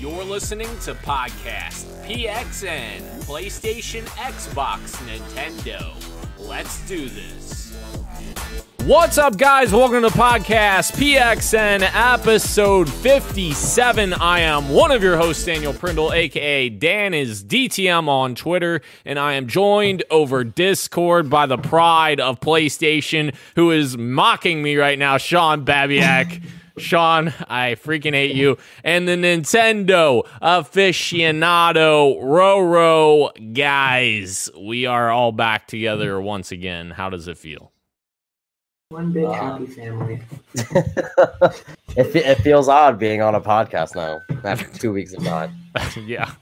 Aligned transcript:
You're 0.00 0.22
listening 0.22 0.68
to 0.82 0.94
Podcast 0.94 1.86
PXN, 2.06 3.00
PlayStation, 3.24 4.04
Xbox, 4.10 4.94
Nintendo. 5.08 5.92
Let's 6.38 6.86
do 6.86 7.08
this. 7.08 7.76
What's 8.84 9.18
up, 9.18 9.36
guys? 9.36 9.72
Welcome 9.72 10.02
to 10.02 10.08
Podcast 10.10 10.92
PXN, 10.92 11.82
episode 11.92 12.88
57. 12.88 14.12
I 14.14 14.38
am 14.38 14.68
one 14.68 14.92
of 14.92 15.02
your 15.02 15.16
hosts, 15.16 15.44
Daniel 15.44 15.72
Prindle, 15.72 16.12
aka 16.12 16.68
Dan 16.68 17.12
is 17.12 17.42
DTM 17.42 18.06
on 18.06 18.36
Twitter, 18.36 18.82
and 19.04 19.18
I 19.18 19.32
am 19.32 19.48
joined 19.48 20.04
over 20.12 20.44
Discord 20.44 21.28
by 21.28 21.46
the 21.46 21.58
pride 21.58 22.20
of 22.20 22.38
PlayStation, 22.38 23.34
who 23.56 23.72
is 23.72 23.98
mocking 23.98 24.62
me 24.62 24.76
right 24.76 24.96
now, 24.96 25.16
Sean 25.16 25.64
Babiak. 25.64 26.40
Sean, 26.78 27.28
I 27.48 27.74
freaking 27.74 28.12
hate 28.12 28.34
you. 28.34 28.58
And 28.84 29.06
the 29.06 29.12
Nintendo 29.12 30.26
aficionado 30.40 32.20
Roro 32.22 33.54
guys. 33.54 34.50
We 34.58 34.86
are 34.86 35.10
all 35.10 35.32
back 35.32 35.66
together 35.66 36.20
once 36.20 36.52
again. 36.52 36.90
How 36.90 37.10
does 37.10 37.28
it 37.28 37.38
feel? 37.38 37.72
One 38.90 39.12
big 39.12 39.28
happy 39.28 39.66
family. 39.66 40.22
it, 40.54 42.16
it 42.16 42.34
feels 42.36 42.68
odd 42.68 42.98
being 42.98 43.20
on 43.20 43.34
a 43.34 43.40
podcast 43.40 43.94
now 43.94 44.20
after 44.44 44.66
two 44.78 44.92
weeks 44.92 45.12
of 45.12 45.22
not. 45.22 45.50
yeah. 46.06 46.32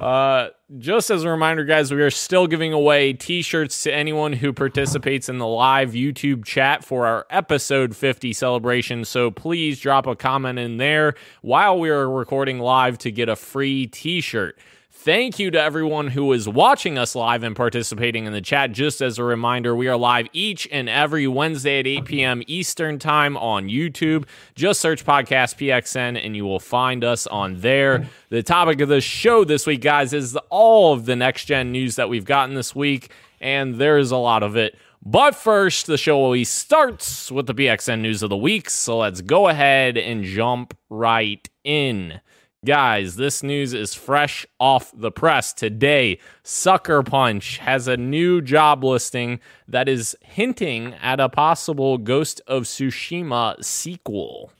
Uh, 0.00 0.48
just 0.78 1.10
as 1.10 1.24
a 1.24 1.30
reminder, 1.30 1.64
guys, 1.64 1.92
we 1.92 2.02
are 2.02 2.10
still 2.10 2.46
giving 2.46 2.72
away 2.72 3.12
t 3.12 3.40
shirts 3.40 3.82
to 3.84 3.94
anyone 3.94 4.34
who 4.34 4.52
participates 4.52 5.28
in 5.28 5.38
the 5.38 5.46
live 5.46 5.92
YouTube 5.92 6.44
chat 6.44 6.84
for 6.84 7.06
our 7.06 7.26
episode 7.30 7.96
50 7.96 8.32
celebration. 8.32 9.04
So 9.04 9.30
please 9.30 9.80
drop 9.80 10.06
a 10.06 10.14
comment 10.14 10.58
in 10.58 10.76
there 10.76 11.14
while 11.40 11.78
we 11.78 11.88
are 11.88 12.10
recording 12.10 12.58
live 12.58 12.98
to 12.98 13.10
get 13.10 13.28
a 13.28 13.36
free 13.36 13.86
t 13.86 14.20
shirt. 14.20 14.58
Thank 15.06 15.38
you 15.38 15.52
to 15.52 15.62
everyone 15.62 16.08
who 16.08 16.32
is 16.32 16.48
watching 16.48 16.98
us 16.98 17.14
live 17.14 17.44
and 17.44 17.54
participating 17.54 18.26
in 18.26 18.32
the 18.32 18.40
chat. 18.40 18.72
Just 18.72 19.00
as 19.00 19.20
a 19.20 19.22
reminder, 19.22 19.72
we 19.72 19.86
are 19.86 19.96
live 19.96 20.26
each 20.32 20.66
and 20.72 20.88
every 20.88 21.28
Wednesday 21.28 21.78
at 21.78 21.86
8 21.86 22.04
p.m. 22.06 22.42
Eastern 22.48 22.98
Time 22.98 23.36
on 23.36 23.68
YouTube. 23.68 24.24
Just 24.56 24.80
search 24.80 25.06
Podcast 25.06 25.58
PXN 25.58 26.20
and 26.26 26.34
you 26.34 26.44
will 26.44 26.58
find 26.58 27.04
us 27.04 27.28
on 27.28 27.60
there. 27.60 28.08
The 28.30 28.42
topic 28.42 28.80
of 28.80 28.88
the 28.88 29.00
show 29.00 29.44
this 29.44 29.64
week, 29.64 29.82
guys, 29.82 30.12
is 30.12 30.36
all 30.50 30.92
of 30.92 31.06
the 31.06 31.14
next 31.14 31.44
gen 31.44 31.70
news 31.70 31.94
that 31.94 32.08
we've 32.08 32.24
gotten 32.24 32.56
this 32.56 32.74
week, 32.74 33.12
and 33.40 33.76
there's 33.76 34.10
a 34.10 34.16
lot 34.16 34.42
of 34.42 34.56
it. 34.56 34.76
But 35.04 35.36
first, 35.36 35.86
the 35.86 35.98
show 35.98 36.16
always 36.16 36.48
starts 36.48 37.30
with 37.30 37.46
the 37.46 37.54
PXN 37.54 38.00
news 38.00 38.24
of 38.24 38.30
the 38.30 38.36
week. 38.36 38.68
So 38.68 38.98
let's 38.98 39.20
go 39.20 39.46
ahead 39.46 39.96
and 39.96 40.24
jump 40.24 40.76
right 40.90 41.48
in. 41.62 42.20
Guys, 42.66 43.14
this 43.14 43.44
news 43.44 43.72
is 43.72 43.94
fresh 43.94 44.44
off 44.58 44.92
the 44.92 45.12
press. 45.12 45.52
Today, 45.52 46.18
Sucker 46.42 47.04
Punch 47.04 47.58
has 47.58 47.86
a 47.86 47.96
new 47.96 48.42
job 48.42 48.82
listing 48.82 49.38
that 49.68 49.88
is 49.88 50.16
hinting 50.20 50.94
at 50.94 51.20
a 51.20 51.28
possible 51.28 51.96
Ghost 51.96 52.40
of 52.48 52.64
Tsushima 52.64 53.62
sequel. 53.64 54.50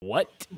What? 0.00 0.48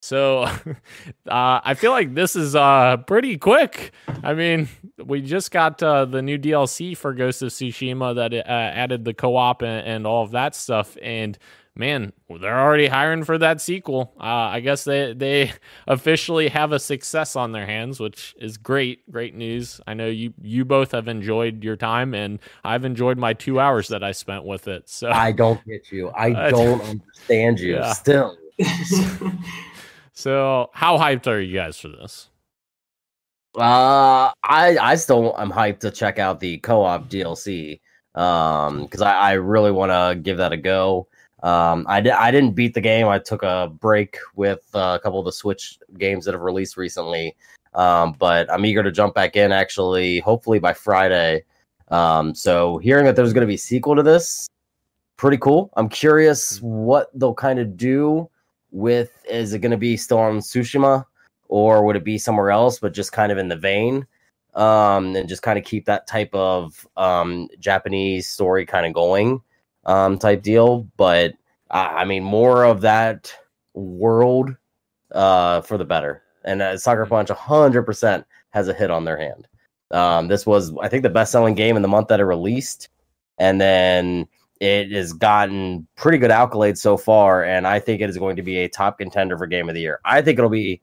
So, 0.00 0.42
uh, 1.28 1.60
I 1.64 1.74
feel 1.74 1.92
like 1.92 2.16
this 2.16 2.34
is 2.34 2.56
uh, 2.56 2.96
pretty 3.06 3.38
quick. 3.38 3.92
I 4.24 4.34
mean, 4.34 4.68
we 4.98 5.22
just 5.22 5.52
got 5.52 5.80
uh, 5.84 6.04
the 6.06 6.20
new 6.20 6.36
DLC 6.36 6.96
for 6.96 7.14
Ghost 7.14 7.42
of 7.42 7.50
Tsushima 7.50 8.16
that 8.16 8.34
uh, 8.34 8.42
added 8.48 9.04
the 9.04 9.14
co 9.14 9.36
op 9.36 9.62
and, 9.62 9.86
and 9.86 10.04
all 10.04 10.24
of 10.24 10.32
that 10.32 10.56
stuff. 10.56 10.96
And 11.00 11.38
man, 11.74 12.12
they're 12.28 12.60
already 12.60 12.86
hiring 12.86 13.24
for 13.24 13.38
that 13.38 13.60
sequel. 13.60 14.12
Uh, 14.18 14.24
I 14.24 14.60
guess 14.60 14.84
they 14.84 15.12
they 15.14 15.52
officially 15.86 16.48
have 16.48 16.72
a 16.72 16.78
success 16.78 17.36
on 17.36 17.52
their 17.52 17.66
hands, 17.66 18.00
which 18.00 18.34
is 18.38 18.56
great. 18.56 19.10
Great 19.10 19.34
news. 19.34 19.80
I 19.86 19.94
know 19.94 20.06
you 20.06 20.32
you 20.40 20.64
both 20.64 20.92
have 20.92 21.08
enjoyed 21.08 21.64
your 21.64 21.76
time, 21.76 22.14
and 22.14 22.38
I've 22.64 22.84
enjoyed 22.84 23.18
my 23.18 23.32
two 23.32 23.60
hours 23.60 23.88
that 23.88 24.04
I 24.04 24.12
spent 24.12 24.44
with 24.44 24.68
it. 24.68 24.88
So 24.88 25.10
I 25.10 25.32
don't 25.32 25.64
get 25.66 25.90
you. 25.90 26.10
I 26.14 26.30
don't 26.50 26.80
understand 26.82 27.60
you. 27.60 27.74
Yeah. 27.74 27.92
Still. 27.92 28.36
so, 30.12 30.70
how 30.72 30.98
hyped 30.98 31.26
are 31.26 31.40
you 31.40 31.54
guys 31.54 31.78
for 31.78 31.88
this? 31.88 32.28
Uh, 33.56 34.32
I 34.42 34.78
I 34.80 34.94
still 34.96 35.34
I'm 35.36 35.50
hyped 35.50 35.80
to 35.80 35.90
check 35.90 36.18
out 36.18 36.40
the 36.40 36.58
co-op 36.58 37.08
DLC. 37.08 37.80
Um, 38.14 38.82
because 38.82 39.00
I, 39.00 39.14
I 39.14 39.32
really 39.32 39.70
want 39.70 39.90
to 39.90 40.20
give 40.20 40.36
that 40.36 40.52
a 40.52 40.58
go. 40.58 41.08
Um, 41.42 41.84
I, 41.88 42.00
di- 42.00 42.10
I 42.10 42.30
didn't 42.30 42.52
beat 42.52 42.74
the 42.74 42.80
game. 42.80 43.08
I 43.08 43.18
took 43.18 43.42
a 43.42 43.70
break 43.80 44.16
with 44.36 44.62
uh, 44.74 44.96
a 44.98 45.02
couple 45.02 45.18
of 45.18 45.24
the 45.24 45.32
Switch 45.32 45.78
games 45.98 46.24
that 46.24 46.34
have 46.34 46.42
released 46.42 46.76
recently. 46.76 47.36
Um, 47.74 48.14
but 48.18 48.50
I'm 48.52 48.64
eager 48.64 48.82
to 48.82 48.92
jump 48.92 49.14
back 49.14 49.34
in 49.34 49.50
actually, 49.50 50.20
hopefully 50.20 50.58
by 50.58 50.72
Friday. 50.72 51.44
Um, 51.88 52.34
so 52.34 52.78
hearing 52.78 53.04
that 53.06 53.16
there's 53.16 53.32
going 53.32 53.42
to 53.42 53.46
be 53.46 53.54
a 53.54 53.58
sequel 53.58 53.96
to 53.96 54.02
this, 54.02 54.48
pretty 55.16 55.38
cool. 55.38 55.70
I'm 55.76 55.88
curious 55.88 56.60
what 56.60 57.10
they'll 57.18 57.34
kind 57.34 57.58
of 57.58 57.76
do 57.76 58.28
with. 58.70 59.10
Is 59.28 59.52
it 59.52 59.60
going 59.60 59.72
to 59.72 59.76
be 59.76 59.96
still 59.96 60.18
on 60.18 60.38
Tsushima, 60.38 61.04
or 61.48 61.84
would 61.84 61.96
it 61.96 62.04
be 62.04 62.18
somewhere 62.18 62.50
else, 62.50 62.78
but 62.78 62.94
just 62.94 63.12
kind 63.12 63.32
of 63.32 63.38
in 63.38 63.48
the 63.48 63.56
vein? 63.56 64.06
Um, 64.54 65.16
and 65.16 65.28
just 65.28 65.42
kind 65.42 65.58
of 65.58 65.64
keep 65.64 65.86
that 65.86 66.06
type 66.06 66.34
of 66.34 66.86
um, 66.98 67.48
Japanese 67.58 68.28
story 68.28 68.66
kind 68.66 68.84
of 68.84 68.92
going 68.92 69.40
um, 69.84 70.18
type 70.18 70.42
deal. 70.42 70.88
But 70.96 71.32
uh, 71.70 71.90
I 71.92 72.04
mean, 72.04 72.22
more 72.24 72.64
of 72.64 72.82
that 72.82 73.32
world 73.74 74.54
uh, 75.12 75.60
for 75.62 75.78
the 75.78 75.84
better. 75.84 76.22
And 76.44 76.60
uh, 76.60 76.76
Sucker 76.76 77.06
Punch 77.06 77.28
100% 77.28 78.24
has 78.50 78.68
a 78.68 78.74
hit 78.74 78.90
on 78.90 79.04
their 79.04 79.16
hand. 79.16 79.48
Um, 79.90 80.28
this 80.28 80.46
was, 80.46 80.72
I 80.80 80.88
think, 80.88 81.02
the 81.02 81.10
best 81.10 81.32
selling 81.32 81.54
game 81.54 81.76
in 81.76 81.82
the 81.82 81.88
month 81.88 82.08
that 82.08 82.20
it 82.20 82.24
released. 82.24 82.88
And 83.38 83.60
then 83.60 84.26
it 84.60 84.90
has 84.92 85.12
gotten 85.12 85.86
pretty 85.96 86.18
good 86.18 86.30
accolades 86.30 86.78
so 86.78 86.96
far. 86.96 87.44
And 87.44 87.66
I 87.66 87.78
think 87.78 88.00
it 88.00 88.10
is 88.10 88.18
going 88.18 88.36
to 88.36 88.42
be 88.42 88.58
a 88.58 88.68
top 88.68 88.98
contender 88.98 89.36
for 89.36 89.46
Game 89.46 89.68
of 89.68 89.74
the 89.74 89.80
Year. 89.80 90.00
I 90.04 90.22
think 90.22 90.38
it'll 90.38 90.50
be, 90.50 90.80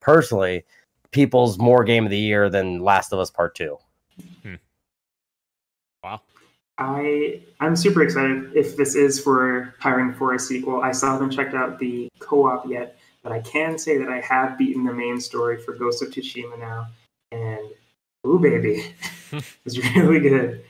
personally, 0.00 0.64
people's 1.10 1.58
more 1.58 1.84
Game 1.84 2.04
of 2.04 2.10
the 2.10 2.18
Year 2.18 2.48
than 2.48 2.80
Last 2.80 3.12
of 3.12 3.18
Us 3.18 3.30
Part 3.30 3.54
2. 3.54 3.76
Hmm. 4.42 4.54
Wow. 6.02 6.20
I 6.78 7.40
I'm 7.60 7.74
super 7.74 8.02
excited 8.02 8.50
if 8.54 8.76
this 8.76 8.94
is 8.94 9.18
for 9.18 9.74
hiring 9.78 10.12
for 10.14 10.34
a 10.34 10.38
sequel. 10.38 10.82
I 10.82 10.92
still 10.92 11.10
haven't 11.10 11.30
checked 11.30 11.54
out 11.54 11.78
the 11.78 12.08
co-op 12.18 12.68
yet, 12.68 12.98
but 13.22 13.32
I 13.32 13.40
can 13.40 13.78
say 13.78 13.96
that 13.98 14.08
I 14.08 14.20
have 14.20 14.58
beaten 14.58 14.84
the 14.84 14.92
main 14.92 15.20
story 15.20 15.60
for 15.60 15.74
Ghost 15.74 16.02
of 16.02 16.10
Tsushima 16.10 16.58
now, 16.58 16.88
and 17.32 17.60
ooh 18.26 18.38
baby, 18.38 18.94
it's 19.64 19.78
really 19.96 20.20
good. 20.20 20.64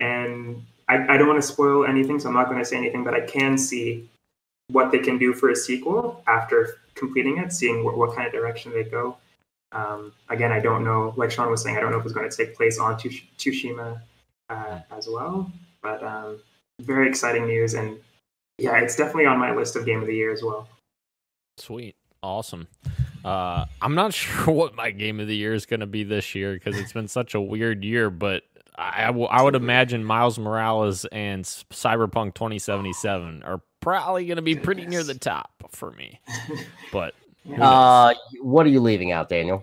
And 0.00 0.64
I, 0.88 1.14
I 1.14 1.16
don't 1.18 1.28
want 1.28 1.40
to 1.40 1.46
spoil 1.46 1.84
anything, 1.84 2.18
so 2.18 2.28
I'm 2.28 2.34
not 2.34 2.46
going 2.46 2.58
to 2.58 2.64
say 2.64 2.76
anything, 2.76 3.04
but 3.04 3.12
I 3.12 3.20
can 3.20 3.58
see 3.58 4.08
what 4.68 4.90
they 4.90 4.98
can 4.98 5.18
do 5.18 5.34
for 5.34 5.50
a 5.50 5.56
sequel 5.56 6.22
after 6.26 6.78
completing 6.94 7.38
it, 7.38 7.52
seeing 7.52 7.84
what, 7.84 7.98
what 7.98 8.14
kind 8.14 8.26
of 8.26 8.32
direction 8.32 8.72
they 8.72 8.84
go. 8.84 9.16
Um, 9.72 10.12
again, 10.30 10.52
I 10.52 10.58
don't 10.58 10.82
know. 10.82 11.12
Like 11.16 11.30
Sean 11.30 11.50
was 11.50 11.62
saying, 11.62 11.76
I 11.76 11.80
don't 11.80 11.92
know 11.92 11.98
if 11.98 12.04
it's 12.04 12.14
going 12.14 12.28
to 12.28 12.36
take 12.36 12.56
place 12.56 12.78
on 12.78 12.96
Tsushima 12.96 14.00
uh, 14.50 14.80
as 14.90 15.08
well. 15.08 15.50
But 15.82 16.02
um, 16.02 16.40
very 16.80 17.08
exciting 17.08 17.46
news, 17.46 17.74
and 17.74 17.98
yeah, 18.58 18.78
it's 18.78 18.96
definitely 18.96 19.26
on 19.26 19.38
my 19.38 19.54
list 19.54 19.76
of 19.76 19.86
game 19.86 20.00
of 20.00 20.06
the 20.06 20.14
year 20.14 20.32
as 20.32 20.42
well. 20.42 20.68
Sweet, 21.56 21.96
awesome. 22.22 22.68
Uh, 23.24 23.64
I'm 23.80 23.94
not 23.94 24.12
sure 24.14 24.52
what 24.52 24.74
my 24.74 24.90
game 24.90 25.20
of 25.20 25.28
the 25.28 25.36
year 25.36 25.54
is 25.54 25.66
going 25.66 25.80
to 25.80 25.86
be 25.86 26.04
this 26.04 26.34
year 26.34 26.54
because 26.54 26.78
it's 26.78 26.92
been 26.92 27.08
such 27.08 27.34
a 27.34 27.40
weird 27.40 27.84
year, 27.84 28.10
but 28.10 28.42
I, 28.76 29.04
I, 29.04 29.06
w- 29.06 29.26
I 29.26 29.42
would 29.42 29.54
imagine 29.54 30.04
Miles 30.04 30.38
Morales 30.38 31.04
and 31.06 31.44
Cyberpunk 31.44 32.34
2077 32.34 33.42
are 33.42 33.62
probably 33.80 34.26
going 34.26 34.36
to 34.36 34.42
be 34.42 34.56
pretty 34.56 34.86
near 34.86 35.02
the 35.02 35.14
top 35.14 35.50
for 35.70 35.92
me. 35.92 36.20
But 36.92 37.14
uh, 37.56 38.14
what 38.40 38.66
are 38.66 38.68
you 38.68 38.80
leaving 38.80 39.12
out, 39.12 39.28
Daniel? 39.28 39.62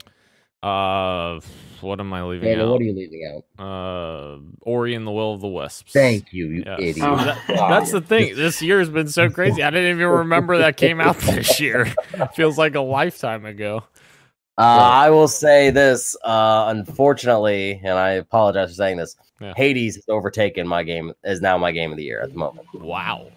Uh, 0.64 1.40
what 1.82 2.00
am 2.00 2.12
I 2.14 2.24
leaving 2.24 2.50
Daniel, 2.50 2.68
out? 2.68 2.72
What 2.74 2.82
are 2.82 2.86
you 2.86 2.96
leaving 2.96 3.44
out? 3.60 3.64
Uh, 3.64 4.40
Ori 4.62 4.96
and 4.96 5.06
the 5.06 5.12
Will 5.12 5.34
of 5.34 5.42
the 5.42 5.48
Wisps. 5.48 5.94
Thank 5.94 6.34
you, 6.34 6.48
you 6.48 6.64
yes. 6.66 6.80
idiot. 6.80 7.08
Oh, 7.08 7.16
that, 7.18 7.44
that's 7.48 7.92
the 7.92 8.02
thing. 8.02 8.36
This 8.36 8.62
year 8.62 8.80
has 8.80 8.90
been 8.90 9.08
so 9.08 9.30
crazy. 9.30 9.62
I 9.62 9.70
didn't 9.70 9.98
even 9.98 10.08
remember 10.08 10.58
that 10.58 10.78
came 10.78 11.00
out 11.00 11.18
this 11.20 11.60
year. 11.60 11.94
Feels 12.34 12.58
like 12.58 12.76
a 12.76 12.82
lifetime 12.82 13.46
ago. 13.46 13.84
Uh, 14.58 14.62
I 14.62 15.12
will 15.12 15.28
say 15.28 15.70
this. 15.70 16.16
Uh, 16.24 16.66
unfortunately, 16.70 17.80
and 17.84 17.94
I 17.94 18.12
apologize 18.12 18.70
for 18.70 18.76
saying 18.76 18.98
this. 18.98 19.16
Yeah. 19.40 19.54
Hades 19.56 19.96
has 19.96 20.06
overtaken 20.10 20.68
my 20.68 20.82
game. 20.82 21.14
Is 21.24 21.42
now 21.42 21.60
my 21.60 21.72
game 21.72 21.92
of 21.92 21.98
the 21.98 22.04
year 22.04 22.22
at 22.22 22.32
the 22.32 22.38
moment. 22.38 22.68
Wow. 22.74 23.30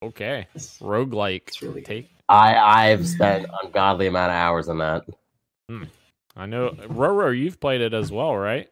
Okay. 0.00 0.46
Roguelike. 0.56 1.60
Really 1.60 1.82
take. 1.82 2.08
I 2.28 2.56
I've 2.56 3.08
spent 3.08 3.46
ungodly 3.64 4.06
amount 4.06 4.30
of 4.30 4.36
hours 4.36 4.68
on 4.68 4.78
that. 4.78 5.04
Hmm. 5.68 5.84
I 6.36 6.46
know 6.46 6.70
Roro, 6.70 7.36
you've 7.36 7.58
played 7.58 7.80
it 7.80 7.92
as 7.94 8.12
well, 8.12 8.36
right? 8.36 8.68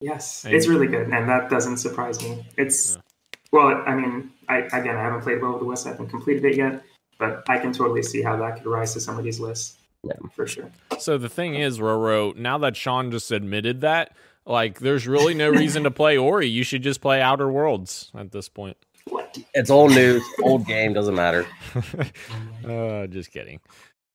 Yes, 0.00 0.44
and 0.44 0.54
it's 0.54 0.66
really 0.66 0.88
good, 0.88 1.08
and 1.08 1.28
that 1.28 1.48
doesn't 1.50 1.76
surprise 1.78 2.20
me. 2.22 2.44
It's 2.56 2.96
yeah. 2.96 3.38
well, 3.52 3.82
I 3.86 3.94
mean, 3.94 4.32
I 4.48 4.58
again, 4.58 4.96
I 4.96 5.02
haven't 5.02 5.22
played 5.22 5.40
Will 5.40 5.54
of 5.54 5.60
the 5.60 5.66
Wisps, 5.66 5.86
I 5.86 5.90
haven't 5.90 6.08
completed 6.08 6.44
it 6.44 6.56
yet, 6.56 6.82
but 7.18 7.44
I 7.48 7.58
can 7.58 7.72
totally 7.72 8.02
see 8.02 8.22
how 8.22 8.36
that 8.36 8.56
could 8.56 8.66
rise 8.66 8.92
to 8.94 9.00
some 9.00 9.18
of 9.18 9.24
these 9.24 9.40
lists. 9.40 9.78
Yeah, 10.02 10.14
for 10.34 10.46
sure. 10.46 10.70
So 10.98 11.16
the 11.16 11.28
thing 11.28 11.54
is, 11.54 11.78
Roro, 11.78 12.34
now 12.36 12.58
that 12.58 12.76
Sean 12.76 13.10
just 13.10 13.30
admitted 13.30 13.80
that, 13.82 14.14
like, 14.44 14.80
there's 14.80 15.06
really 15.06 15.34
no 15.34 15.50
reason 15.50 15.84
to 15.84 15.90
play 15.90 16.16
Ori. 16.16 16.46
You 16.46 16.62
should 16.62 16.82
just 16.82 17.00
play 17.00 17.20
Outer 17.20 17.50
Worlds 17.50 18.10
at 18.14 18.32
this 18.32 18.48
point. 18.48 18.76
What? 19.08 19.38
It's 19.54 19.70
old 19.70 19.92
news, 19.92 20.22
old 20.42 20.66
game, 20.66 20.92
doesn't 20.92 21.14
matter. 21.14 21.46
uh, 22.68 23.06
just 23.06 23.30
kidding. 23.32 23.60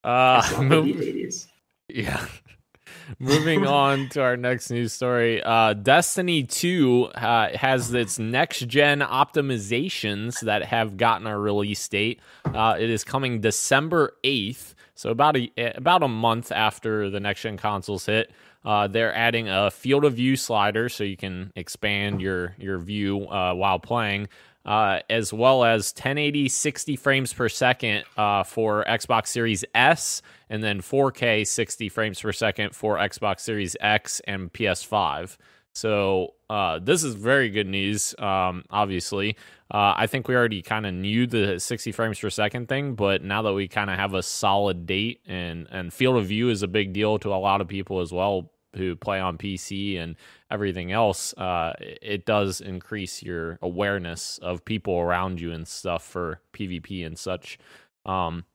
Uh, 0.04 0.44
move- 0.62 0.86
the 0.86 0.94
ladies. 0.94 1.48
Yeah. 1.94 2.26
Moving 3.20 3.66
on 3.68 4.10
to 4.10 4.22
our 4.22 4.38
next 4.38 4.70
news 4.70 4.94
story. 4.94 5.42
Uh, 5.44 5.74
Destiny 5.74 6.44
2 6.44 7.06
uh, 7.16 7.58
has 7.58 7.94
its 7.94 8.18
next 8.20 8.68
gen 8.68 9.02
optimizations 9.02 10.40
that 10.42 10.64
have 10.64 10.98
gotten 10.98 11.28
a 11.28 11.38
release 11.38 11.86
date. 11.88 12.20
Uh, 12.46 12.78
it 12.80 12.90
is 12.90 13.04
coming 13.04 13.42
December 13.42 14.14
8th, 14.24 14.76
so 14.96 15.10
about 15.10 15.36
a, 15.36 15.52
about 15.76 16.04
a 16.04 16.08
month 16.08 16.52
after 16.52 17.10
the 17.10 17.20
next 17.20 17.42
gen 17.42 17.58
consoles 17.58 18.06
hit. 18.06 18.32
Uh, 18.64 18.88
they're 18.88 19.14
adding 19.14 19.50
a 19.50 19.72
field 19.72 20.06
of 20.06 20.14
view 20.14 20.36
slider 20.36 20.88
so 20.88 21.04
you 21.04 21.18
can 21.18 21.52
expand 21.56 22.22
your, 22.22 22.56
your 22.60 22.78
view 22.78 23.28
uh, 23.28 23.54
while 23.54 23.80
playing. 23.80 24.28
Uh, 24.64 25.00
as 25.10 25.34
well 25.34 25.64
as 25.64 25.92
1080 25.92 26.48
60 26.48 26.96
frames 26.96 27.34
per 27.34 27.50
second 27.50 28.04
uh, 28.16 28.44
for 28.44 28.86
Xbox 28.86 29.28
Series 29.28 29.66
S, 29.74 30.22
and 30.50 30.64
then 30.64 30.82
4K 30.82 31.48
60 31.48 31.90
frames 31.90 32.22
per 32.22 32.32
second 32.32 32.76
for 32.76 32.98
Xbox 32.98 33.40
Series 33.40 33.76
X 33.82 34.22
and 34.28 34.54
PS5. 34.54 35.38
So 35.74 36.34
uh, 36.50 36.80
this 36.80 37.04
is 37.04 37.16
very 37.16 37.50
good 37.50 37.68
news. 37.68 38.14
Um, 38.20 38.64
obviously, 38.70 39.38
uh, 39.74 39.94
I 39.96 40.08
think 40.08 40.28
we 40.28 40.36
already 40.36 40.62
kind 40.62 40.86
of 40.86 40.94
knew 40.94 41.26
the 41.26 41.60
60 41.60 41.92
frames 41.94 42.20
per 42.20 42.30
second 42.30 42.68
thing, 42.68 42.96
but 42.96 43.24
now 43.24 43.42
that 43.44 43.54
we 43.54 43.68
kind 43.68 43.90
of 43.90 43.98
have 43.98 44.14
a 44.14 44.22
solid 44.22 44.86
date 44.86 45.22
and 45.26 45.68
and 45.72 45.94
field 45.94 46.18
of 46.18 46.26
view 46.26 46.50
is 46.50 46.62
a 46.62 46.68
big 46.68 46.94
deal 46.94 47.18
to 47.20 47.34
a 47.34 47.36
lot 47.36 47.62
of 47.62 47.68
people 47.68 48.02
as 48.02 48.12
well 48.12 48.52
who 48.76 48.96
play 48.96 49.20
on 49.20 49.38
PC 49.38 50.00
and 50.00 50.16
everything 50.50 50.92
else, 50.92 51.34
uh, 51.34 51.74
it 51.80 52.26
does 52.26 52.62
increase 52.62 53.22
your 53.22 53.58
awareness 53.62 54.38
of 54.40 54.66
people 54.66 55.00
around 55.00 55.42
you 55.42 55.52
and 55.52 55.68
stuff 55.68 56.04
for 56.04 56.42
PvP 56.54 57.06
and 57.06 57.18
such. 57.18 57.60
Um, 58.06 58.46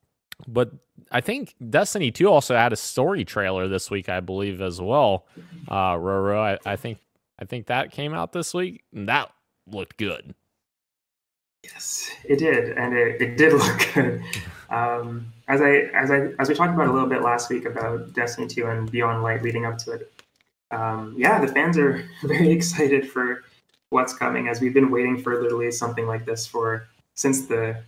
but 0.46 0.72
I 1.10 1.20
think 1.20 1.54
Destiny 1.70 2.10
2 2.10 2.28
also 2.28 2.54
had 2.54 2.72
a 2.72 2.76
story 2.76 3.24
trailer 3.24 3.68
this 3.68 3.90
week, 3.90 4.08
I 4.08 4.20
believe, 4.20 4.60
as 4.60 4.80
well. 4.80 5.26
Uh, 5.68 5.94
Roro, 5.94 6.38
I, 6.38 6.70
I 6.70 6.76
think 6.76 6.98
I 7.38 7.44
think 7.44 7.66
that 7.66 7.90
came 7.90 8.14
out 8.14 8.32
this 8.32 8.54
week, 8.54 8.82
and 8.94 9.08
that 9.08 9.30
looked 9.66 9.98
good. 9.98 10.34
Yes, 11.64 12.10
it 12.24 12.38
did, 12.38 12.76
and 12.76 12.94
it, 12.94 13.20
it 13.20 13.36
did 13.36 13.52
look 13.54 13.94
good. 13.94 14.22
Um, 14.70 15.32
as 15.48 15.60
I 15.60 15.90
as 15.94 16.10
I 16.10 16.32
as 16.38 16.48
we 16.48 16.54
talked 16.54 16.74
about 16.74 16.88
a 16.88 16.92
little 16.92 17.08
bit 17.08 17.22
last 17.22 17.50
week 17.50 17.64
about 17.64 18.12
Destiny 18.14 18.46
2 18.46 18.66
and 18.66 18.90
Beyond 18.90 19.22
Light 19.22 19.42
leading 19.42 19.64
up 19.64 19.78
to 19.78 19.92
it. 19.92 20.12
Um, 20.70 21.14
yeah, 21.16 21.40
the 21.40 21.48
fans 21.48 21.78
are 21.78 22.08
very 22.22 22.50
excited 22.50 23.10
for 23.10 23.44
what's 23.90 24.12
coming 24.12 24.48
as 24.48 24.60
we've 24.60 24.74
been 24.74 24.90
waiting 24.90 25.22
for 25.22 25.40
literally 25.40 25.70
something 25.70 26.06
like 26.06 26.26
this 26.26 26.46
for 26.46 26.88
since 27.14 27.46
the 27.46 27.80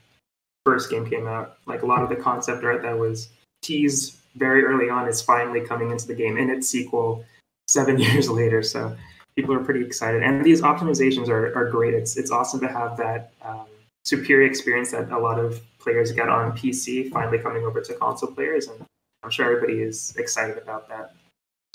first 0.64 0.90
game 0.90 1.08
came 1.08 1.26
out. 1.26 1.58
Like 1.66 1.82
a 1.82 1.86
lot 1.86 2.02
of 2.02 2.08
the 2.08 2.16
concept 2.16 2.62
art 2.64 2.82
that 2.82 2.96
was 2.96 3.30
teased 3.62 4.18
very 4.36 4.64
early 4.64 4.88
on 4.88 5.08
is 5.08 5.20
finally 5.20 5.60
coming 5.60 5.90
into 5.90 6.06
the 6.06 6.14
game 6.14 6.36
in 6.36 6.50
its 6.50 6.68
sequel 6.68 7.24
seven 7.66 7.98
years 8.06 8.30
later. 8.30 8.62
So 8.62 8.96
people 9.34 9.54
are 9.54 9.64
pretty 9.64 9.84
excited, 9.84 10.22
and 10.22 10.44
these 10.44 10.62
optimizations 10.62 11.28
are, 11.28 11.54
are 11.56 11.70
great. 11.70 11.94
It's 11.94 12.16
it's 12.16 12.30
awesome 12.30 12.60
to 12.60 12.68
have 12.68 12.96
that 12.98 13.32
um, 13.42 13.66
superior 14.08 14.46
experience 14.46 14.92
that 14.92 15.10
a 15.10 15.18
lot 15.18 15.38
of 15.38 15.60
players 15.78 16.12
get 16.12 16.28
on 16.28 16.52
PC 16.52 17.10
finally 17.10 17.38
coming 17.38 17.64
over 17.64 17.80
to 17.80 17.94
console 17.94 18.30
players, 18.30 18.66
and 18.68 18.84
I'm 19.22 19.30
sure 19.30 19.44
everybody 19.44 19.82
is 19.82 20.14
excited 20.16 20.58
about 20.58 20.88
that. 20.88 21.14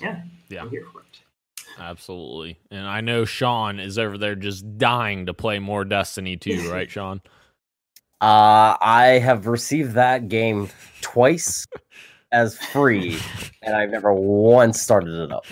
Yeah, 0.02 0.22
Yeah. 0.50 0.64
I'm 0.64 0.70
here 0.70 0.86
for 0.92 1.02
it. 1.02 1.06
Absolutely. 1.78 2.58
And 2.72 2.88
I 2.88 3.02
know 3.02 3.26
Sean 3.26 3.80
is 3.80 3.98
over 3.98 4.18
there 4.18 4.36
just 4.36 4.78
dying 4.78 5.28
to 5.28 5.34
play 5.34 5.60
more 5.60 5.86
Destiny 5.86 6.36
2, 6.38 6.72
right, 6.72 6.90
Sean? 6.90 7.22
Uh, 8.22 8.78
I 8.82 9.20
have 9.24 9.48
received 9.48 9.94
that 9.94 10.28
game 10.28 10.70
twice 11.02 11.66
as 12.32 12.58
free, 12.58 13.20
and 13.62 13.76
I've 13.76 13.92
never 13.92 14.12
once 14.14 14.82
started 14.82 15.14
it 15.24 15.32
up. 15.32 15.46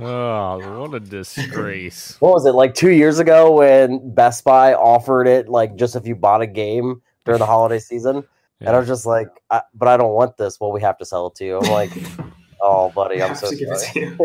Oh, 0.00 0.80
what 0.80 0.94
a 0.94 1.00
disgrace. 1.00 2.16
What 2.20 2.34
was 2.34 2.46
it 2.46 2.52
like 2.52 2.74
two 2.74 2.90
years 2.90 3.18
ago 3.18 3.52
when 3.52 4.14
Best 4.14 4.44
Buy 4.44 4.74
offered 4.74 5.26
it 5.26 5.48
like 5.48 5.76
just 5.76 5.96
if 5.96 6.06
you 6.06 6.14
bought 6.14 6.42
a 6.42 6.46
game 6.46 7.02
during 7.24 7.38
the 7.40 7.46
holiday 7.54 7.78
season? 7.78 8.24
And 8.60 8.70
I 8.70 8.78
was 8.78 8.88
just 8.88 9.06
like, 9.06 9.28
I, 9.50 9.62
but 9.74 9.86
I 9.88 9.96
don't 9.96 10.12
want 10.12 10.36
this. 10.36 10.58
Well, 10.60 10.72
we 10.72 10.80
have 10.80 10.98
to 10.98 11.04
sell 11.04 11.28
it 11.28 11.36
to 11.36 11.44
you. 11.44 11.58
I'm 11.58 11.70
like, 11.70 11.90
oh, 12.60 12.90
buddy, 12.90 13.22
I 13.22 13.28
I'm 13.28 13.34
so 13.36 13.50
to 13.50 13.56
give 13.56 13.68
it 13.70 13.78
sorry. 13.78 13.92
to 13.92 14.00
you. 14.00 14.16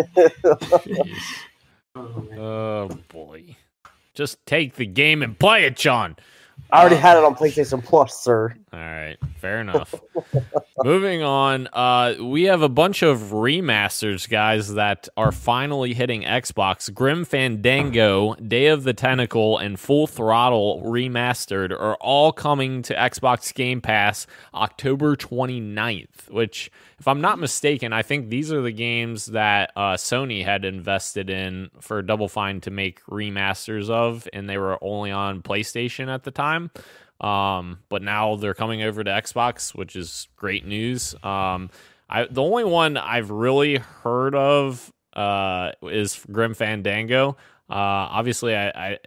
Jeez. 0.96 1.18
Oh. 1.96 2.28
Oh 2.36 2.90
boy. 3.10 3.56
Just 4.16 4.44
take 4.46 4.76
the 4.76 4.86
game 4.86 5.22
and 5.22 5.38
play 5.38 5.66
it, 5.66 5.76
John. 5.76 6.16
I 6.72 6.82
already 6.82 6.96
uh, 6.96 7.00
had 7.00 7.18
it 7.18 7.24
on 7.24 7.36
PlayStation 7.36 7.84
Plus, 7.84 8.24
sir. 8.24 8.56
All 8.74 8.80
right, 8.80 9.18
fair 9.38 9.62
enough. 9.62 9.94
Moving 10.84 11.22
on, 11.22 11.68
uh, 11.74 12.16
we 12.20 12.46
have 12.46 12.64
a 12.64 12.70
bunch 12.70 13.04
of 13.04 13.20
remasters, 13.20 14.28
guys, 14.28 14.74
that 14.74 15.08
are 15.16 15.32
finally 15.32 15.94
hitting 15.94 16.24
Xbox. 16.24 16.92
Grim 16.92 17.24
Fandango, 17.24 18.34
Day 18.34 18.68
of 18.68 18.84
the 18.84 18.96
Tentacle, 18.96 19.60
and 19.60 19.80
Full 19.80 20.08
Throttle 20.08 20.82
Remastered 20.84 21.70
are 21.72 21.94
all 22.02 22.32
coming 22.32 22.82
to 22.82 22.96
Xbox 22.96 23.54
Game 23.54 23.80
Pass 23.80 24.26
October 24.56 25.16
29th, 25.16 26.32
which, 26.32 26.72
if 26.98 27.08
I'm 27.08 27.22
not 27.22 27.38
mistaken, 27.38 27.94
I 27.94 28.02
think 28.02 28.30
these 28.30 28.52
are 28.52 28.64
the 28.64 28.72
games 28.72 29.28
that 29.28 29.72
uh, 29.76 29.94
Sony 29.98 30.44
had 30.44 30.66
invested 30.66 31.30
in 31.30 31.70
for 31.80 32.02
Double 32.02 32.28
Fine 32.28 32.62
to 32.62 32.72
make 32.72 33.06
remasters 33.06 33.92
of, 33.92 34.28
and 34.34 34.50
they 34.50 34.58
were 34.58 34.80
only 34.84 35.12
on 35.12 35.44
PlayStation 35.44 36.08
at 36.08 36.24
the 36.24 36.32
time. 36.32 36.72
Um, 37.24 37.80
but 37.88 38.02
now 38.02 38.36
they're 38.36 38.54
coming 38.54 38.84
over 38.84 39.04
to 39.04 39.10
Xbox, 39.10 39.74
which 39.74 39.96
is 39.96 40.28
great 40.36 40.66
news. 40.66 41.16
Um, 41.24 41.70
I 42.10 42.26
the 42.30 42.44
only 42.44 42.66
one 42.66 42.98
I've 42.98 43.32
really 43.32 43.78
heard 43.78 44.36
of 44.36 44.92
uh, 45.14 45.72
is 45.84 46.24
Grim 46.32 46.54
Fandango. 46.54 47.38
Uh, 47.70 48.12
obviously, 48.12 48.56
I, 48.56 48.68
I 48.70 49.00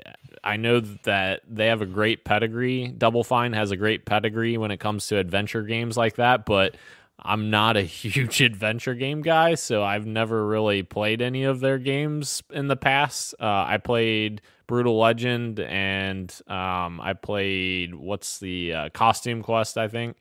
I 0.42 0.56
know 0.56 0.80
that 0.80 1.42
they 1.46 1.66
have 1.66 1.82
a 1.82 1.86
great 1.86 2.24
pedigree. 2.24 2.88
Double 2.88 3.22
Fine 3.22 3.52
has 3.52 3.70
a 3.70 3.76
great 3.76 4.06
pedigree 4.06 4.56
when 4.56 4.70
it 4.70 4.78
comes 4.78 5.08
to 5.08 5.18
adventure 5.18 5.62
games 5.62 5.96
like 5.96 6.16
that, 6.16 6.46
but 6.46 6.74
I'm 7.18 7.50
not 7.50 7.76
a 7.76 7.82
huge 7.82 8.40
adventure 8.40 8.94
game 8.94 9.20
guy, 9.20 9.56
so 9.56 9.82
I've 9.82 10.06
never 10.06 10.46
really 10.46 10.82
played 10.82 11.20
any 11.20 11.44
of 11.44 11.60
their 11.60 11.78
games 11.78 12.42
in 12.50 12.68
the 12.68 12.76
past. 12.76 13.34
Uh, 13.38 13.64
I 13.68 13.76
played 13.76 14.40
Brutal 14.66 14.98
Legend 14.98 15.60
and 15.60 16.32
um, 16.48 17.00
I 17.00 17.14
played 17.14 17.94
what's 17.94 18.38
the 18.38 18.72
uh, 18.74 18.88
Costume 18.90 19.42
Quest, 19.42 19.78
I 19.78 19.88
think. 19.88 20.16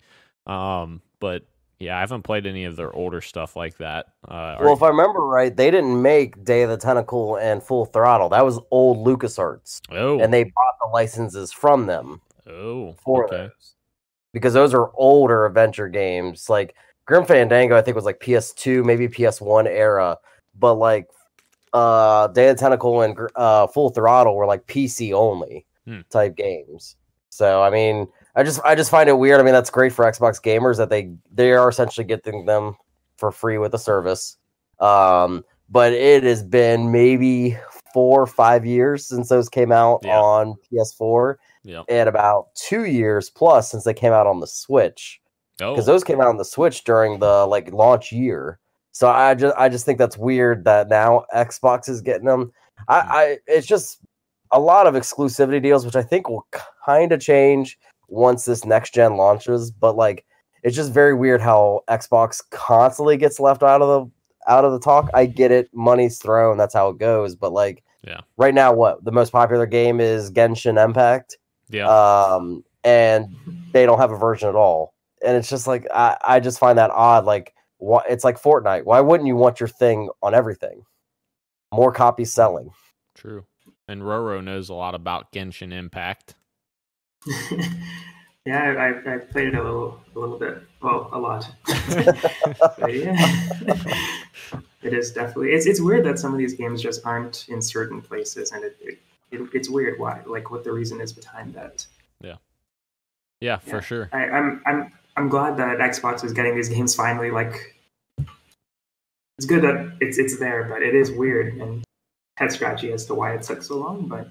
Um, 0.46 1.02
but 1.20 1.44
yeah, 1.80 1.98
I 1.98 2.00
haven't 2.00 2.22
played 2.22 2.46
any 2.46 2.66
of 2.66 2.76
their 2.76 2.94
older 2.94 3.22
stuff 3.22 3.56
like 3.56 3.78
that. 3.78 4.08
Uh, 4.28 4.58
Well, 4.60 4.70
are- 4.70 4.74
if 4.74 4.84
I 4.84 4.90
remember 4.90 5.22
right, 5.22 5.56
they 5.56 5.72
didn't 5.72 6.02
make 6.02 6.44
Day 6.44 6.64
of 6.64 6.70
the 6.70 6.78
Tentacle 6.78 7.38
and 7.38 7.62
Full 7.62 7.86
Throttle. 7.86 8.30
That 8.30 8.46
was 8.46 8.60
old 8.72 9.06
LucasArts, 9.06 9.82
oh, 9.92 10.20
and 10.20 10.34
they 10.34 10.44
bought 10.44 10.76
the 10.82 10.90
licenses 10.94 11.52
from 11.52 11.86
them 11.86 12.22
oh, 12.48 12.94
for 13.04 13.26
okay. 13.26 13.38
those 13.38 13.76
because 14.34 14.54
those 14.54 14.74
are 14.74 14.92
older 14.96 15.46
adventure 15.46 15.88
games. 15.88 16.50
Like 16.50 16.76
Grim 17.06 17.26
Fandango, 17.26 17.78
I 17.78 17.82
think 17.82 17.96
was 17.96 18.06
like 18.06 18.20
PS2, 18.20 18.84
maybe 18.84 19.08
PS1 19.08 19.68
era, 19.68 20.18
but 20.58 20.76
like 20.76 21.08
uh, 21.76 22.28
Day 22.28 22.50
of 22.50 22.58
Tentacle 22.58 23.02
and 23.02 23.18
uh, 23.36 23.68
Full 23.68 23.90
Throttle 23.90 24.36
were 24.36 24.46
like 24.48 24.66
PC 24.68 25.14
only 25.14 25.66
Hmm. 25.86 26.00
type 26.10 26.36
games. 26.36 26.96
So 27.30 27.62
I 27.62 27.70
mean, 27.70 28.08
I 28.36 28.44
just 28.44 28.60
I 28.66 28.74
just 28.76 28.90
find 28.90 29.08
it 29.10 29.18
weird. 29.20 29.40
I 29.40 29.44
mean, 29.44 29.54
that's 29.54 29.70
great 29.70 29.94
for 29.94 30.06
Xbox 30.06 30.42
gamers 30.42 30.78
that 30.78 30.90
they 30.90 31.12
they 31.32 31.52
are 31.52 31.70
essentially 31.70 32.06
getting 32.06 32.46
them 32.46 32.76
for 33.18 33.32
free 33.32 33.58
with 33.60 33.72
the 33.74 33.78
service. 33.78 34.38
Um, 34.80 35.44
but 35.70 35.94
it 35.94 36.24
has 36.24 36.44
been 36.44 36.92
maybe 36.92 37.58
four 37.94 38.22
or 38.22 38.28
five 38.28 38.66
years 38.66 39.06
since 39.08 39.30
those 39.30 39.48
came 39.50 39.72
out 39.72 40.02
Yeah. 40.04 40.20
on 40.20 40.56
PS4, 40.72 41.36
Yeah. 41.64 41.84
and 41.90 42.10
about 42.10 42.54
two 42.56 42.86
years 42.86 43.30
plus 43.30 43.70
since 43.72 43.84
they 43.84 43.94
came 43.94 44.12
out 44.14 44.28
on 44.28 44.40
the 44.40 44.48
Switch 44.48 45.22
Oh, 45.62 45.72
because 45.74 45.86
those 45.86 46.04
came 46.04 46.20
out 46.20 46.28
on 46.28 46.38
the 46.38 46.46
Switch 46.46 46.84
during 46.84 47.20
the 47.20 47.46
like 47.48 47.72
launch 47.72 48.12
year. 48.12 48.60
So 48.96 49.10
I 49.10 49.36
just 49.36 49.54
I 49.58 49.68
just 49.68 49.86
think 49.86 49.98
that's 49.98 50.18
weird 50.18 50.64
that 50.64 50.88
now 50.88 51.26
Xbox 51.36 51.90
is 51.90 52.00
getting 52.02 52.28
them. 52.28 52.54
I, 52.88 53.02
Hmm. 53.02 53.12
I 53.12 53.38
it's 53.46 53.68
just 53.68 54.00
a 54.54 54.60
lot 54.60 54.88
of 54.88 54.94
exclusivity 54.94 55.62
deals, 55.62 55.86
which 55.86 55.98
I 55.98 56.02
think 56.02 56.30
will 56.30 56.48
kind 56.86 57.12
of 57.12 57.20
change 57.20 57.78
once 58.08 58.46
this 58.46 58.64
next 58.64 58.94
gen 58.94 59.18
launches. 59.18 59.70
But 59.70 59.98
like, 59.98 60.24
it's 60.64 60.78
just 60.78 60.94
very 60.94 61.14
weird 61.14 61.42
how 61.42 61.82
Xbox 61.90 62.42
constantly 62.52 63.18
gets 63.18 63.38
left 63.38 63.64
out 63.64 63.82
of 63.82 63.90
the 63.90 64.12
out 64.50 64.64
of 64.64 64.72
the 64.72 64.80
talk. 64.80 65.10
I 65.14 65.26
get 65.26 65.52
it, 65.52 65.68
money's 65.74 66.18
thrown, 66.18 66.56
that's 66.58 66.74
how 66.74 66.88
it 66.88 66.98
goes. 66.98 67.36
But 67.36 67.52
like, 67.52 67.84
Yeah. 68.02 68.22
right 68.38 68.54
now, 68.54 68.72
what 68.72 69.04
the 69.04 69.12
most 69.12 69.34
popular 69.34 69.66
game 69.66 70.00
is 70.00 70.32
Genshin 70.32 70.82
Impact 70.82 71.38
yeah. 71.70 71.88
um, 71.90 72.64
and 72.86 73.36
they 73.74 73.86
don't 73.86 74.00
have 74.00 74.12
a 74.12 74.18
version 74.18 74.48
at 74.48 74.56
all. 74.56 74.94
And 75.26 75.36
it's 75.36 75.50
just 75.50 75.68
like 75.68 75.86
I, 75.94 76.16
I 76.26 76.40
just 76.40 76.60
find 76.60 76.78
that 76.78 76.92
odd. 76.92 77.26
Like, 77.26 77.52
it's 78.08 78.24
like 78.24 78.42
Fortnite. 78.42 78.86
Why 78.86 79.02
wouldn't 79.02 79.28
you 79.28 79.36
want 79.36 79.60
your 79.60 79.70
thing 79.70 80.10
on 80.22 80.34
everything? 80.34 80.84
More 81.74 81.92
copies 81.92 82.32
selling. 82.32 82.72
True. 83.14 83.46
And 83.88 84.02
Roro 84.02 84.44
knows 84.44 84.70
a 84.70 84.74
lot 84.74 84.96
about 84.96 85.32
Genshin 85.32 85.72
Impact. 85.72 86.36
yeah, 88.46 88.74
I, 89.06 89.16
I 89.16 89.18
played 89.18 89.50
it 89.50 89.56
a 89.56 89.64
little, 89.64 90.00
a 90.16 90.20
little 90.20 90.38
bit. 90.38 90.62
Well, 90.82 91.10
a 91.12 91.20
lot. 91.20 91.50
yeah, 92.88 93.44
it 94.84 94.94
is 94.94 95.12
definitely. 95.12 95.52
It's 95.52 95.66
it's 95.66 95.82
weird 95.82 96.06
that 96.06 96.20
some 96.20 96.32
of 96.32 96.38
these 96.38 96.54
games 96.54 96.82
just 96.82 97.06
aren't 97.06 97.48
in 97.50 97.62
certain 97.62 98.02
places, 98.02 98.52
and 98.52 98.64
it, 98.64 98.78
it, 98.80 99.00
it 99.32 99.50
it's 99.54 99.70
weird 99.70 100.00
why, 100.00 100.22
like 100.26 100.52
what 100.52 100.64
the 100.64 100.72
reason 100.72 101.02
is 101.02 101.12
behind 101.12 101.54
that. 101.56 101.86
Yeah. 102.22 102.36
Yeah, 103.42 103.58
for 103.58 103.82
sure. 103.82 104.10
I, 104.14 104.26
I'm 104.26 104.62
I'm 104.66 104.92
I'm 105.18 105.30
glad 105.30 105.58
that 105.58 105.78
Xbox 105.80 106.24
is 106.24 106.34
getting 106.34 106.56
these 106.56 106.70
games 106.70 106.94
finally. 106.94 107.32
Like, 107.32 107.75
it's 109.38 109.46
good 109.46 109.64
that 109.64 109.98
it's 110.00 110.18
it's 110.18 110.38
there, 110.40 110.66
but 110.66 110.82
it 110.82 110.96
is 110.96 111.12
weird 111.12 111.56
and 111.56 111.84
head 112.38 112.52
scratchy 112.52 112.92
as 112.92 113.06
to 113.06 113.14
why 113.14 113.34
it 113.34 113.42
took 113.44 113.64
so 113.64 113.78
long. 113.78 114.08
But 114.08 114.28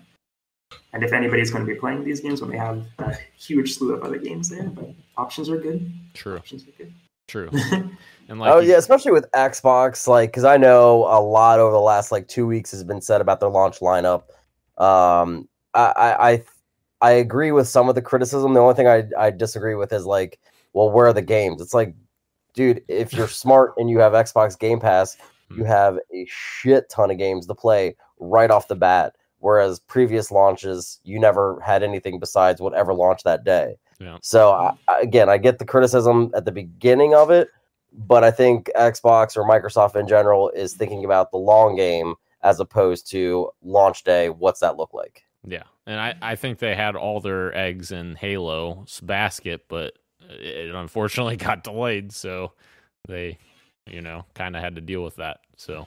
and 0.92 1.02
if 1.02 1.12
anybody's 1.12 1.50
going 1.50 1.66
to 1.66 1.73
be 1.73 1.78
playing 1.78 2.04
these 2.04 2.20
games 2.20 2.40
when 2.40 2.50
they 2.50 2.56
have 2.56 2.84
a 2.99 3.16
huge 3.37 3.75
slew 3.75 3.94
of 3.94 4.02
other 4.02 4.18
games 4.18 4.49
there, 4.49 4.64
but 4.64 4.90
options 5.16 5.49
are 5.50 5.58
good. 5.58 5.92
True. 6.14 6.37
Options 6.37 6.66
are 6.66 6.73
good. 6.73 6.92
True. 7.28 7.50
And 8.28 8.40
like 8.40 8.54
oh 8.54 8.61
yeah, 8.61 8.76
especially 8.76 9.12
with 9.12 9.30
Xbox, 9.32 10.08
like 10.08 10.30
because 10.30 10.44
I 10.44 10.56
know 10.56 11.04
a 11.04 11.20
lot 11.20 11.58
over 11.61 11.73
the 11.73 11.78
last 11.78 12.11
like 12.11 12.26
two 12.26 12.46
weeks 12.46 12.70
has 12.70 12.82
been 12.82 13.02
said 13.02 13.20
about 13.20 13.40
their 13.40 13.50
launch 13.50 13.80
lineup. 13.80 14.23
Um, 14.78 15.46
I 15.75 15.92
I 15.96 16.30
I, 16.30 16.42
I 17.02 17.11
agree 17.12 17.52
with 17.52 17.68
some 17.68 17.88
of 17.88 17.94
the 17.94 18.02
criticism. 18.02 18.54
The 18.54 18.61
only 18.61 18.75
thing 18.75 18.88
I 18.88 19.04
I 19.18 19.30
disagree 19.30 19.75
with 19.75 19.92
is 19.92 20.06
like, 20.06 20.40
well, 20.73 20.90
where 20.90 21.06
are 21.08 21.12
the 21.12 21.20
games? 21.20 21.61
It's 21.61 21.75
like, 21.75 21.94
dude, 22.54 22.82
if 22.88 23.12
you're 23.12 23.28
smart 23.28 23.75
and 23.76 23.90
you 23.90 23.99
have 23.99 24.12
Xbox 24.12 24.58
Game 24.58 24.80
Pass, 24.80 25.16
you 25.50 25.64
Hmm. 25.64 25.70
have 25.70 25.99
a 26.12 26.25
shit 26.28 26.88
ton 26.88 27.11
of 27.11 27.18
games 27.18 27.46
to 27.46 27.54
play 27.54 27.96
right 28.18 28.50
off 28.50 28.68
the 28.68 28.75
bat. 28.76 29.14
Whereas 29.40 29.78
previous 29.78 30.30
launches, 30.30 31.00
you 31.04 31.18
never 31.20 31.61
had 31.61 31.82
anything 31.82 32.18
besides 32.18 32.61
whatever 32.62 32.94
launched 32.94 33.25
that 33.25 33.44
day. 33.44 33.76
Yeah. 34.00 34.16
So 34.23 34.52
I, 34.52 34.73
I- 34.88 35.00
again, 35.00 35.28
I 35.28 35.37
get 35.37 35.58
the 35.58 35.66
criticism 35.66 36.30
at 36.34 36.46
the 36.46 36.52
beginning 36.52 37.14
of 37.14 37.30
it, 37.30 37.49
but 37.92 38.25
I 38.25 38.30
think 38.30 38.70
Xbox 38.75 39.37
or 39.37 39.44
Microsoft 39.46 39.96
in 39.96 40.08
general 40.08 40.49
is 40.50 40.73
thinking 40.75 41.04
about 41.04 41.30
the 41.30 41.37
long 41.38 41.76
game 41.76 42.14
as 42.42 42.58
opposed 42.58 43.08
to 43.11 43.50
launch 43.62 44.02
day. 44.04 44.30
What's 44.30 44.61
that 44.61 44.76
look 44.76 44.94
like? 44.94 45.23
Yeah, 45.46 45.64
and 45.87 46.00
I, 46.00 46.14
I 46.23 46.37
think 46.37 46.58
they 46.58 46.75
had 46.75 46.96
all 46.96 47.20
their 47.20 47.54
eggs 47.54 47.92
in 47.92 48.14
Halo's 48.16 49.00
basket, 49.00 49.66
but 49.68 49.92
it 50.28 50.75
unfortunately 50.75 51.37
got 51.38 51.64
delayed, 51.64 52.12
so 52.12 52.52
they, 53.09 53.38
you 53.87 54.00
know, 54.00 54.25
kind 54.35 54.57
of 54.57 54.62
had 54.62 54.76
to 54.76 54.81
deal 54.81 55.02
with 55.02 55.16
that. 55.16 55.40
So 55.57 55.87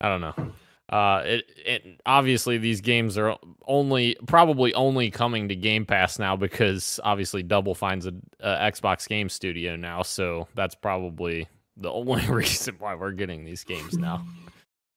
I 0.00 0.08
don't 0.08 0.20
know. 0.20 0.52
Uh, 0.88 1.22
it 1.24 1.44
it 1.64 2.00
obviously 2.04 2.58
these 2.58 2.80
games 2.80 3.16
are 3.16 3.36
only 3.66 4.16
probably 4.26 4.74
only 4.74 5.10
coming 5.10 5.48
to 5.48 5.54
Game 5.54 5.86
Pass 5.86 6.18
now 6.18 6.34
because 6.34 6.98
obviously 7.04 7.44
Double 7.44 7.76
Fine's 7.76 8.06
a, 8.06 8.12
a 8.40 8.70
Xbox 8.70 9.06
Game 9.08 9.28
Studio 9.28 9.76
now, 9.76 10.02
so 10.02 10.48
that's 10.54 10.74
probably 10.74 11.46
the 11.76 11.92
only 11.92 12.26
reason 12.28 12.74
why 12.80 12.94
we're 12.96 13.12
getting 13.12 13.44
these 13.44 13.62
games 13.62 13.96
now. 13.96 14.24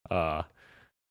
Uh, 0.09 0.43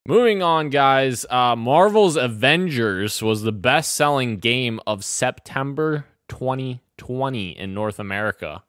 Moving 0.04 0.42
on, 0.42 0.70
guys. 0.70 1.24
Uh, 1.30 1.54
Marvel's 1.54 2.16
Avengers 2.16 3.22
was 3.22 3.42
the 3.42 3.52
best 3.52 3.94
selling 3.94 4.38
game 4.38 4.80
of 4.84 5.04
September 5.04 6.06
2020 6.32 7.50
in 7.58 7.74
North 7.74 7.98
America. 7.98 8.62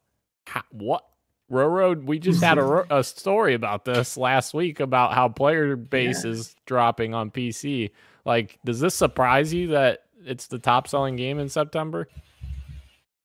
How, 0.48 0.63
what? 0.72 1.05
Railroad, 1.50 2.05
we 2.05 2.20
just 2.20 2.41
had 2.43 2.58
a, 2.58 2.86
a 3.00 3.03
story 3.03 3.53
about 3.53 3.86
this 3.86 4.17
last 4.17 4.53
week 4.53 4.79
about 4.79 5.13
how 5.13 5.29
player 5.29 5.75
base 5.75 6.24
Yeah. 6.25 6.32
is 6.32 6.55
dropping 6.65 7.13
on 7.13 7.32
PC. 7.32 7.91
Like, 8.25 8.58
does 8.65 8.79
this 8.79 8.96
surprise 8.96 9.53
you 9.53 9.67
that 9.67 10.03
it's 10.25 10.48
the 10.48 10.58
top 10.60 10.88
selling 10.88 11.15
game 11.15 11.39
in 11.39 11.50
September? 11.50 12.08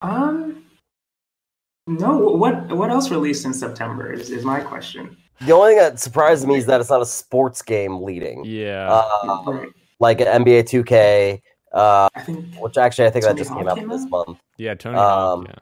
Um, 0.02 0.64
no. 1.86 2.18
What 2.18 2.68
what 2.76 2.90
else 2.90 3.10
released 3.10 3.44
in 3.44 3.54
September 3.54 4.12
is, 4.12 4.30
is 4.30 4.44
my 4.44 4.60
question. 4.60 5.16
The 5.40 5.52
only 5.52 5.70
thing 5.70 5.78
that 5.78 5.98
surprised 6.00 6.46
me 6.46 6.56
is 6.56 6.66
that 6.66 6.80
it's 6.80 6.90
not 6.90 7.00
a 7.00 7.06
sports 7.06 7.62
game 7.62 8.02
leading, 8.02 8.44
Yeah. 8.44 8.88
um, 9.22 9.48
Right. 9.48 9.68
like 10.00 10.20
an 10.20 10.26
NBA 10.44 10.64
2K, 10.64 11.40
uh, 11.72 12.08
think 12.24 12.54
which 12.56 12.76
actually 12.78 13.06
I 13.06 13.10
think 13.10 13.24
that 13.24 13.30
Tony 13.32 13.40
just 13.40 13.54
came 13.54 13.68
out 13.68 13.76
came 13.78 13.88
this 13.88 14.04
out? 14.04 14.10
month. 14.10 14.38
yeah, 14.56 14.74
Tony 14.74 14.96
um, 14.96 15.04
Hawk. 15.04 15.46
Yeah. 15.48 15.54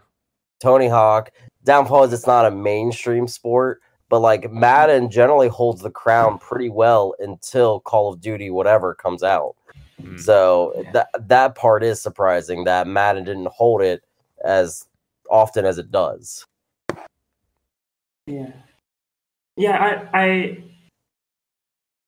Tony 0.60 0.88
Hawk. 0.88 1.30
Downfall 1.64 2.04
is 2.04 2.12
it's 2.12 2.26
not 2.26 2.46
a 2.46 2.50
mainstream 2.50 3.26
sport, 3.26 3.82
but 4.08 4.20
like 4.20 4.50
Madden 4.52 5.10
generally 5.10 5.48
holds 5.48 5.82
the 5.82 5.90
crown 5.90 6.38
pretty 6.38 6.68
well 6.68 7.14
until 7.18 7.80
Call 7.80 8.12
of 8.12 8.20
Duty 8.20 8.50
whatever 8.50 8.94
comes 8.94 9.22
out. 9.22 9.56
Mm. 10.00 10.20
So 10.20 10.72
Yeah. 10.76 10.90
that 10.92 11.08
that 11.28 11.54
part 11.56 11.82
is 11.82 12.00
surprising 12.00 12.64
that 12.64 12.86
Madden 12.86 13.24
didn't 13.24 13.48
hold 13.48 13.82
it 13.82 14.04
as 14.44 14.86
often 15.28 15.64
as 15.64 15.78
it 15.78 15.90
does. 15.90 16.46
Yeah. 18.26 18.52
Yeah, 19.56 20.06
I, 20.12 20.20
I 20.22 20.62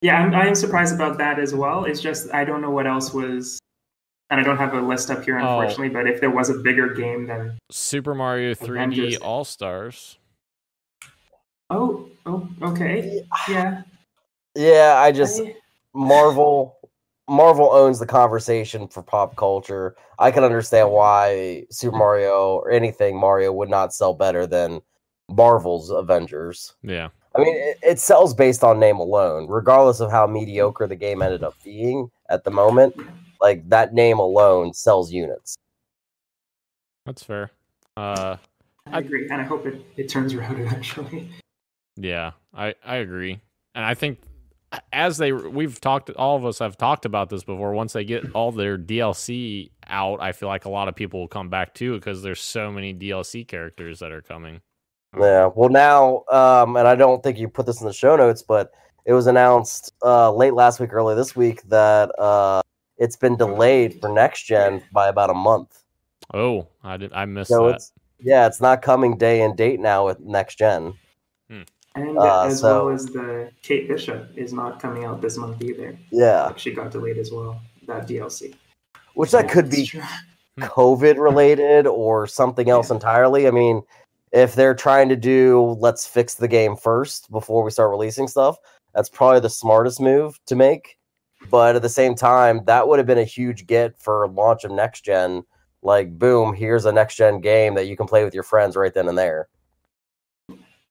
yeah, 0.03 0.19
I'm, 0.23 0.35
I'm 0.35 0.55
surprised 0.55 0.95
about 0.95 1.19
that 1.19 1.39
as 1.39 1.55
well. 1.55 1.85
It's 1.85 2.01
just 2.01 2.33
I 2.33 2.45
don't 2.45 2.61
know 2.61 2.71
what 2.71 2.87
else 2.87 3.13
was, 3.13 3.59
and 4.31 4.41
I 4.41 4.43
don't 4.43 4.57
have 4.59 4.75
a 4.75 4.81
list 4.81 5.11
up 5.11 5.25
here 5.25 5.39
Oh. 5.39 5.61
unfortunately. 5.61 5.89
But 5.91 6.07
if 6.09 6.21
there 6.21 6.31
was 6.31 6.51
a 6.51 6.55
bigger 6.55 6.93
game, 6.95 7.27
than 7.27 7.59
Super 7.71 8.15
Mario 8.15 8.55
3D 8.55 9.19
All 9.23 9.45
Stars. 9.45 10.19
oh, 11.71 12.09
oh, 12.27 12.49
okay, 12.63 13.23
yeah. 13.49 13.83
Yeah, 14.55 14.97
I 14.99 15.13
just 15.13 15.41
I- 15.41 15.55
Marvel 15.95 16.77
Marvel 17.31 17.71
owns 17.73 17.99
the 17.99 18.07
conversation 18.07 18.89
for 18.89 19.03
pop 19.03 19.37
culture. 19.37 19.95
I 20.19 20.31
can 20.31 20.45
understand 20.45 20.91
why 20.91 21.65
Super 21.71 21.97
Mario 21.97 22.55
or 22.57 22.71
anything 22.71 23.19
Mario 23.21 23.53
would 23.53 23.69
not 23.69 23.93
sell 23.93 24.15
better 24.15 24.47
than 24.47 24.81
Marvel's 25.29 25.91
Avengers. 25.91 26.75
Yeah. 26.83 27.09
I 27.37 27.41
mean, 27.41 27.55
it, 27.55 27.79
it 27.83 27.99
sells 28.01 28.33
based 28.33 28.65
on 28.65 28.81
name 28.81 28.97
alone, 28.97 29.47
regardless 29.47 30.01
of 30.01 30.11
how 30.11 30.27
mediocre 30.27 30.87
the 30.87 30.97
game 30.97 31.21
ended 31.21 31.45
up 31.45 31.53
being 31.63 32.11
at 32.31 32.45
the 32.45 32.51
moment. 32.51 32.95
Like 33.41 33.69
that 33.69 33.95
name 33.95 34.19
alone 34.19 34.73
sells 34.75 35.13
units. 35.13 35.57
That's 37.07 37.23
fair. 37.23 37.51
Uh, 37.97 38.37
I 38.87 38.99
agree, 38.99 39.29
and 39.31 39.41
I 39.41 39.45
hope 39.45 39.67
it, 39.67 39.81
it 39.97 40.09
turns 40.09 40.35
around 40.35 40.61
eventually. 40.61 41.29
Yeah, 41.97 42.33
I 42.55 42.75
I 42.85 42.97
agree, 42.97 43.41
and 43.75 43.85
I 43.85 43.95
think 43.95 44.19
as 44.93 45.17
they 45.17 45.33
we've 45.33 45.81
talked, 45.81 46.11
all 46.11 46.37
of 46.37 46.45
us 46.45 46.59
have 46.59 46.77
talked 46.77 47.05
about 47.05 47.31
this 47.31 47.43
before. 47.43 47.73
Once 47.73 47.93
they 47.93 48.05
get 48.05 48.31
all 48.33 48.53
their 48.53 48.77
DLC 48.77 49.71
out, 49.87 50.21
I 50.21 50.33
feel 50.33 50.49
like 50.49 50.65
a 50.65 50.71
lot 50.71 50.89
of 50.89 50.95
people 50.95 51.21
will 51.21 51.29
come 51.29 51.49
back 51.49 51.75
too 51.75 51.95
because 51.95 52.23
there's 52.23 52.41
so 52.41 52.71
many 52.71 52.95
DLC 52.95 53.47
characters 53.47 54.01
that 54.01 54.13
are 54.13 54.23
coming. 54.23 54.61
Yeah. 55.19 55.51
Well, 55.55 55.71
now, 55.71 56.25
um, 56.31 56.77
and 56.77 56.87
I 56.87 56.95
don't 56.95 57.23
think 57.23 57.39
you 57.39 57.49
put 57.49 57.65
this 57.65 57.81
in 57.81 57.87
the 57.87 57.93
show 57.93 58.17
notes, 58.17 58.43
but 58.43 58.73
it 59.07 59.15
was 59.15 59.27
announced 59.27 59.93
uh, 60.05 60.31
late 60.33 60.53
last 60.53 60.81
week, 60.81 60.93
early 60.93 61.15
this 61.15 61.35
week 61.35 61.63
that 61.69 62.11
uh, 62.19 62.61
it's 62.99 63.17
been 63.17 63.37
delayed 63.37 64.01
for 64.01 64.09
next 64.09 64.45
gen 64.45 64.83
by 64.93 65.09
about 65.09 65.31
a 65.31 65.35
month. 65.35 65.83
Oh, 66.35 66.67
I 66.85 66.97
did 66.97 67.13
I 67.13 67.25
missed 67.25 67.51
So 67.51 67.67
that. 67.69 67.77
it's 67.77 67.93
yeah, 68.21 68.47
it's 68.47 68.61
not 68.61 68.83
coming 68.83 69.17
day 69.17 69.43
and 69.43 69.57
date 69.57 69.81
now 69.81 70.07
with 70.07 70.21
next 70.21 70.57
gen. 70.59 70.95
And 71.95 72.17
Uh, 72.19 72.45
as 72.45 72.61
so- 72.61 72.87
well 72.87 72.95
as 72.95 73.07
the 73.07 73.51
Kate 73.63 73.89
Bishop 73.89 74.29
is 74.37 74.53
not 74.53 74.79
coming 74.81 75.05
out 75.05 75.21
this 75.21 75.37
month 75.37 75.63
either. 75.63 75.99
Yeah, 76.11 76.53
She 76.57 76.71
got 76.73 76.91
delayed 76.91 77.19
as 77.19 77.33
well. 77.33 77.61
That 77.87 78.07
DLC. 78.07 78.55
which 79.15 79.31
that 79.33 79.49
could 79.49 79.69
be 79.71 79.87
true. 79.87 80.03
COVID 80.61 81.19
related 81.19 81.87
or 81.87 82.27
something 82.27 82.69
else 82.71 82.91
entirely. 82.91 83.49
I 83.49 83.51
mean, 83.51 83.83
if 84.33 84.55
they're 84.55 84.75
trying 84.75 85.09
to 85.09 85.17
do 85.17 85.77
let's 85.81 86.07
fix 86.07 86.35
the 86.35 86.47
game 86.49 86.77
first 86.77 87.31
before 87.31 87.63
we 87.65 87.71
start 87.71 87.91
releasing 87.91 88.29
stuff, 88.29 88.59
that's 88.95 89.09
probably 89.09 89.41
the 89.41 89.49
smartest 89.51 90.01
move 90.01 90.39
to 90.47 90.55
make. 90.55 90.98
But 91.51 91.77
at 91.77 91.83
the 91.83 91.89
same 91.89 92.15
time, 92.15 92.65
that 92.67 92.87
would 92.89 92.99
have 92.99 93.07
been 93.07 93.19
a 93.19 93.25
huge 93.25 93.67
get 93.67 93.99
for 93.99 94.29
launch 94.29 94.65
of 94.65 94.71
next 94.71 95.05
gen. 95.05 95.45
Like, 95.83 96.19
boom, 96.19 96.55
here's 96.55 96.85
a 96.85 96.93
next 96.93 97.17
gen 97.17 97.41
game 97.41 97.75
that 97.75 97.87
you 97.87 97.97
can 97.97 98.07
play 98.07 98.25
with 98.25 98.35
your 98.35 98.43
friends 98.43 98.77
right 98.77 98.93
then 98.93 99.09
and 99.09 99.17
there. 99.17 99.49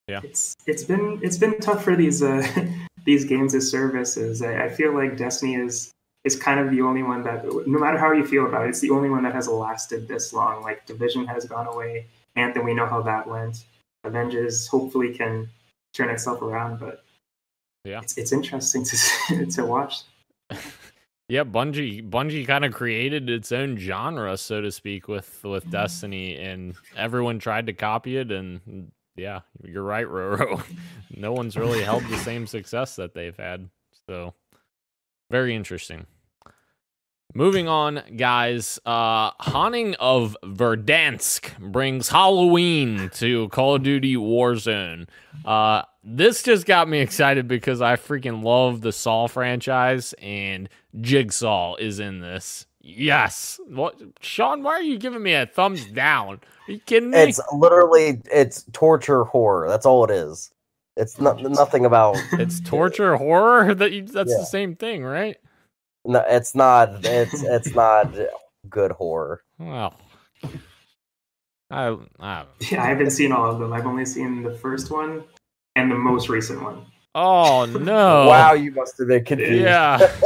Yeah, 0.08 0.22
It's 0.24 0.56
it's 0.66 0.86
been 0.86 1.20
it's 1.22 1.38
been 1.38 1.60
tough 1.60 1.84
for 1.84 1.96
these 1.96 2.24
uh, 2.24 2.46
these 3.06 3.26
games 3.26 3.54
as 3.54 3.70
services. 3.70 4.42
I, 4.42 4.66
I 4.66 4.70
feel 4.70 4.94
like 4.94 5.18
Destiny 5.18 5.56
is 5.56 5.92
is 6.24 6.36
kind 6.36 6.60
of 6.60 6.70
the 6.72 6.82
only 6.82 7.04
one 7.04 7.24
that, 7.24 7.46
no 7.46 7.80
matter 7.80 7.98
how 7.98 8.12
you 8.12 8.26
feel 8.26 8.46
about 8.46 8.66
it, 8.66 8.70
it's 8.70 8.80
the 8.80 8.90
only 8.90 9.10
one 9.10 9.24
that 9.24 9.34
has 9.34 9.48
lasted 9.48 10.08
this 10.08 10.34
long. 10.34 10.62
Like 10.64 10.86
Division 10.86 11.26
has 11.28 11.46
gone 11.46 11.68
away, 11.68 12.06
Anthem, 12.36 12.66
we 12.66 12.74
know 12.74 12.86
how 12.86 13.02
that 13.02 13.28
went. 13.28 13.66
Avengers 14.04 14.68
hopefully 14.68 15.14
can 15.14 15.50
turn 15.94 16.10
itself 16.10 16.42
around, 16.42 16.80
but 16.80 17.04
Yeah. 17.84 18.02
it's, 18.02 18.18
it's 18.18 18.32
interesting 18.32 18.84
to 18.86 19.46
to 19.52 19.66
watch. 19.66 20.04
Yeah, 21.30 21.44
Bungie 21.44 22.10
Bungie 22.10 22.48
kind 22.48 22.64
of 22.64 22.72
created 22.72 23.30
its 23.30 23.52
own 23.52 23.76
genre, 23.76 24.38
so 24.38 24.62
to 24.62 24.72
speak, 24.72 25.10
with 25.10 25.44
with 25.44 25.64
Mm-hmm. 25.64 25.72
Destiny, 25.72 26.38
and 26.38 26.74
everyone 26.96 27.40
tried 27.40 27.66
to 27.68 27.74
copy 27.74 28.16
it, 28.16 28.32
and 28.32 28.94
yeah, 29.18 29.42
you're 29.62 29.84
right, 29.84 30.08
Roro. 30.08 30.64
no 31.18 31.34
one's 31.34 31.58
really 31.58 31.84
held 31.84 32.04
the 32.06 32.18
same 32.20 32.48
success 32.48 32.96
that 32.96 33.14
they've 33.14 33.36
had. 33.36 33.70
So 34.08 34.36
very 35.30 35.54
interesting. 35.54 36.06
Moving 37.34 37.68
on, 37.68 38.02
guys. 38.16 38.80
Uh 38.86 39.32
Haunting 39.40 39.96
of 39.96 40.36
Verdansk 40.44 41.58
brings 41.60 42.10
Halloween 42.10 43.10
to 43.16 43.50
Call 43.50 43.76
of 43.76 43.84
Duty 43.84 44.16
Warzone. 44.16 45.08
Uh 45.46 45.84
this 46.04 46.42
just 46.42 46.66
got 46.66 46.88
me 46.88 47.00
excited 47.00 47.48
because 47.48 47.82
I 47.82 47.96
freaking 47.98 48.44
love 48.44 48.82
the 48.82 48.92
Saw 48.94 49.28
franchise 49.28 50.14
and 50.20 50.70
Jigsaw 51.02 51.76
is 51.76 52.00
in 52.00 52.22
this. 52.22 52.66
Yes. 52.82 53.60
What 53.68 54.02
Sean, 54.22 54.64
why 54.64 54.72
are 54.72 54.82
you 54.82 54.98
giving 54.98 55.22
me 55.22 55.34
a 55.34 55.46
thumbs 55.46 55.86
down? 55.86 56.40
Are 56.68 56.72
you 56.72 56.80
kidding 56.80 57.12
me? 57.12 57.18
It's 57.20 57.42
literally 57.54 58.22
it's 58.32 58.64
torture 58.72 59.26
horror. 59.26 59.68
That's 59.68 59.86
all 59.86 60.06
it 60.06 60.12
is. 60.12 60.52
It's 60.96 61.20
not 61.20 61.40
nothing 61.44 61.86
about. 61.86 62.18
It's 62.34 62.60
torture 62.62 63.18
horror. 63.18 63.76
That 63.76 63.92
you, 63.92 64.04
that's 64.04 64.32
Yeah. 64.32 64.38
the 64.40 64.46
same 64.46 64.76
thing, 64.76 65.04
right? 65.04 65.38
No, 66.08 66.24
it's 66.28 66.56
not. 66.56 67.06
It's 67.06 67.44
it's 67.44 67.76
not 67.76 68.16
good 68.70 68.92
horror. 68.92 69.44
Well, 69.60 69.94
I, 71.70 71.98
I 72.20 72.46
Yeah, 72.72 72.84
I 72.84 72.88
haven't 72.88 73.12
seen 73.12 73.32
all 73.34 73.52
of 73.52 73.60
them. 73.60 73.74
I've 73.74 73.86
only 73.86 74.06
seen 74.06 74.42
the 74.42 74.54
first 74.54 74.90
one 74.90 75.24
and 75.76 75.92
the 75.92 75.96
most 75.96 76.30
recent 76.30 76.62
one. 76.64 76.86
oh 77.14 77.66
no! 77.66 78.28
Wow, 78.30 78.54
you 78.54 78.72
must 78.72 78.98
have 79.00 79.10
been 79.10 79.26
confused. 79.26 79.62
Yeah. 79.62 79.98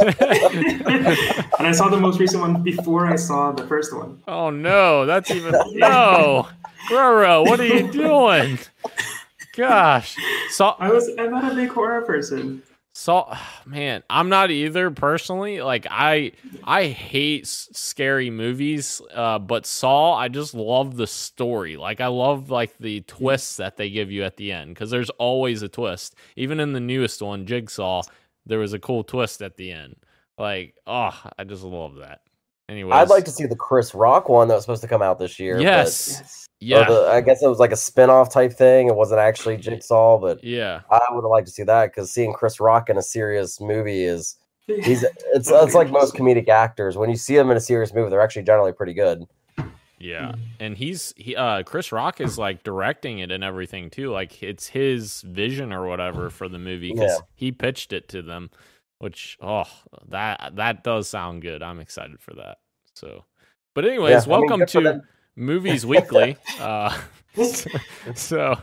and 1.58 1.66
I 1.66 1.72
saw 1.72 1.88
the 1.88 1.98
most 1.98 2.20
recent 2.20 2.42
one 2.42 2.62
before 2.62 3.06
I 3.06 3.16
saw 3.16 3.50
the 3.50 3.66
first 3.66 3.92
one. 3.94 4.22
oh 4.28 4.50
no, 4.50 5.04
that's 5.04 5.30
even 5.32 5.52
no. 5.72 6.48
Roro, 6.90 7.44
what 7.44 7.58
are 7.60 7.66
you 7.66 7.90
doing? 7.90 8.58
Gosh, 9.56 10.16
Saw 10.50 10.76
I 10.78 10.90
was 10.90 11.10
I'm 11.18 11.30
not 11.30 11.50
a 11.50 11.54
big 11.54 11.70
horror 11.70 12.02
person. 12.02 12.62
Saw, 13.02 13.36
man, 13.66 14.02
I'm 14.08 14.28
not 14.28 14.50
either 14.50 14.90
personally. 14.90 15.60
Like 15.60 15.86
I, 15.90 16.32
I 16.64 16.86
hate 16.86 17.42
s- 17.42 17.68
scary 17.72 18.30
movies. 18.30 19.02
Uh, 19.12 19.38
but 19.38 19.66
Saw, 19.66 20.14
I 20.14 20.28
just 20.28 20.54
love 20.54 20.96
the 20.96 21.06
story. 21.06 21.76
Like 21.76 22.00
I 22.00 22.06
love 22.06 22.50
like 22.50 22.78
the 22.78 23.00
twists 23.02 23.56
that 23.56 23.76
they 23.76 23.90
give 23.90 24.10
you 24.10 24.24
at 24.24 24.36
the 24.36 24.52
end 24.52 24.74
because 24.74 24.90
there's 24.90 25.10
always 25.10 25.62
a 25.62 25.68
twist. 25.68 26.14
Even 26.36 26.60
in 26.60 26.72
the 26.72 26.80
newest 26.80 27.20
one, 27.20 27.46
Jigsaw, 27.46 28.02
there 28.46 28.58
was 28.60 28.72
a 28.72 28.78
cool 28.78 29.04
twist 29.04 29.42
at 29.42 29.56
the 29.56 29.72
end. 29.72 29.96
Like, 30.38 30.74
oh, 30.86 31.20
I 31.38 31.44
just 31.44 31.62
love 31.62 31.96
that. 31.96 32.21
Anyways, 32.72 32.94
I'd 32.94 33.08
like 33.10 33.24
to 33.26 33.30
see 33.30 33.44
the 33.46 33.54
Chris 33.56 33.94
Rock 33.94 34.28
one 34.28 34.48
that 34.48 34.54
was 34.54 34.64
supposed 34.64 34.82
to 34.82 34.88
come 34.88 35.02
out 35.02 35.18
this 35.18 35.38
year. 35.38 35.60
Yes, 35.60 36.16
Yes. 36.18 36.48
yeah, 36.60 36.84
the- 36.88 37.08
I 37.10 37.20
guess 37.20 37.42
it 37.42 37.48
was 37.48 37.58
like 37.58 37.72
a 37.72 37.76
spin-off 37.76 38.32
type 38.32 38.52
thing. 38.54 38.88
It 38.88 38.94
wasn't 38.96 39.20
actually 39.20 39.58
Jigsaw, 39.58 40.18
but 40.18 40.42
yeah. 40.42 40.80
I 40.90 41.00
would 41.10 41.22
have 41.22 41.30
liked 41.30 41.46
to 41.48 41.52
see 41.52 41.64
that 41.64 41.86
because 41.90 42.10
seeing 42.10 42.32
Chris 42.32 42.60
Rock 42.60 42.88
in 42.88 42.96
a 42.96 43.02
serious 43.02 43.60
movie 43.60 44.04
is 44.04 44.36
he's 44.66 45.02
it's 45.34 45.50
it's 45.50 45.74
like 45.74 45.90
most 45.90 46.14
comedic 46.14 46.48
actors. 46.48 46.96
When 46.96 47.10
you 47.10 47.16
see 47.16 47.36
them 47.36 47.50
in 47.50 47.56
a 47.56 47.60
serious 47.60 47.92
movie, 47.92 48.08
they're 48.10 48.20
actually 48.22 48.44
generally 48.44 48.72
pretty 48.72 48.94
good. 48.94 49.24
Yeah, 49.98 50.34
and 50.58 50.76
he's 50.76 51.12
he 51.16 51.36
uh 51.36 51.62
Chris 51.62 51.92
Rock 51.92 52.20
is 52.20 52.36
like 52.38 52.62
directing 52.64 53.20
it 53.20 53.30
and 53.30 53.44
everything 53.44 53.88
too. 53.90 54.10
Like 54.10 54.42
it's 54.42 54.66
his 54.68 55.20
vision 55.22 55.72
or 55.72 55.86
whatever 55.86 56.28
for 56.30 56.48
the 56.48 56.58
movie 56.58 56.92
because 56.92 57.10
Yeah. 57.12 57.26
he 57.36 57.52
pitched 57.52 57.92
it 57.92 58.08
to 58.08 58.22
them. 58.22 58.50
Which 58.98 59.36
oh 59.42 59.64
that 60.08 60.54
that 60.56 60.82
does 60.84 61.08
sound 61.08 61.42
good. 61.42 61.62
I'm 61.62 61.78
excited 61.80 62.20
for 62.20 62.34
that. 62.34 62.58
So, 62.94 63.24
but 63.74 63.84
anyways, 63.84 64.10
Yeah, 64.10 64.34
I 64.34 64.38
mean, 64.38 64.48
welcome 64.48 64.66
to. 64.66 65.02
Movies 65.36 65.86
Weekly. 65.86 66.36
uh, 66.60 66.94
so 68.14 68.54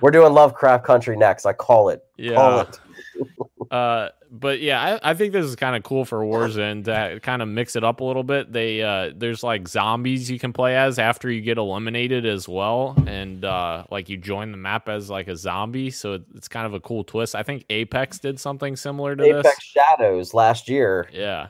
We're 0.00 0.10
doing 0.12 0.32
Lovecraft 0.32 0.84
Country 0.84 1.16
next. 1.16 1.46
I 1.46 1.52
call 1.52 1.88
it. 1.88 2.04
Call 2.16 2.24
yeah, 2.24 2.62
it. 2.62 3.70
uh, 3.72 4.08
but 4.30 4.60
yeah, 4.60 4.80
I, 5.02 5.10
I 5.10 5.14
think 5.14 5.32
this 5.32 5.44
is 5.44 5.56
kind 5.56 5.76
of 5.76 5.82
cool 5.82 6.04
for 6.04 6.20
Warzone 6.20 6.84
to 6.84 7.20
kind 7.20 7.42
of 7.42 7.48
mix 7.48 7.76
it 7.76 7.84
up 7.84 8.00
a 8.00 8.04
little 8.04 8.22
bit. 8.22 8.52
They 8.52 8.82
uh, 8.82 9.10
there's 9.14 9.42
like 9.42 9.68
zombies 9.68 10.30
you 10.30 10.38
can 10.38 10.52
play 10.52 10.76
as 10.76 10.98
after 10.98 11.30
you 11.30 11.40
get 11.42 11.58
eliminated 11.58 12.24
as 12.24 12.48
well, 12.48 12.96
and 13.06 13.44
uh, 13.44 13.84
like 13.90 14.08
you 14.08 14.16
join 14.16 14.50
the 14.52 14.56
map 14.56 14.88
as 14.88 15.10
like 15.10 15.28
a 15.28 15.36
zombie, 15.36 15.90
so 15.90 16.14
it- 16.14 16.24
it's 16.34 16.48
kind 16.48 16.66
of 16.66 16.72
a 16.72 16.80
cool 16.80 17.04
twist. 17.04 17.34
I 17.34 17.42
think 17.42 17.64
Apex 17.68 18.18
did 18.20 18.40
something 18.40 18.74
similar 18.76 19.14
to 19.16 19.22
Apex 19.24 19.42
this. 19.42 19.46
Apex 19.52 19.64
Shadows 19.64 20.34
last 20.34 20.68
year. 20.68 21.08
Yeah, 21.12 21.48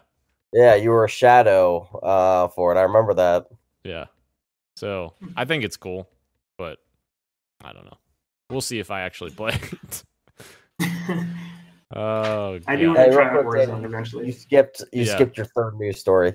Yeah, 0.53 0.75
you 0.75 0.91
were 0.91 1.05
a 1.05 1.09
shadow 1.09 1.81
uh, 2.03 2.49
for 2.49 2.75
it. 2.75 2.79
I 2.79 2.83
remember 2.83 3.15
that. 3.15 3.47
yeah. 3.85 4.07
So 4.77 5.12
I 5.37 5.45
think 5.45 5.65
it's 5.65 5.77
cool, 5.77 6.09
but 6.59 6.79
I 7.62 7.73
don't 7.73 7.85
know. 7.85 7.99
We'll 8.51 8.61
see 8.61 8.79
if 8.81 8.91
I 8.91 9.03
actually 9.03 9.31
play 9.31 9.53
it. 9.55 10.05
Oh, 11.95 12.59
I 12.67 12.77
do 12.77 12.87
God. 12.95 12.97
want 12.97 13.11
to 13.11 13.17
try 13.17 13.31
real 13.33 13.43
quick, 13.45 13.69
Warzone 13.69 14.25
You 14.27 14.33
skipped. 14.33 14.83
You 14.95 15.03
Yeah. 15.05 15.15
skipped 15.15 15.37
your 15.37 15.45
third 15.47 15.75
news 15.79 15.99
story. 16.01 16.33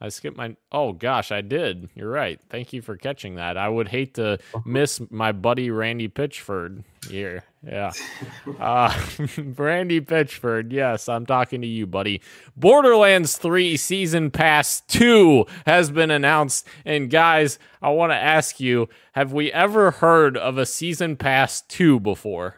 I 0.00 0.08
skipped 0.08 0.36
my. 0.36 0.56
Oh 0.72 0.92
gosh, 0.92 1.30
I 1.30 1.42
did. 1.42 1.90
You're 1.94 2.10
right. 2.10 2.40
Thank 2.48 2.72
you 2.72 2.80
for 2.80 2.96
catching 2.96 3.34
that. 3.34 3.58
I 3.58 3.68
would 3.68 3.88
hate 3.88 4.14
to 4.14 4.38
miss 4.64 5.00
my 5.10 5.32
buddy 5.32 5.70
Randy 5.70 6.08
Pitchford 6.08 6.84
here. 7.08 7.44
Yeah, 7.62 7.92
uh, 8.60 8.98
Randy 9.36 10.00
Pitchford. 10.00 10.72
Yes, 10.72 11.06
I'm 11.08 11.26
talking 11.26 11.60
to 11.60 11.66
you, 11.66 11.86
buddy. 11.86 12.22
Borderlands 12.56 13.36
3 13.36 13.76
Season 13.76 14.30
Pass 14.30 14.80
2 14.88 15.44
has 15.66 15.90
been 15.90 16.10
announced, 16.10 16.66
and 16.86 17.10
guys, 17.10 17.58
I 17.82 17.90
want 17.90 18.12
to 18.12 18.16
ask 18.16 18.58
you: 18.58 18.88
Have 19.12 19.34
we 19.34 19.52
ever 19.52 19.90
heard 19.90 20.38
of 20.38 20.56
a 20.56 20.64
Season 20.64 21.16
Pass 21.16 21.60
2 21.60 22.00
before? 22.00 22.56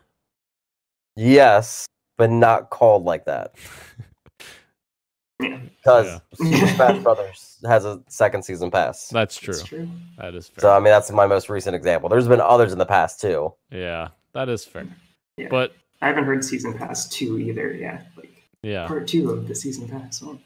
Yes, 1.17 1.87
but 2.17 2.31
not 2.31 2.71
called 2.71 3.05
like 3.05 3.25
that 3.25 3.55
because 5.43 6.21
Yeah. 6.41 6.51
Super 6.61 6.67
Smash 6.75 7.03
Brothers 7.03 7.59
has 7.65 7.85
a 7.85 8.01
second 8.09 8.43
season 8.45 8.71
pass. 8.71 9.09
That's 9.09 9.37
true. 9.37 9.55
that's 9.55 9.67
true. 9.69 9.89
That 10.19 10.35
is 10.35 10.49
fair. 10.49 10.63
So 10.63 10.71
I 10.73 10.79
mean, 10.79 10.87
that's 10.93 11.11
my 11.11 11.27
most 11.27 11.49
recent 11.49 11.77
example. 11.77 12.09
There's 12.09 12.29
been 12.29 12.41
others 12.41 12.73
in 12.73 12.79
the 12.79 12.87
past 12.87 13.21
too. 13.21 13.53
yeah, 13.71 14.09
that 14.35 14.49
is 14.49 14.65
fair. 14.65 14.87
Yeah. 15.37 15.49
But 15.51 15.73
I 16.01 16.09
haven't 16.09 16.25
heard 16.25 16.45
season 16.45 16.75
pass 16.75 17.09
two 17.09 17.39
either. 17.39 17.73
Yeah, 17.73 18.03
like 18.17 18.31
yeah, 18.63 18.87
part 18.87 19.07
two 19.09 19.31
of 19.31 19.49
the 19.49 19.55
season 19.55 19.89
pass. 19.89 20.23
Oh. 20.25 20.39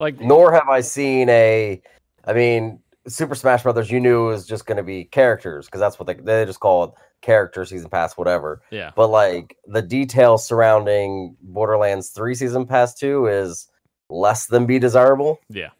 like 0.00 0.20
Nor 0.20 0.52
have 0.52 0.68
I 0.68 0.80
seen 0.80 1.28
a. 1.28 1.80
I 2.26 2.32
mean, 2.32 2.80
Super 3.06 3.34
Smash 3.34 3.62
Brothers. 3.64 3.90
You 3.90 4.00
knew 4.00 4.26
it 4.26 4.30
was 4.30 4.46
just 4.46 4.66
going 4.66 4.78
to 4.78 4.82
be 4.82 5.04
characters 5.04 5.66
because 5.66 5.80
that's 5.80 5.98
what 5.98 6.06
they 6.06 6.14
they 6.14 6.44
just 6.46 6.60
call 6.60 6.84
it 6.84 6.90
character 7.22 7.64
season 7.64 7.88
pass, 7.90 8.16
whatever. 8.16 8.62
yeah. 8.70 8.90
But 8.96 9.08
like 9.08 9.56
the 9.66 9.82
details 9.82 10.46
surrounding 10.46 11.36
Borderlands 11.42 12.10
Three 12.10 12.34
season 12.34 12.66
pass 12.66 12.94
two 12.94 13.26
is 13.26 13.68
less 14.10 14.46
than 14.46 14.66
be 14.66 14.78
desirable. 14.78 15.40
Yeah. 15.48 15.70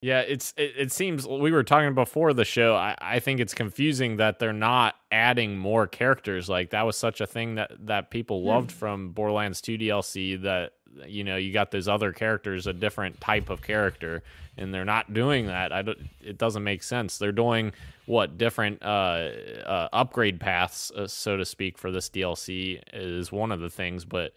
Yeah, 0.00 0.20
it's 0.20 0.52
it, 0.58 0.72
it 0.76 0.92
seems 0.92 1.26
we 1.26 1.50
were 1.50 1.64
talking 1.64 1.94
before 1.94 2.34
the 2.34 2.44
show. 2.44 2.74
I, 2.74 2.94
I 3.00 3.20
think 3.20 3.40
it's 3.40 3.54
confusing 3.54 4.18
that 4.18 4.38
they're 4.38 4.52
not 4.52 4.96
adding 5.10 5.56
more 5.56 5.86
characters. 5.86 6.46
Like 6.46 6.70
that 6.70 6.82
was 6.82 6.98
such 6.98 7.22
a 7.22 7.26
thing 7.26 7.54
that 7.54 7.72
that 7.86 8.10
people 8.10 8.42
Hmm. 8.42 8.48
loved 8.48 8.72
from 8.72 9.12
Borderlands 9.12 9.62
2 9.62 9.78
DLC 9.78 10.42
that 10.42 10.72
you 11.06 11.24
know, 11.24 11.36
you 11.36 11.52
got 11.52 11.70
those 11.72 11.88
other 11.88 12.12
characters, 12.12 12.66
a 12.68 12.72
different 12.72 13.20
type 13.20 13.50
of 13.50 13.62
character, 13.62 14.22
and 14.56 14.72
they're 14.72 14.84
not 14.84 15.12
doing 15.12 15.46
that. 15.46 15.72
I 15.72 15.82
don't, 15.82 15.98
it 16.22 16.38
doesn't 16.38 16.62
make 16.62 16.84
sense. 16.84 17.18
They're 17.18 17.32
doing 17.32 17.72
what 18.06 18.38
different 18.38 18.80
uh, 18.80 19.30
uh, 19.66 19.88
upgrade 19.92 20.38
paths, 20.38 20.92
uh, 20.92 21.08
so 21.08 21.36
to 21.36 21.44
speak, 21.44 21.78
for 21.78 21.90
this 21.90 22.08
DLC 22.08 22.80
is 22.92 23.32
one 23.32 23.50
of 23.50 23.58
the 23.58 23.70
things, 23.70 24.04
but 24.04 24.34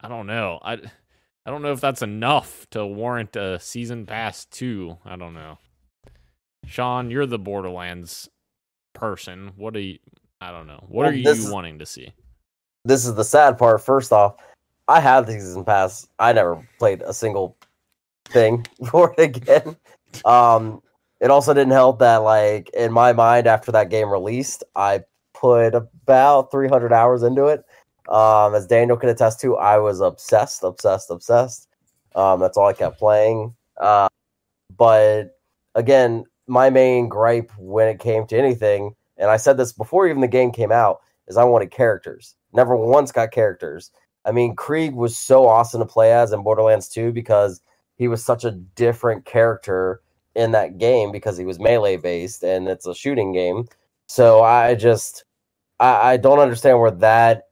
I 0.00 0.08
don't 0.08 0.26
know. 0.26 0.60
I 0.62 0.78
I 1.48 1.50
don't 1.50 1.62
know 1.62 1.72
if 1.72 1.80
that's 1.80 2.02
enough 2.02 2.66
to 2.72 2.84
warrant 2.84 3.34
a 3.34 3.58
season 3.58 4.04
pass 4.04 4.44
two. 4.44 4.98
I 5.06 5.16
don't 5.16 5.32
know. 5.32 5.56
Sean, 6.66 7.10
you're 7.10 7.24
the 7.24 7.38
Borderlands 7.38 8.28
person. 8.94 9.52
What 9.56 9.74
are 9.74 9.80
you? 9.80 9.98
I 10.42 10.50
don't 10.52 10.66
know. 10.66 10.84
What 10.88 11.04
Well, 11.04 11.08
are 11.08 11.14
you 11.14 11.26
is- 11.26 11.50
wanting 11.50 11.78
to 11.78 11.86
see? 11.86 12.12
This 12.84 13.06
is 13.06 13.14
the 13.14 13.24
sad 13.24 13.56
part. 13.56 13.80
First 13.80 14.12
off, 14.12 14.34
I 14.88 15.00
have 15.00 15.24
the 15.24 15.32
season 15.32 15.64
pass. 15.64 16.06
I 16.18 16.34
never 16.34 16.68
played 16.78 17.00
a 17.00 17.14
single 17.14 17.56
thing 18.26 18.66
for 18.90 19.14
it 19.16 19.34
again. 19.34 19.74
Um, 20.26 20.82
it 21.18 21.30
also 21.30 21.54
didn't 21.54 21.72
help 21.72 21.98
that, 22.00 22.18
like 22.18 22.68
in 22.74 22.92
my 22.92 23.14
mind, 23.14 23.46
after 23.46 23.72
that 23.72 23.88
game 23.88 24.10
released, 24.10 24.64
I 24.76 25.00
put 25.32 25.74
about 25.74 26.50
300 26.50 26.92
hours 26.92 27.22
into 27.22 27.46
it. 27.46 27.64
Um, 28.08 28.54
as 28.54 28.66
Daniel 28.66 28.96
can 28.96 29.10
attest 29.10 29.40
to, 29.40 29.56
I 29.56 29.78
was 29.78 30.00
obsessed, 30.00 30.62
obsessed, 30.62 31.10
obsessed. 31.10 31.68
Um, 32.14 32.40
that's 32.40 32.56
all 32.56 32.68
I 32.68 32.72
kept 32.72 32.98
playing. 32.98 33.54
Uh, 33.80 34.08
but 34.76 35.38
again, 35.74 36.24
my 36.46 36.70
main 36.70 37.08
gripe 37.08 37.52
when 37.58 37.88
it 37.88 38.00
came 38.00 38.26
to 38.26 38.38
anything, 38.38 38.94
and 39.18 39.30
I 39.30 39.36
said 39.36 39.56
this 39.56 39.72
before 39.72 40.08
even 40.08 40.22
the 40.22 40.28
game 40.28 40.52
came 40.52 40.72
out, 40.72 41.00
is 41.26 41.36
I 41.36 41.44
wanted 41.44 41.70
characters. 41.70 42.34
Never 42.52 42.74
once 42.74 43.12
got 43.12 43.30
characters. 43.30 43.90
I 44.24 44.32
mean, 44.32 44.56
Krieg 44.56 44.94
was 44.94 45.18
so 45.18 45.46
awesome 45.46 45.80
to 45.80 45.86
play 45.86 46.12
as 46.12 46.32
in 46.32 46.42
Borderlands 46.42 46.88
2 46.88 47.12
because 47.12 47.60
he 47.96 48.08
was 48.08 48.24
such 48.24 48.44
a 48.44 48.52
different 48.52 49.24
character 49.24 50.00
in 50.34 50.52
that 50.52 50.78
game 50.78 51.12
because 51.12 51.36
he 51.36 51.44
was 51.44 51.58
melee 51.58 51.96
based 51.96 52.42
and 52.42 52.68
it's 52.68 52.86
a 52.86 52.94
shooting 52.94 53.32
game. 53.32 53.66
So 54.06 54.42
I 54.42 54.74
just 54.74 55.24
I, 55.80 56.12
I 56.12 56.16
don't 56.16 56.38
understand 56.38 56.80
where 56.80 56.90
that 56.90 57.47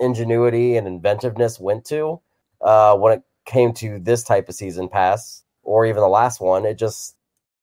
ingenuity 0.00 0.76
and 0.76 0.86
inventiveness 0.86 1.60
went 1.60 1.84
to 1.86 2.20
uh, 2.60 2.96
when 2.96 3.12
it 3.12 3.22
came 3.44 3.72
to 3.74 3.98
this 4.00 4.24
type 4.24 4.48
of 4.48 4.54
season 4.54 4.88
pass 4.88 5.44
or 5.62 5.86
even 5.86 6.00
the 6.00 6.08
last 6.08 6.40
one. 6.40 6.64
It 6.64 6.78
just, 6.78 7.16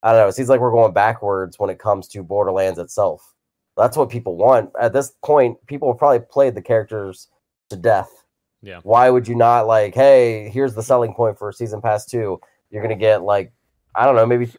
I 0.04 0.12
don't 0.12 0.21
know. 0.21 0.28
It 0.28 0.34
seems 0.34 0.50
like 0.50 0.60
we're 0.60 0.71
going 0.71 0.93
backwards 0.93 1.60
when 1.60 1.69
it 1.69 1.80
comes 1.80 2.08
to 2.10 2.23
Borderlands 2.23 2.80
itself. 2.80 3.34
That's 3.76 3.97
what 3.97 4.10
people 4.10 4.38
want. 4.38 4.71
At 4.80 4.93
this 4.93 5.12
point, 5.23 5.58
people 5.67 5.91
have 5.91 6.00
probably 6.00 6.19
played 6.19 6.56
the 6.56 6.62
characters 6.62 7.28
to 7.69 7.76
death. 7.76 8.23
Yeah. 8.62 8.80
Why 8.84 9.10
would 9.10 9.28
you 9.28 9.36
not 9.36 9.67
like, 9.67 9.93
hey, 9.93 10.50
here's 10.50 10.73
the 10.73 10.82
selling 10.84 11.13
point 11.13 11.38
for 11.38 11.52
season 11.52 11.82
pass 11.82 12.06
two. 12.06 12.39
You're 12.69 12.82
gonna 12.82 12.95
get 12.95 13.21
like, 13.21 13.54
I 13.95 14.06
don't 14.06 14.15
know, 14.15 14.26
maybe 14.26 14.52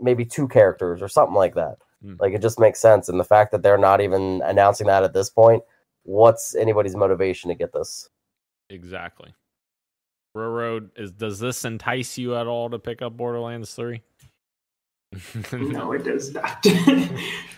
maybe 0.00 0.24
two 0.24 0.48
characters 0.48 1.00
or 1.00 1.08
something 1.08 1.34
like 1.34 1.54
that. 1.54 1.76
Mm. 2.04 2.20
Like 2.20 2.34
it 2.34 2.42
just 2.42 2.58
makes 2.58 2.80
sense. 2.80 3.08
And 3.08 3.20
the 3.20 3.24
fact 3.24 3.52
that 3.52 3.62
they're 3.62 3.78
not 3.78 4.00
even 4.00 4.42
announcing 4.44 4.88
that 4.88 5.04
at 5.04 5.14
this 5.14 5.30
point, 5.30 5.62
what's 6.06 6.54
anybody's 6.54 6.96
motivation 6.96 7.48
to 7.48 7.54
get 7.54 7.72
this? 7.72 8.08
Exactly. 8.70 9.34
Railroad 10.34 10.90
is 10.96 11.12
does 11.12 11.38
this 11.38 11.64
entice 11.64 12.18
you 12.18 12.36
at 12.36 12.46
all 12.46 12.70
to 12.70 12.78
pick 12.78 13.02
up 13.02 13.16
Borderlands 13.16 13.74
3? 13.74 14.02
no, 15.52 15.92
it 15.92 16.04
does 16.04 16.34
not. 16.34 16.58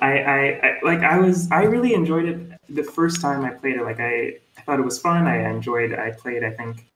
I, 0.00 0.18
I, 0.18 0.61
I 0.62 0.78
like 0.84 1.00
I 1.00 1.18
was 1.18 1.50
I 1.50 1.62
really 1.62 1.94
enjoyed 1.94 2.26
it 2.26 2.61
the 2.68 2.84
first 2.84 3.20
time 3.20 3.44
I 3.44 3.50
played 3.50 3.76
it. 3.76 3.82
Like 3.82 4.00
I, 4.00 4.37
I 4.56 4.61
thought 4.62 4.78
it 4.78 4.84
was 4.84 4.98
fun. 4.98 5.26
I 5.26 5.48
enjoyed. 5.50 5.92
I 5.92 6.11
played. 6.12 6.44
I 6.44 6.50
think 6.50 6.87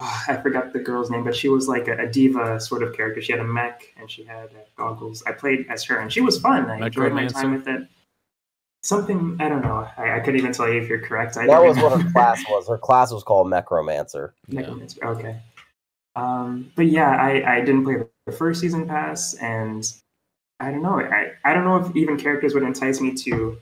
oh, 0.00 0.22
I 0.28 0.36
forgot 0.36 0.72
the 0.72 0.80
girl's 0.80 1.10
name, 1.10 1.24
but 1.24 1.36
she 1.36 1.48
was 1.48 1.68
like 1.68 1.88
a, 1.88 1.96
a, 1.96 2.06
diva 2.06 2.60
sort 2.60 2.82
of 2.82 2.94
character. 2.94 3.22
She 3.22 3.32
had 3.32 3.40
a 3.40 3.44
mech 3.44 3.82
and 3.96 4.10
she 4.10 4.24
had 4.24 4.46
uh, 4.46 4.64
goggles. 4.76 5.22
I 5.26 5.32
played 5.32 5.66
as 5.70 5.84
her, 5.84 5.98
and 5.98 6.12
she 6.12 6.20
was 6.20 6.38
fun. 6.38 6.68
I 6.68 6.86
enjoyed 6.86 7.12
my 7.12 7.26
time 7.26 7.52
with 7.52 7.68
it. 7.68 7.86
Something 8.82 9.36
I 9.40 9.48
don't 9.48 9.62
know. 9.62 9.86
I, 9.98 10.16
I, 10.16 10.20
couldn't 10.20 10.40
even 10.40 10.52
tell 10.52 10.70
you 10.70 10.80
if 10.80 10.88
you're 10.88 11.00
correct. 11.00 11.36
I 11.36 11.46
that 11.46 11.62
was 11.62 11.76
what 11.76 12.00
her 12.00 12.10
class 12.12 12.42
was. 12.48 12.66
Her 12.66 12.78
class 12.78 13.12
was 13.12 13.22
called 13.22 13.50
Necromancer. 13.50 14.34
Necromancer. 14.48 14.98
Yeah. 15.02 15.08
Okay. 15.10 15.36
Um, 16.16 16.72
but 16.76 16.86
yeah, 16.86 17.10
I, 17.10 17.56
I 17.56 17.60
didn't 17.60 17.84
play 17.84 17.96
the 18.24 18.32
first 18.32 18.60
season 18.60 18.88
pass, 18.88 19.34
and 19.34 19.86
I 20.60 20.70
don't 20.70 20.82
know. 20.82 20.98
I, 20.98 21.32
I 21.44 21.52
don't 21.52 21.64
know 21.64 21.76
if 21.76 21.94
even 21.94 22.16
characters 22.16 22.54
would 22.54 22.62
entice 22.62 23.02
me 23.02 23.12
to 23.16 23.58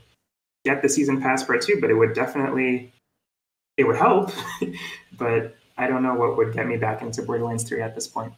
get 0.65 0.83
the 0.83 0.89
season 0.89 1.21
pass 1.21 1.43
part 1.43 1.63
two, 1.63 1.81
but 1.81 1.91
it 1.91 1.95
would 1.95 2.15
definitely 2.15 2.93
it 3.77 3.85
would 3.85 3.97
help. 3.97 4.31
but 5.19 5.57
I 5.77 5.89
don't 5.89 6.05
know 6.05 6.15
what 6.15 6.37
would 6.37 6.53
get 6.53 6.69
me 6.69 6.77
back 6.77 7.03
into 7.03 7.23
Borderlands 7.23 7.65
three 7.65 7.83
at 7.83 7.97
this 7.97 8.07
point. 8.07 8.33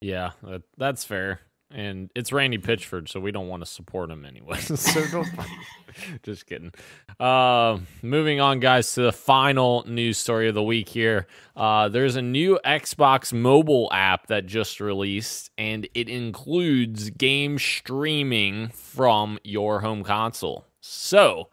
Yeah, 0.00 0.30
that's 0.76 1.04
fair 1.04 1.40
and 1.70 2.10
it's 2.14 2.32
Randy 2.32 2.58
Pitchford, 2.58 3.08
so 3.08 3.18
we 3.18 3.32
don't 3.32 3.48
want 3.48 3.62
to 3.64 3.66
support 3.70 4.10
him 4.10 4.24
anyway. 4.24 4.58
so 4.60 5.04
don't. 5.10 5.28
Just 6.22 6.46
kidding. 6.46 6.72
Uh, 7.18 7.78
moving 8.02 8.40
on, 8.40 8.60
guys, 8.60 8.92
to 8.94 9.02
the 9.02 9.12
final 9.12 9.84
news 9.86 10.18
story 10.18 10.48
of 10.48 10.54
the 10.54 10.62
week 10.62 10.88
here. 10.88 11.26
Uh, 11.56 11.88
there's 11.88 12.16
a 12.16 12.22
new 12.22 12.58
Xbox 12.64 13.32
mobile 13.32 13.88
app 13.92 14.26
that 14.26 14.46
just 14.46 14.78
released, 14.78 15.50
and 15.56 15.88
it 15.94 16.08
includes 16.08 17.10
game 17.10 17.58
streaming 17.58 18.68
from 18.68 19.38
your 19.42 19.80
home 19.80 20.04
console. 20.04 20.66
So 20.80 21.48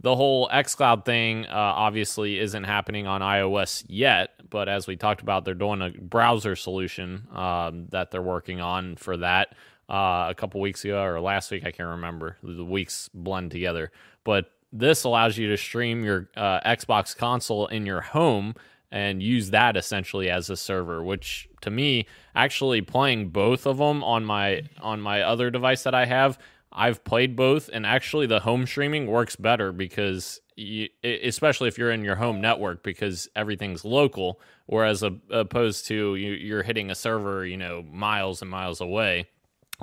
the 0.00 0.14
whole 0.14 0.48
xCloud 0.48 1.04
thing 1.04 1.46
uh, 1.46 1.52
obviously 1.52 2.38
isn't 2.38 2.64
happening 2.64 3.06
on 3.06 3.22
iOS 3.22 3.84
yet, 3.88 4.30
but 4.50 4.68
as 4.68 4.86
we 4.86 4.96
talked 4.96 5.20
about, 5.20 5.44
they're 5.44 5.54
doing 5.54 5.82
a 5.82 5.90
browser 5.90 6.56
solution 6.56 7.26
um, 7.34 7.86
that 7.90 8.10
they're 8.10 8.22
working 8.22 8.60
on 8.60 8.96
for 8.96 9.16
that 9.18 9.54
uh, 9.88 10.26
a 10.28 10.34
couple 10.36 10.60
weeks 10.60 10.84
ago 10.84 11.02
or 11.02 11.20
last 11.20 11.50
week. 11.50 11.64
I 11.64 11.70
can't 11.70 11.88
remember. 11.88 12.36
The 12.42 12.64
weeks 12.64 13.08
blend 13.12 13.50
together, 13.50 13.92
but 14.24 14.50
this 14.72 15.04
allows 15.04 15.38
you 15.38 15.48
to 15.48 15.56
stream 15.56 16.04
your 16.04 16.28
uh, 16.36 16.60
Xbox 16.60 17.16
console 17.16 17.66
in 17.68 17.86
your 17.86 18.00
home 18.00 18.54
and 18.92 19.22
use 19.22 19.50
that 19.50 19.76
essentially 19.76 20.30
as 20.30 20.48
a 20.48 20.56
server 20.56 21.02
which 21.02 21.48
to 21.60 21.70
me 21.70 22.06
actually 22.36 22.80
playing 22.80 23.28
both 23.30 23.66
of 23.66 23.78
them 23.78 24.04
on 24.04 24.24
my 24.24 24.62
on 24.80 25.00
my 25.00 25.22
other 25.22 25.50
device 25.50 25.82
that 25.82 25.94
I 25.94 26.06
have 26.06 26.38
I've 26.72 27.04
played 27.04 27.36
both, 27.36 27.70
and 27.72 27.86
actually, 27.86 28.26
the 28.26 28.40
home 28.40 28.66
streaming 28.66 29.06
works 29.06 29.36
better 29.36 29.72
because, 29.72 30.40
you, 30.56 30.88
especially 31.02 31.68
if 31.68 31.78
you're 31.78 31.90
in 31.90 32.04
your 32.04 32.16
home 32.16 32.40
network, 32.40 32.82
because 32.82 33.28
everything's 33.34 33.84
local. 33.84 34.40
Whereas 34.66 35.02
a, 35.02 35.16
opposed 35.30 35.86
to 35.86 36.16
you, 36.16 36.56
are 36.56 36.62
hitting 36.62 36.90
a 36.90 36.94
server, 36.94 37.46
you 37.46 37.56
know, 37.56 37.82
miles 37.82 38.42
and 38.42 38.50
miles 38.50 38.80
away. 38.80 39.28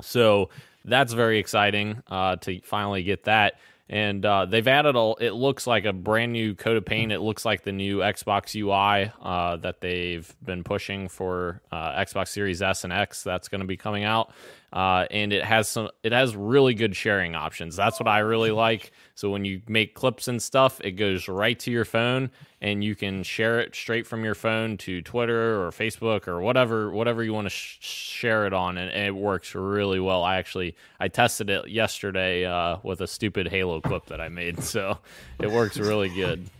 So 0.02 0.50
that's 0.84 1.12
very 1.12 1.38
exciting 1.38 2.02
uh, 2.08 2.36
to 2.36 2.60
finally 2.60 3.02
get 3.02 3.24
that. 3.24 3.54
And 3.88 4.24
uh, 4.24 4.46
they've 4.46 4.66
added 4.66 4.96
a. 4.96 5.14
It 5.20 5.32
looks 5.32 5.66
like 5.66 5.84
a 5.84 5.92
brand 5.92 6.32
new 6.32 6.54
coat 6.54 6.78
of 6.78 6.86
paint. 6.86 7.12
It 7.12 7.20
looks 7.20 7.44
like 7.44 7.64
the 7.64 7.72
new 7.72 7.98
Xbox 7.98 8.54
UI 8.54 9.12
uh, 9.20 9.56
that 9.56 9.82
they've 9.82 10.34
been 10.42 10.64
pushing 10.64 11.08
for 11.08 11.60
uh, 11.70 11.92
Xbox 11.92 12.28
Series 12.28 12.62
S 12.62 12.84
and 12.84 12.92
X. 12.94 13.22
That's 13.22 13.48
going 13.48 13.60
to 13.60 13.66
be 13.66 13.76
coming 13.76 14.04
out 14.04 14.32
uh, 14.74 15.06
and 15.12 15.32
it 15.32 15.44
has 15.44 15.68
some 15.68 15.88
it 16.02 16.10
has 16.10 16.34
really 16.34 16.74
good 16.74 16.96
sharing 16.96 17.36
options. 17.36 17.76
That's 17.76 18.00
what 18.00 18.08
i 18.08 18.18
really 18.18 18.50
like. 18.50 18.90
So 19.14 19.30
when 19.30 19.44
you 19.44 19.62
make 19.68 19.94
clips 19.94 20.26
and 20.26 20.42
stuff 20.42 20.80
it 20.82 20.92
goes 20.92 21.28
right 21.28 21.56
to 21.60 21.70
your 21.70 21.84
phone 21.84 22.30
and 22.60 22.82
you 22.82 22.96
can 22.96 23.22
share 23.22 23.60
it 23.60 23.76
straight 23.76 24.04
from 24.04 24.24
your 24.24 24.34
phone 24.34 24.76
to 24.78 25.00
twitter 25.00 25.62
or 25.64 25.70
facebook 25.70 26.26
or 26.26 26.40
whatever 26.40 26.90
whatever 26.90 27.22
you 27.22 27.32
want 27.32 27.46
to 27.46 27.50
sh- 27.50 27.78
share 27.80 28.46
it 28.46 28.52
on. 28.52 28.76
And, 28.76 28.90
and, 28.90 29.06
it 29.06 29.14
works 29.14 29.54
really 29.54 30.00
well. 30.00 30.24
I 30.24 30.36
actually 30.38 30.74
i 30.98 31.06
tested 31.06 31.50
it 31.50 31.68
yesterday 31.68 32.44
uh, 32.44 32.78
with 32.82 33.00
a 33.00 33.06
stupid 33.06 33.46
halo 33.46 33.80
clip 33.80 34.06
that 34.06 34.20
i 34.20 34.28
made. 34.28 34.58
So 34.64 34.98
it 35.40 35.52
works 35.52 35.76
really 35.76 36.08
good. 36.08 36.50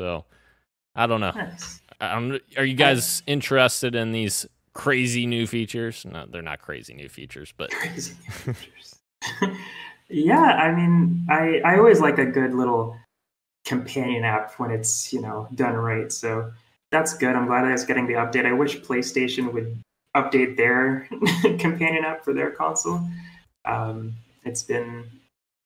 So 0.00 0.24
i 0.94 1.06
don't 1.06 1.20
know. 1.20 1.32
Nice. 1.32 1.82
are 2.00 2.64
you 2.64 2.74
guys 2.74 3.22
interested 3.26 3.94
in 3.94 4.12
these 4.12 4.46
crazy 4.80 5.26
new 5.26 5.46
features. 5.46 6.06
No, 6.10 6.24
they're 6.26 6.40
not 6.40 6.62
crazy 6.62 6.94
new 6.94 7.10
features, 7.10 7.52
but 7.54 7.70
crazy 7.70 8.14
new 8.24 8.54
features. 8.54 8.96
yeah, 10.08 10.40
I 10.40 10.74
mean, 10.74 11.26
I 11.28 11.60
I 11.66 11.76
always 11.76 12.00
like 12.00 12.16
a 12.16 12.24
good 12.24 12.54
little 12.54 12.96
companion 13.66 14.24
app 14.24 14.54
when 14.58 14.70
it's 14.70 15.12
you 15.12 15.20
know 15.20 15.48
done 15.54 15.74
right. 15.74 16.10
So 16.10 16.50
that's 16.90 17.14
good. 17.14 17.36
I'm 17.36 17.46
glad 17.46 17.64
that 17.64 17.72
it's 17.72 17.84
getting 17.84 18.06
the 18.06 18.14
update. 18.14 18.46
I 18.46 18.54
wish 18.54 18.80
PlayStation 18.80 19.52
would 19.52 19.82
update 20.16 20.56
their 20.56 21.06
companion 21.58 22.06
app 22.06 22.24
for 22.24 22.32
their 22.32 22.50
console. 22.50 23.02
Um, 23.66 24.14
it's 24.44 24.62
been 24.62 25.04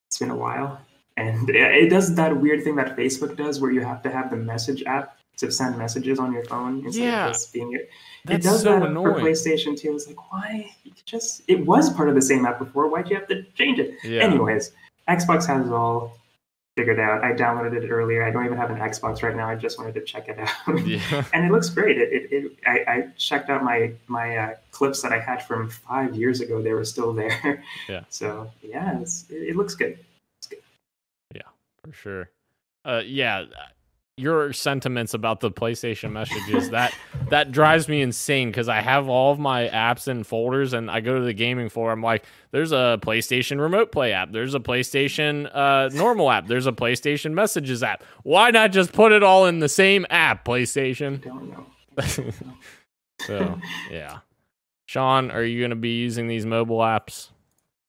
it's 0.08 0.18
been 0.18 0.30
a 0.30 0.36
while, 0.36 0.80
and 1.16 1.48
it 1.48 1.88
does 1.88 2.16
that 2.16 2.36
weird 2.36 2.64
thing 2.64 2.74
that 2.76 2.96
Facebook 2.96 3.36
does, 3.36 3.60
where 3.60 3.70
you 3.70 3.82
have 3.82 4.02
to 4.02 4.10
have 4.10 4.30
the 4.30 4.36
message 4.36 4.82
app 4.82 5.16
to 5.36 5.50
send 5.50 5.76
messages 5.76 6.18
on 6.18 6.32
your 6.32 6.44
phone 6.44 6.84
instead 6.84 7.04
yeah. 7.04 7.26
of 7.26 7.32
just 7.32 7.52
being 7.52 7.72
it. 7.74 7.90
That's 8.24 8.46
it 8.46 8.48
does 8.48 8.62
so 8.62 8.78
that 8.78 8.88
annoying. 8.88 9.14
for 9.14 9.20
PlayStation 9.20 9.78
2. 9.78 9.94
It's 9.94 10.06
like, 10.06 10.32
why? 10.32 10.70
You 10.84 10.92
just 11.04 11.42
it 11.48 11.66
was 11.66 11.92
part 11.92 12.08
of 12.08 12.14
the 12.14 12.22
same 12.22 12.46
app 12.46 12.58
before. 12.58 12.88
Why'd 12.88 13.10
you 13.10 13.16
have 13.16 13.28
to 13.28 13.42
change 13.54 13.78
it? 13.78 13.96
Yeah. 14.02 14.22
Anyways, 14.22 14.72
Xbox 15.08 15.46
has 15.46 15.66
it 15.66 15.72
all 15.72 16.16
figured 16.76 16.98
out. 16.98 17.22
I 17.22 17.32
downloaded 17.32 17.84
it 17.84 17.88
earlier. 17.88 18.24
I 18.24 18.30
don't 18.30 18.44
even 18.44 18.58
have 18.58 18.70
an 18.70 18.78
Xbox 18.78 19.22
right 19.22 19.36
now. 19.36 19.48
I 19.48 19.54
just 19.54 19.78
wanted 19.78 19.94
to 19.94 20.00
check 20.02 20.28
it 20.28 20.38
out, 20.38 20.86
yeah. 20.86 21.24
and 21.32 21.44
it 21.44 21.52
looks 21.52 21.68
great. 21.70 21.98
It, 21.98 22.12
it, 22.12 22.32
it 22.32 22.52
I, 22.66 22.92
I, 22.92 23.08
checked 23.16 23.50
out 23.50 23.62
my 23.62 23.92
my 24.06 24.36
uh, 24.36 24.54
clips 24.70 25.02
that 25.02 25.12
I 25.12 25.20
had 25.20 25.44
from 25.44 25.70
five 25.70 26.14
years 26.16 26.40
ago. 26.40 26.62
They 26.62 26.72
were 26.72 26.84
still 26.84 27.12
there. 27.12 27.62
Yeah. 27.88 28.04
So 28.08 28.50
yeah, 28.62 29.00
it, 29.00 29.08
it 29.30 29.56
looks 29.56 29.74
good. 29.74 29.98
It's 30.38 30.46
good. 30.46 30.60
Yeah, 31.34 31.42
for 31.82 31.92
sure. 31.92 32.30
Uh, 32.84 33.02
yeah, 33.04 33.44
your 34.16 34.52
sentiments 34.52 35.12
about 35.12 35.40
the 35.40 35.50
PlayStation 35.50 36.12
messages 36.12 36.70
that 36.70 36.94
that 37.30 37.50
drives 37.50 37.88
me 37.88 38.00
insane 38.00 38.48
because 38.48 38.68
I 38.68 38.80
have 38.80 39.08
all 39.08 39.32
of 39.32 39.40
my 39.40 39.68
apps 39.68 40.06
in 40.06 40.22
folders 40.22 40.72
and 40.72 40.88
I 40.88 41.00
go 41.00 41.18
to 41.18 41.24
the 41.24 41.32
gaming 41.32 41.68
floor. 41.68 41.90
I'm 41.90 42.02
like, 42.02 42.24
there's 42.52 42.70
a 42.70 42.98
PlayStation 43.02 43.60
Remote 43.60 43.90
Play 43.90 44.12
app, 44.12 44.30
there's 44.30 44.54
a 44.54 44.60
PlayStation 44.60 45.50
uh, 45.52 45.88
normal 45.92 46.30
app, 46.30 46.46
there's 46.46 46.66
a 46.66 46.72
PlayStation 46.72 47.32
Messages 47.32 47.82
app. 47.82 48.04
Why 48.22 48.52
not 48.52 48.70
just 48.70 48.92
put 48.92 49.10
it 49.10 49.24
all 49.24 49.46
in 49.46 49.58
the 49.58 49.68
same 49.68 50.06
app, 50.10 50.44
PlayStation? 50.44 51.20
Don't 51.22 51.50
know. 51.50 51.66
so 53.20 53.60
yeah, 53.90 54.18
Sean, 54.86 55.32
are 55.32 55.42
you 55.42 55.60
going 55.60 55.70
to 55.70 55.76
be 55.76 55.96
using 55.96 56.28
these 56.28 56.46
mobile 56.46 56.78
apps? 56.78 57.30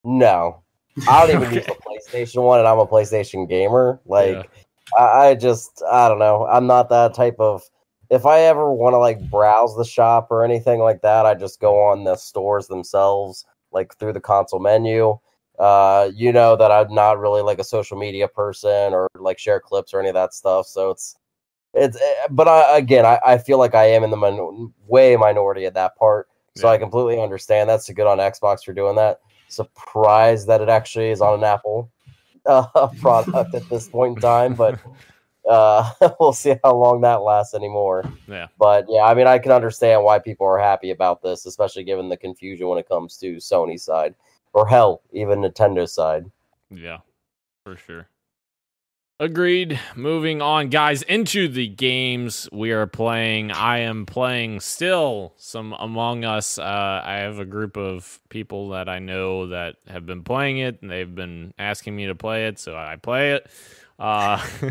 No, 0.03 0.63
I 1.07 1.27
don't 1.27 1.39
even 1.39 1.53
use 1.53 1.65
the 1.67 1.75
PlayStation 1.75 2.43
one, 2.43 2.57
and 2.57 2.67
I'm 2.67 2.79
a 2.79 2.87
PlayStation 2.87 3.47
gamer. 3.47 3.99
Like. 4.07 4.33
Yeah 4.33 4.43
I, 4.97 5.03
I 5.03 5.35
just 5.35 5.81
I 5.89 6.07
don't 6.09 6.19
know. 6.19 6.45
I'm 6.47 6.67
not 6.67 6.89
that 6.89 7.13
type 7.13 7.35
of. 7.39 7.63
If 8.09 8.25
I 8.25 8.41
ever 8.41 8.71
want 8.71 8.93
to 8.93 8.99
like 8.99 9.29
browse 9.31 9.75
the 9.75 9.83
shop 9.83 10.27
or 10.29 10.43
anything 10.43 10.79
like 10.79 11.01
that, 11.01 11.25
I 11.25 11.33
just 11.33 11.59
go 11.59 11.81
on 11.81 12.03
the 12.03 12.15
stores 12.15 12.67
themselves, 12.67 13.45
like 13.71 13.95
through 13.97 14.13
the 14.13 14.21
console 14.21 14.59
menu. 14.59 15.17
Uh, 15.57 16.11
you 16.13 16.31
know 16.31 16.55
that 16.55 16.71
I'm 16.71 16.93
not 16.93 17.17
really 17.17 17.41
like 17.41 17.59
a 17.59 17.63
social 17.63 17.97
media 17.97 18.27
person 18.27 18.93
or 18.93 19.07
like 19.17 19.39
share 19.39 19.59
clips 19.59 19.93
or 19.93 19.99
any 19.99 20.09
of 20.09 20.15
that 20.15 20.33
stuff. 20.33 20.67
So 20.67 20.91
it's 20.91 21.15
it's 21.73 21.97
eh, 21.97 22.27
but 22.29 22.47
I, 22.47 22.77
again, 22.77 23.05
I, 23.05 23.19
I 23.25 23.37
feel 23.37 23.57
like 23.57 23.73
I 23.73 23.85
am 23.85 24.03
in 24.03 24.11
the 24.11 24.17
min- 24.17 24.73
way 24.87 25.15
minority 25.15 25.65
at 25.65 25.73
that 25.73 25.95
part. 25.97 26.27
So 26.55 26.67
yeah. 26.67 26.73
I 26.73 26.77
completely 26.77 27.21
understand. 27.21 27.69
That's 27.69 27.89
good 27.89 28.07
on 28.07 28.19
Xbox 28.19 28.63
for 28.63 28.73
doing 28.73 28.95
that. 28.95 29.19
Surprised 29.49 30.47
that 30.47 30.61
it 30.61 30.69
actually 30.69 31.09
is 31.09 31.21
on 31.21 31.33
an 31.33 31.43
Apple 31.43 31.91
uh, 32.45 32.87
product 33.01 33.53
at 33.55 33.67
this 33.69 33.87
point 33.87 34.17
in 34.17 34.21
time, 34.21 34.53
but 34.53 34.79
uh, 35.49 35.91
we'll 36.19 36.33
see 36.33 36.55
how 36.63 36.75
long 36.75 37.01
that 37.01 37.21
lasts 37.21 37.53
anymore. 37.53 38.03
Yeah. 38.27 38.47
But 38.57 38.85
yeah, 38.89 39.03
I 39.03 39.13
mean, 39.13 39.27
I 39.27 39.39
can 39.39 39.51
understand 39.51 40.03
why 40.03 40.19
people 40.19 40.47
are 40.47 40.59
happy 40.59 40.91
about 40.91 41.21
this, 41.21 41.45
especially 41.45 41.83
given 41.83 42.09
the 42.09 42.17
confusion 42.17 42.67
when 42.67 42.79
it 42.79 42.87
comes 42.87 43.17
to 43.17 43.35
Sony's 43.35 43.83
side, 43.83 44.15
or 44.53 44.67
hell, 44.67 45.01
even 45.11 45.39
Nintendo's 45.39 45.93
side. 45.93 46.25
Yeah, 46.69 46.99
for 47.63 47.77
sure. 47.77 48.07
Agreed. 49.17 49.79
Moving 49.95 50.41
on, 50.41 50.67
guys, 50.67 51.01
into 51.01 51.47
the 51.47 51.69
games 51.69 52.49
we 52.51 52.71
are 52.71 52.85
playing. 52.85 53.49
I 53.49 53.79
am 53.79 54.05
playing 54.05 54.59
still 54.59 55.33
some 55.37 55.71
Among 55.71 56.25
Us. 56.25 56.59
Uh, 56.59 57.01
I 57.01 57.19
have 57.19 57.39
a 57.39 57.45
group 57.45 57.77
of 57.77 58.19
people 58.27 58.69
that 58.71 58.89
I 58.89 58.99
know 58.99 59.47
that 59.47 59.77
have 59.87 60.05
been 60.05 60.23
playing 60.23 60.57
it, 60.57 60.81
and 60.81 60.91
they've 60.91 61.15
been 61.15 61.53
asking 61.57 61.95
me 61.95 62.07
to 62.07 62.15
play 62.15 62.47
it, 62.47 62.59
so 62.59 62.75
I 62.75 62.97
play 62.97 63.35
it. 63.35 63.49
Uh, 63.97 64.45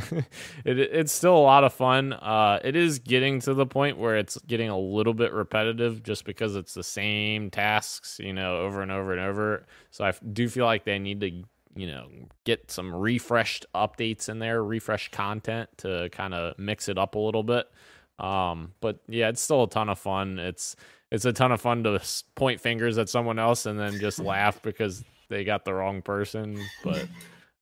it, 0.67 0.79
it's 0.79 1.13
still 1.13 1.39
a 1.39 1.39
lot 1.39 1.65
of 1.65 1.73
fun. 1.73 2.13
Uh, 2.13 2.61
it 2.63 2.77
is 2.77 2.99
getting 2.99 3.41
to 3.41 3.55
the 3.55 3.65
point 3.65 3.97
where 3.97 4.19
it's 4.19 4.37
getting 4.43 4.69
a 4.69 4.79
little 4.79 5.15
bit 5.15 5.33
repetitive 5.33 6.03
just 6.03 6.27
because 6.27 6.55
it's 6.55 6.75
the 6.75 6.85
same 6.85 7.51
tasks, 7.51 8.21
you 8.23 8.35
know, 8.35 8.59
over 8.59 8.83
and 8.83 8.93
over 8.93 9.13
and 9.13 9.23
over. 9.23 9.65
So 9.91 10.05
I 10.05 10.13
do 10.35 10.51
feel 10.51 10.67
like 10.67 10.85
they 10.85 10.99
need 10.99 11.21
to 11.21 11.45
you 11.75 11.87
know 11.87 12.09
get 12.45 12.71
some 12.71 12.95
refreshed 12.95 13.67
updates 13.75 14.29
in 14.29 14.39
there 14.39 14.63
refreshed 14.63 15.13
content 15.13 15.69
to 15.79 16.09
kind 16.13 16.35
of 16.35 16.59
mix 16.59 16.89
it 16.89 16.99
up 16.99 17.15
a 17.15 17.19
little 17.19 17.43
bit. 17.43 17.71
Um 18.19 18.73
but 18.81 19.01
yeah 19.09 19.29
it's 19.29 19.41
still 19.41 19.65
a 19.65 19.69
ton 19.69 19.89
of 19.89 19.99
fun. 19.99 20.39
It's 20.39 20.77
it's 21.11 21.25
a 21.25 21.33
ton 21.33 21.53
of 21.53 21.61
fun 21.61 21.85
to 21.85 22.01
point 22.35 22.61
fingers 22.61 22.99
at 22.99 23.09
someone 23.09 23.39
else 23.39 23.67
and 23.67 23.79
then 23.79 23.99
just 24.01 24.19
laugh 24.21 24.61
because 24.63 25.05
they 25.29 25.45
got 25.45 25.65
the 25.65 25.73
wrong 25.73 26.03
person 26.03 26.61
but 26.83 27.07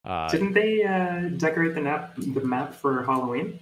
uh 0.05 0.29
didn't 0.31 0.53
they 0.53 0.83
uh 0.83 1.29
decorate 1.37 1.75
the 1.75 1.81
map 1.81 2.14
the 2.16 2.40
map 2.40 2.75
for 2.75 3.05
halloween 3.05 3.59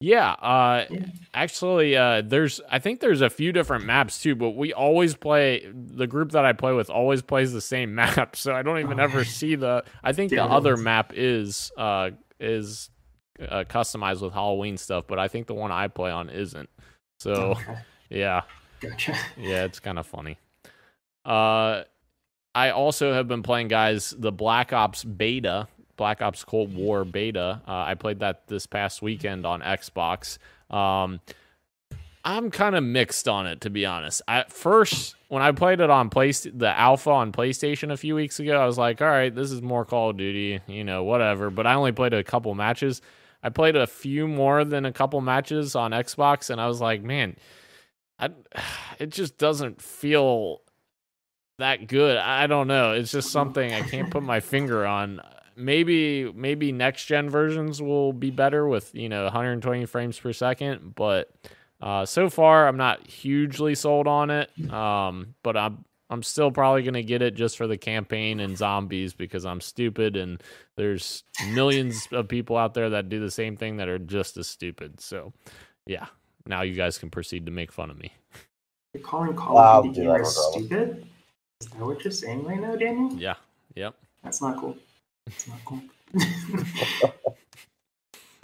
yeah, 0.00 0.30
uh, 0.32 0.84
yeah. 0.90 1.06
actually, 1.34 1.96
uh, 1.96 2.22
there's 2.24 2.60
I 2.70 2.78
think 2.78 3.00
there's 3.00 3.20
a 3.20 3.30
few 3.30 3.52
different 3.52 3.84
maps 3.84 4.22
too, 4.22 4.36
but 4.36 4.50
we 4.50 4.72
always 4.72 5.16
play 5.16 5.66
the 5.72 6.06
group 6.06 6.32
that 6.32 6.44
I 6.44 6.52
play 6.52 6.72
with 6.72 6.88
always 6.88 7.20
plays 7.20 7.52
the 7.52 7.60
same 7.60 7.94
map, 7.96 8.36
so 8.36 8.54
I 8.54 8.62
don't 8.62 8.78
even 8.78 9.00
oh, 9.00 9.04
ever 9.04 9.24
see 9.24 9.56
the. 9.56 9.84
I 10.04 10.12
think 10.12 10.30
yeah, 10.30 10.46
the 10.46 10.52
other 10.52 10.76
map 10.76 11.12
is 11.16 11.72
uh 11.76 12.10
is 12.38 12.90
uh, 13.40 13.64
customized 13.68 14.20
with 14.20 14.32
Halloween 14.32 14.76
stuff, 14.76 15.04
but 15.08 15.18
I 15.18 15.28
think 15.28 15.46
the 15.46 15.54
one 15.54 15.72
I 15.72 15.88
play 15.88 16.10
on 16.10 16.30
isn't. 16.30 16.68
So, 17.18 17.32
okay. 17.32 17.78
yeah, 18.10 18.42
gotcha. 18.80 19.16
Yeah, 19.36 19.64
it's 19.64 19.80
kind 19.80 19.98
of 19.98 20.06
funny. 20.06 20.38
Uh, 21.24 21.82
I 22.54 22.70
also 22.70 23.12
have 23.12 23.28
been 23.28 23.42
playing 23.42 23.68
guys 23.68 24.14
the 24.16 24.32
Black 24.32 24.72
Ops 24.72 25.04
beta 25.04 25.68
Black 25.98 26.22
Ops 26.22 26.44
Cold 26.44 26.74
War 26.74 27.04
beta. 27.04 27.60
Uh, 27.68 27.72
I 27.72 27.94
played 27.94 28.20
that 28.20 28.46
this 28.46 28.66
past 28.66 29.02
weekend 29.02 29.44
on 29.44 29.60
Xbox. 29.60 30.38
Um, 30.70 31.20
I'm 32.24 32.50
kind 32.50 32.74
of 32.74 32.84
mixed 32.84 33.28
on 33.28 33.46
it 33.46 33.60
to 33.62 33.70
be 33.70 33.84
honest. 33.84 34.22
At 34.26 34.50
first, 34.52 35.14
when 35.28 35.42
I 35.42 35.52
played 35.52 35.80
it 35.80 35.90
on 35.90 36.08
play 36.08 36.30
the 36.30 36.72
alpha 36.74 37.10
on 37.10 37.32
PlayStation 37.32 37.92
a 37.92 37.96
few 37.96 38.14
weeks 38.14 38.40
ago, 38.40 38.60
I 38.60 38.66
was 38.66 38.78
like, 38.78 39.02
"All 39.02 39.08
right, 39.08 39.34
this 39.34 39.50
is 39.50 39.60
more 39.60 39.84
Call 39.84 40.10
of 40.10 40.16
Duty, 40.16 40.60
you 40.66 40.84
know, 40.84 41.04
whatever." 41.04 41.50
But 41.50 41.66
I 41.66 41.74
only 41.74 41.92
played 41.92 42.14
a 42.14 42.24
couple 42.24 42.54
matches. 42.54 43.02
I 43.42 43.50
played 43.50 43.76
a 43.76 43.86
few 43.86 44.26
more 44.26 44.64
than 44.64 44.84
a 44.84 44.92
couple 44.92 45.20
matches 45.20 45.74
on 45.74 45.92
Xbox, 45.92 46.50
and 46.50 46.60
I 46.60 46.66
was 46.66 46.80
like, 46.80 47.02
"Man, 47.02 47.36
I, 48.18 48.30
it 48.98 49.10
just 49.10 49.38
doesn't 49.38 49.80
feel 49.80 50.62
that 51.58 51.86
good." 51.86 52.18
I 52.18 52.46
don't 52.46 52.68
know. 52.68 52.92
It's 52.92 53.12
just 53.12 53.30
something 53.30 53.72
I 53.72 53.82
can't 53.82 54.10
put 54.10 54.22
my 54.22 54.40
finger 54.40 54.86
on 54.86 55.20
maybe 55.58 56.32
maybe 56.32 56.70
next 56.70 57.06
gen 57.06 57.28
versions 57.28 57.82
will 57.82 58.12
be 58.12 58.30
better 58.30 58.66
with 58.66 58.94
you 58.94 59.08
know 59.08 59.24
120 59.24 59.84
frames 59.86 60.18
per 60.18 60.32
second 60.32 60.94
but 60.94 61.30
uh, 61.80 62.06
so 62.06 62.30
far 62.30 62.68
i'm 62.68 62.76
not 62.76 63.06
hugely 63.06 63.74
sold 63.74 64.06
on 64.06 64.30
it. 64.30 64.50
Um, 64.72 65.34
but 65.42 65.56
i'm 65.56 65.84
i'm 66.10 66.22
still 66.22 66.50
probably 66.50 66.82
going 66.82 66.94
to 66.94 67.02
get 67.02 67.22
it 67.22 67.34
just 67.34 67.56
for 67.56 67.66
the 67.66 67.76
campaign 67.76 68.40
and 68.40 68.56
zombies 68.56 69.12
because 69.12 69.44
i'm 69.44 69.60
stupid 69.60 70.16
and 70.16 70.42
there's 70.76 71.24
millions 71.52 72.06
of 72.12 72.28
people 72.28 72.56
out 72.56 72.74
there 72.74 72.90
that 72.90 73.08
do 73.08 73.20
the 73.20 73.30
same 73.30 73.56
thing 73.56 73.76
that 73.76 73.88
are 73.88 73.98
just 73.98 74.36
as 74.36 74.46
stupid. 74.46 75.00
So 75.00 75.32
yeah 75.86 76.06
now 76.46 76.62
you 76.62 76.74
guys 76.74 76.98
can 76.98 77.10
proceed 77.10 77.44
to 77.46 77.52
make 77.52 77.70
fun 77.72 77.90
of 77.90 77.98
me. 77.98 78.12
You're 78.94 79.02
calling 79.02 79.34
call 79.34 79.58
of 79.58 79.84
duty 79.84 80.06
gamers 80.06 80.26
stupid? 80.26 81.06
Is 81.60 81.66
that 81.66 81.80
what 81.80 82.02
you're 82.04 82.12
saying 82.12 82.44
right 82.44 82.60
now 82.60 82.76
daniel? 82.76 83.12
Yeah 83.14 83.34
yep. 83.74 83.94
That's 84.22 84.40
not 84.40 84.58
cool 84.58 84.76
not 85.48 85.58
cool. 85.64 85.82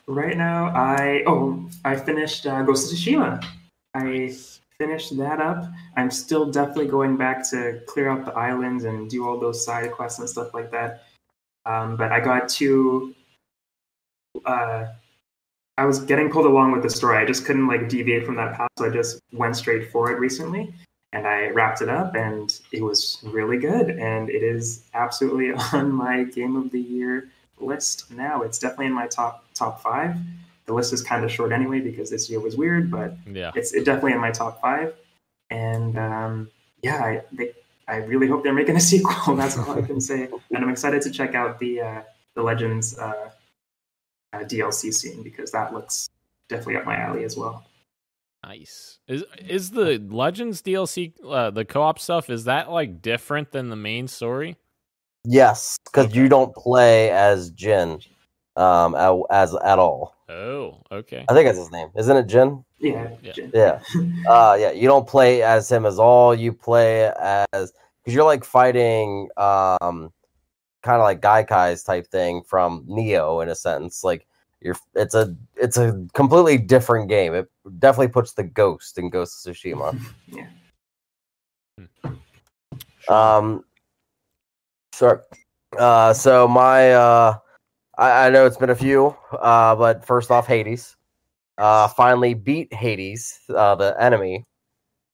right 0.06 0.36
now, 0.36 0.66
I 0.66 1.22
oh 1.26 1.68
I 1.84 1.96
finished 1.96 2.46
uh, 2.46 2.62
Ghost 2.62 2.92
of 2.92 2.98
Tsushima. 2.98 3.44
I 3.94 4.34
finished 4.78 5.16
that 5.18 5.40
up. 5.40 5.64
I'm 5.96 6.10
still 6.10 6.50
definitely 6.50 6.88
going 6.88 7.16
back 7.16 7.48
to 7.50 7.80
clear 7.86 8.08
out 8.08 8.24
the 8.24 8.32
islands 8.32 8.84
and 8.84 9.08
do 9.08 9.26
all 9.26 9.38
those 9.38 9.64
side 9.64 9.92
quests 9.92 10.18
and 10.18 10.28
stuff 10.28 10.52
like 10.52 10.70
that. 10.72 11.04
Um, 11.66 11.96
but 11.96 12.12
I 12.12 12.20
got 12.20 12.48
to. 12.50 13.14
Uh, 14.44 14.86
I 15.76 15.84
was 15.86 16.00
getting 16.00 16.30
pulled 16.30 16.46
along 16.46 16.72
with 16.72 16.82
the 16.82 16.90
story. 16.90 17.18
I 17.18 17.24
just 17.24 17.44
couldn't 17.44 17.66
like 17.66 17.88
deviate 17.88 18.24
from 18.24 18.36
that 18.36 18.54
path, 18.54 18.68
so 18.78 18.86
I 18.86 18.90
just 18.90 19.20
went 19.32 19.56
straight 19.56 19.90
for 19.90 20.10
it 20.10 20.18
recently 20.18 20.72
and 21.14 21.28
I 21.28 21.48
wrapped 21.50 21.80
it 21.80 21.88
up, 21.88 22.16
and 22.16 22.60
it 22.72 22.82
was 22.82 23.20
really 23.22 23.56
good. 23.56 23.88
And 23.88 24.28
it 24.28 24.42
is 24.42 24.84
absolutely 24.94 25.52
on 25.72 25.92
my 25.92 26.24
game 26.24 26.56
of 26.56 26.70
the 26.72 26.80
year 26.80 27.30
list 27.58 28.10
now. 28.10 28.42
It's 28.42 28.58
definitely 28.58 28.86
in 28.86 28.92
my 28.92 29.06
top 29.06 29.46
top 29.54 29.80
five. 29.80 30.16
The 30.66 30.74
list 30.74 30.92
is 30.92 31.02
kind 31.02 31.24
of 31.24 31.30
short 31.30 31.52
anyway 31.52 31.80
because 31.80 32.10
this 32.10 32.28
year 32.28 32.40
was 32.40 32.56
weird, 32.56 32.90
but 32.90 33.16
yeah, 33.30 33.52
it's 33.54 33.72
it 33.72 33.84
definitely 33.84 34.12
in 34.12 34.20
my 34.20 34.32
top 34.32 34.60
five. 34.60 34.92
And 35.50 35.96
um, 35.96 36.50
yeah, 36.82 36.96
I 36.96 37.22
they, 37.32 37.52
I 37.86 37.96
really 37.96 38.26
hope 38.26 38.42
they're 38.42 38.52
making 38.52 38.76
a 38.76 38.80
sequel. 38.92 39.36
That's 39.36 39.56
all 39.56 39.78
I 39.78 39.82
can 39.82 40.00
say. 40.00 40.28
And 40.50 40.64
I'm 40.64 40.70
excited 40.70 41.00
to 41.02 41.10
check 41.10 41.36
out 41.36 41.60
the 41.60 41.80
uh, 41.80 42.02
the 42.34 42.42
Legends 42.42 42.98
uh, 42.98 43.30
uh, 44.32 44.38
DLC 44.38 44.92
scene 44.92 45.22
because 45.22 45.52
that 45.52 45.72
looks 45.72 46.08
definitely 46.48 46.76
up 46.76 46.86
my 46.86 46.96
alley 46.96 47.22
as 47.22 47.36
well. 47.36 47.64
Nice. 48.46 48.98
Is 49.08 49.24
is 49.48 49.70
the 49.70 49.98
Legends 50.10 50.60
DLC 50.60 51.14
uh, 51.26 51.50
the 51.50 51.64
co-op 51.64 51.98
stuff 51.98 52.28
is 52.28 52.44
that 52.44 52.70
like 52.70 53.00
different 53.00 53.52
than 53.52 53.70
the 53.70 53.76
main 53.76 54.06
story? 54.06 54.56
Yes, 55.24 55.78
because 55.86 56.06
okay. 56.06 56.18
you 56.18 56.28
don't 56.28 56.54
play 56.54 57.10
as 57.10 57.50
Jin, 57.50 58.00
um, 58.56 58.94
as 59.30 59.54
at 59.54 59.78
all. 59.78 60.14
Oh, 60.28 60.82
okay. 60.92 61.24
I 61.28 61.32
think 61.32 61.46
that's 61.46 61.58
his 61.58 61.70
name, 61.70 61.88
isn't 61.96 62.16
it? 62.16 62.26
Jin. 62.26 62.64
Yeah. 62.78 63.08
Yeah. 63.22 63.32
Yeah. 63.54 63.80
uh, 64.28 64.56
yeah. 64.60 64.72
You 64.72 64.88
don't 64.88 65.08
play 65.08 65.42
as 65.42 65.70
him 65.70 65.86
as 65.86 65.98
all. 65.98 66.34
You 66.34 66.52
play 66.52 67.10
as 67.16 67.72
because 68.02 68.14
you're 68.14 68.24
like 68.24 68.44
fighting, 68.44 69.28
um, 69.38 70.12
kind 70.82 71.00
of 71.00 71.02
like 71.02 71.22
yokai's 71.22 71.82
type 71.82 72.08
thing 72.08 72.42
from 72.42 72.84
Nioh 72.86 73.42
in 73.42 73.48
a 73.48 73.54
sense, 73.54 74.04
like 74.04 74.26
you're 74.64 74.76
it's 74.94 75.14
a 75.14 75.36
it's 75.56 75.76
a 75.76 76.04
completely 76.14 76.58
different 76.58 77.08
game. 77.08 77.34
It 77.34 77.48
definitely 77.78 78.08
puts 78.08 78.32
the 78.32 78.42
ghost 78.42 78.98
in 78.98 79.10
Ghost 79.10 79.46
of 79.46 79.54
Tsushima. 79.56 80.00
yeah. 80.26 80.48
Um. 83.08 83.64
Sure. 84.94 85.22
Uh. 85.78 86.14
So 86.14 86.48
my 86.48 86.92
uh, 86.92 87.38
I, 87.98 88.26
I 88.26 88.30
know 88.30 88.46
it's 88.46 88.56
been 88.56 88.70
a 88.70 88.74
few. 88.74 89.14
Uh. 89.30 89.76
But 89.76 90.04
first 90.04 90.30
off, 90.30 90.46
Hades. 90.46 90.96
Uh. 91.58 91.86
Finally 91.88 92.34
beat 92.34 92.72
Hades, 92.72 93.38
uh, 93.54 93.74
the 93.74 93.94
enemy, 94.02 94.46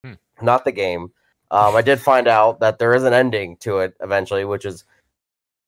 hmm. 0.05 0.15
not 0.41 0.65
the 0.65 0.73
game. 0.73 1.11
Um. 1.51 1.75
I 1.75 1.83
did 1.83 2.01
find 2.01 2.29
out 2.29 2.61
that 2.61 2.79
there 2.79 2.95
is 2.95 3.03
an 3.03 3.13
ending 3.13 3.57
to 3.59 3.81
it 3.81 3.95
eventually, 4.01 4.45
which 4.45 4.65
is 4.65 4.85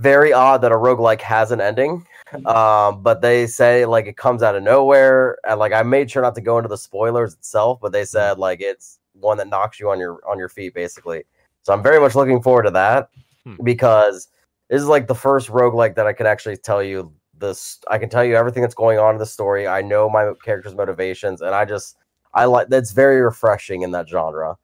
very 0.02 0.32
odd 0.32 0.62
that 0.62 0.72
a 0.72 0.76
roguelike 0.76 1.20
has 1.20 1.52
an 1.52 1.60
ending. 1.60 2.06
Um, 2.46 3.02
but 3.02 3.20
they 3.20 3.46
say 3.46 3.84
like 3.84 4.06
it 4.06 4.16
comes 4.16 4.42
out 4.42 4.54
of 4.54 4.62
nowhere, 4.62 5.36
and 5.46 5.58
like 5.58 5.72
I 5.72 5.82
made 5.82 6.10
sure 6.10 6.22
not 6.22 6.34
to 6.36 6.40
go 6.40 6.56
into 6.56 6.68
the 6.68 6.78
spoilers 6.78 7.34
itself, 7.34 7.78
but 7.80 7.92
they 7.92 8.06
said 8.06 8.38
like 8.38 8.62
it's 8.62 9.00
one 9.12 9.36
that 9.36 9.48
knocks 9.48 9.78
you 9.78 9.90
on 9.90 9.98
your 9.98 10.18
on 10.26 10.38
your 10.38 10.48
feet 10.48 10.72
basically. 10.74 11.24
So 11.62 11.74
I'm 11.74 11.82
very 11.82 12.00
much 12.00 12.14
looking 12.14 12.42
forward 12.42 12.62
to 12.64 12.70
that 12.70 13.10
hmm. 13.44 13.56
because 13.62 14.28
this 14.70 14.80
is 14.80 14.88
like 14.88 15.06
the 15.06 15.14
first 15.14 15.48
roguelike 15.48 15.94
that 15.96 16.06
I 16.06 16.14
could 16.14 16.26
actually 16.26 16.56
tell 16.56 16.82
you 16.82 17.12
this. 17.38 17.78
I 17.90 17.98
can 17.98 18.08
tell 18.08 18.24
you 18.24 18.34
everything 18.34 18.62
that's 18.62 18.74
going 18.74 18.98
on 18.98 19.14
in 19.14 19.18
the 19.18 19.26
story. 19.26 19.68
I 19.68 19.82
know 19.82 20.08
my 20.08 20.32
character's 20.42 20.74
motivations, 20.74 21.42
and 21.42 21.54
I 21.54 21.66
just 21.66 21.98
I 22.32 22.46
like 22.46 22.68
that's 22.68 22.92
very 22.92 23.20
refreshing 23.20 23.82
in 23.82 23.90
that 23.90 24.08
genre. 24.08 24.56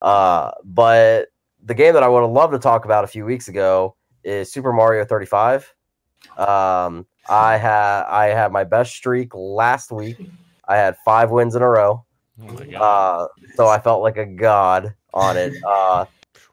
Uh, 0.00 0.50
but 0.64 1.28
the 1.62 1.74
game 1.74 1.94
that 1.94 2.02
I 2.02 2.08
would 2.08 2.22
have 2.22 2.32
loved 2.32 2.52
to 2.52 2.58
talk 2.58 2.84
about 2.84 3.04
a 3.04 3.06
few 3.06 3.24
weeks 3.24 3.46
ago 3.46 3.94
is 4.24 4.52
Super 4.52 4.72
Mario 4.72 5.04
35. 5.04 5.72
Um, 6.36 7.06
I 7.28 7.56
had 7.58 8.04
I 8.04 8.26
had 8.26 8.52
my 8.52 8.64
best 8.64 8.92
streak 8.94 9.34
last 9.34 9.92
week. 9.92 10.16
I 10.68 10.76
had 10.76 10.96
five 11.04 11.30
wins 11.30 11.54
in 11.54 11.62
a 11.62 11.68
row. 11.68 12.04
Oh 12.42 12.56
uh, 12.80 13.28
so 13.56 13.68
I 13.68 13.78
felt 13.78 14.02
like 14.02 14.16
a 14.16 14.26
god 14.26 14.94
on 15.14 15.36
it. 15.36 15.52
Uh, 15.66 16.04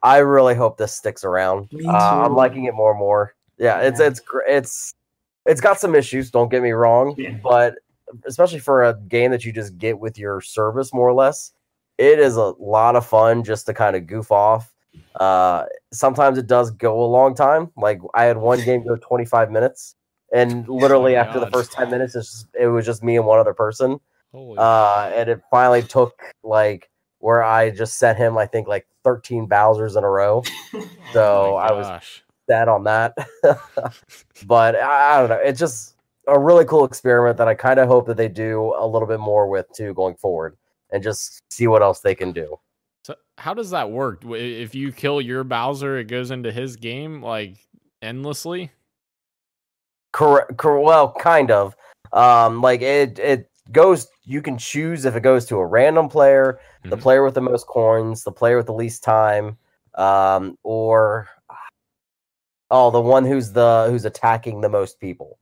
I 0.02 0.20
really 0.20 0.56
hope 0.56 0.78
this 0.78 0.96
sticks 0.96 1.26
around. 1.26 1.70
Uh, 1.86 1.92
I'm 1.92 2.34
liking 2.34 2.66
it 2.66 2.74
more 2.74 2.92
and 2.92 3.00
more. 3.00 3.36
Yeah, 3.58 3.80
it's 3.82 4.00
it's 4.00 4.22
it's 4.48 4.96
it's 5.46 5.60
got 5.60 5.78
some 5.80 5.94
issues. 5.94 6.32
Don't 6.32 6.50
get 6.50 6.62
me 6.62 6.72
wrong, 6.72 7.16
Yeah. 7.18 7.38
but 7.44 7.76
especially 8.26 8.60
for 8.60 8.84
a 8.86 8.94
game 9.10 9.32
that 9.32 9.44
you 9.44 9.52
just 9.52 9.78
get 9.78 10.00
with 10.00 10.18
your 10.18 10.40
service, 10.40 10.94
more 10.94 11.08
or 11.10 11.14
less, 11.14 11.52
it 11.98 12.18
is 12.18 12.38
a 12.38 12.54
lot 12.60 12.96
of 12.96 13.06
fun 13.06 13.44
just 13.44 13.66
to 13.66 13.74
kind 13.74 13.96
of 13.98 14.08
goof 14.08 14.32
off. 14.32 14.74
Uh, 15.20 15.66
sometimes 15.92 16.38
it 16.38 16.48
does 16.48 16.72
go 16.72 17.04
a 17.04 17.06
long 17.06 17.36
time. 17.36 17.72
Like 17.76 18.00
I 18.14 18.26
had 18.26 18.38
one 18.38 18.64
game 18.64 18.86
go 18.86 18.96
25 18.96 19.52
minutes, 19.52 19.96
and 20.34 20.68
literally 20.70 21.14
my 21.16 21.22
after 21.22 21.40
the 21.40 21.48
first 21.48 21.74
10 21.74 21.90
minutes, 21.90 22.16
it's 22.16 22.32
just, 22.32 22.48
it 22.60 22.68
was 22.68 22.86
just 22.86 23.04
me 23.04 23.18
and 23.18 23.26
one 23.26 23.40
other 23.40 23.54
person. 23.54 24.00
Holy 24.32 24.58
Uh, 24.58 25.12
and 25.16 25.30
it 25.30 25.42
finally 25.50 25.82
took 25.84 26.14
like 26.44 26.90
where 27.20 27.44
I 27.44 27.72
just 27.72 27.98
sent 27.98 28.18
him, 28.18 28.38
I 28.38 28.46
think, 28.46 28.68
like 28.68 28.88
13 29.04 29.48
Bowser's 29.48 29.96
in 29.96 30.04
a 30.04 30.10
row. 30.10 30.44
so 31.14 31.54
Oh 31.54 31.56
I 31.56 31.72
was 31.72 31.88
gosh. 31.88 32.24
Sad 32.50 32.68
on 32.68 32.84
that. 32.86 33.14
but 34.48 34.76
I, 34.76 35.16
I 35.16 35.20
don't 35.20 35.30
know. 35.30 35.36
It's 35.44 35.60
just 35.60 35.96
a 36.28 36.40
really 36.40 36.66
cool 36.66 36.84
experiment 36.84 37.38
that 37.38 37.48
I 37.48 37.54
kind 37.54 37.80
of 37.80 37.88
hope 37.88 38.08
that 38.08 38.18
they 38.18 38.28
do 38.28 38.74
a 38.78 38.88
little 38.88 39.08
bit 39.08 39.20
more 39.20 39.48
with 39.48 39.68
too 39.74 39.94
going 39.94 40.16
forward, 40.16 40.58
and 40.92 41.04
just 41.04 41.42
see 41.52 41.68
what 41.68 41.84
else 41.84 42.00
they 42.00 42.16
can 42.16 42.32
do. 42.32 42.60
So 43.10 43.16
how 43.40 43.56
does 43.56 43.72
that 43.72 43.90
work? 43.90 44.24
If 44.24 44.76
you 44.76 44.92
kill 44.92 45.20
your 45.20 45.44
Bowser, 45.44 45.98
it 45.98 46.04
goes 46.04 46.30
into 46.30 46.52
his 46.52 46.76
game 46.76 47.24
like 47.24 47.58
endlessly. 48.04 48.72
Correct. 50.12 50.56
Cor- 50.58 50.80
well, 50.80 51.14
kind 51.14 51.50
of. 51.50 51.76
Um, 52.14 52.62
like 52.62 52.84
it, 52.84 53.18
it 53.18 53.50
goes. 53.72 54.08
You 54.26 54.44
can 54.44 54.60
choose 54.60 55.06
if 55.06 55.16
it 55.16 55.22
goes 55.22 55.48
to 55.48 55.56
a 55.56 55.66
random 55.66 56.08
player, 56.08 56.60
the 56.84 56.98
Mhm. 56.98 57.02
player 57.02 57.24
with 57.24 57.34
the 57.34 57.42
most 57.42 57.66
coins, 57.66 58.24
the 58.24 58.32
player 58.32 58.58
with 58.58 58.68
the 58.68 58.74
least 58.74 59.04
time, 59.04 59.58
um, 59.96 60.56
or 60.62 61.28
oh, 62.70 62.92
the 62.92 63.02
one 63.02 63.26
who's 63.26 63.54
the 63.54 63.88
who's 63.90 64.06
attacking 64.06 64.62
the 64.62 64.70
most 64.70 65.00
people. 65.00 65.40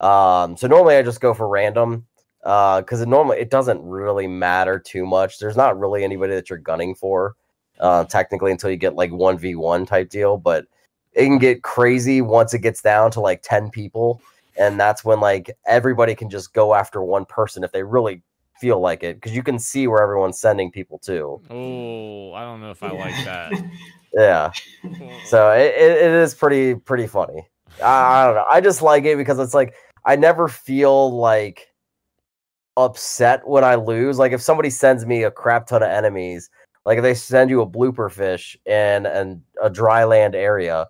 Um, 0.00 0.56
so 0.56 0.66
normally 0.66 0.96
I 0.96 1.02
just 1.02 1.20
go 1.20 1.32
for 1.32 1.46
random 1.46 2.08
because 2.44 3.00
it 3.00 3.08
normally 3.08 3.38
it 3.38 3.50
doesn't 3.50 3.82
really 3.82 4.26
matter 4.26 4.78
too 4.78 5.06
much. 5.06 5.38
There's 5.38 5.56
not 5.56 5.78
really 5.78 6.04
anybody 6.04 6.34
that 6.34 6.50
you're 6.50 6.58
gunning 6.58 6.94
for 6.94 7.34
uh, 7.80 8.04
technically 8.04 8.52
until 8.52 8.70
you 8.70 8.76
get 8.76 8.94
like 8.94 9.10
one 9.10 9.38
v 9.38 9.54
one 9.54 9.86
type 9.86 10.10
deal, 10.10 10.36
but 10.36 10.66
it 11.14 11.24
can 11.24 11.38
get 11.38 11.62
crazy 11.62 12.20
once 12.20 12.54
it 12.54 12.58
gets 12.58 12.82
down 12.82 13.10
to 13.12 13.20
like 13.20 13.40
10 13.42 13.70
people 13.70 14.20
and 14.58 14.78
that's 14.78 15.04
when 15.04 15.20
like 15.20 15.56
everybody 15.66 16.14
can 16.14 16.28
just 16.28 16.52
go 16.52 16.74
after 16.74 17.02
one 17.02 17.24
person 17.24 17.64
if 17.64 17.72
they 17.72 17.82
really 17.82 18.22
feel 18.60 18.80
like 18.80 19.02
it 19.02 19.16
because 19.16 19.34
you 19.34 19.42
can 19.42 19.58
see 19.58 19.86
where 19.86 20.02
everyone's 20.02 20.38
sending 20.38 20.70
people 20.70 20.98
to. 20.98 21.40
Oh, 21.50 22.32
I 22.32 22.42
don't 22.42 22.60
know 22.60 22.70
if 22.70 22.82
I 22.82 22.90
like 22.90 23.24
that. 23.24 23.52
yeah. 24.14 24.52
So 25.26 25.50
it, 25.52 25.74
it, 25.74 25.92
it 25.92 26.12
is 26.12 26.34
pretty 26.34 26.74
pretty 26.74 27.06
funny. 27.06 27.48
I, 27.82 27.86
I 27.86 28.26
don't 28.26 28.34
know. 28.34 28.44
I 28.50 28.60
just 28.60 28.82
like 28.82 29.04
it 29.04 29.16
because 29.16 29.38
it's 29.38 29.54
like 29.54 29.74
i 30.04 30.14
never 30.14 30.48
feel 30.48 31.16
like 31.16 31.73
upset 32.76 33.46
when 33.46 33.64
i 33.64 33.74
lose. 33.74 34.18
Like 34.18 34.32
if 34.32 34.42
somebody 34.42 34.70
sends 34.70 35.06
me 35.06 35.22
a 35.22 35.30
crap 35.30 35.66
ton 35.66 35.82
of 35.82 35.88
enemies 35.88 36.50
like 36.84 36.98
if 36.98 37.02
they 37.02 37.14
send 37.14 37.50
you 37.50 37.62
a 37.62 37.66
blooper 37.66 38.10
fish 38.10 38.56
in 38.66 39.06
and 39.06 39.40
a 39.62 39.70
dry 39.70 40.04
land 40.04 40.34
area 40.34 40.86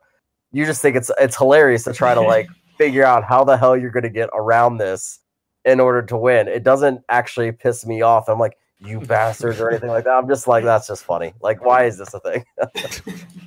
you 0.55 0.65
just 0.65 0.81
think 0.81 0.97
it's 0.97 1.11
it's 1.19 1.37
hilarious 1.37 1.85
to 1.85 1.93
try 1.93 2.15
to 2.15 2.21
like 2.35 2.49
figure 2.79 3.05
out 3.05 3.25
how 3.25 3.45
the 3.45 3.57
hell 3.57 3.77
you're 3.77 3.91
going 3.91 4.05
to 4.05 4.11
get 4.11 4.31
around 4.33 4.79
this 4.79 5.21
in 5.65 5.81
order 5.81 6.03
to 6.03 6.17
win. 6.17 6.49
It 6.49 6.63
doesn't 6.63 7.03
actually 7.09 7.53
piss 7.53 7.87
me 7.87 8.03
off. 8.03 8.29
I'm 8.29 8.39
like 8.39 8.57
you 8.79 9.01
bastards 9.01 9.61
or 9.61 9.71
anything 9.71 9.89
like 9.89 10.05
that. 10.05 10.13
I'm 10.13 10.29
just 10.29 10.47
like 10.47 10.65
that's 10.65 10.87
just 10.87 11.05
funny. 11.05 11.35
Like 11.41 11.65
why 11.65 11.85
is 11.85 11.99
this 11.99 12.15
a 12.15 12.21
thing 12.21 12.45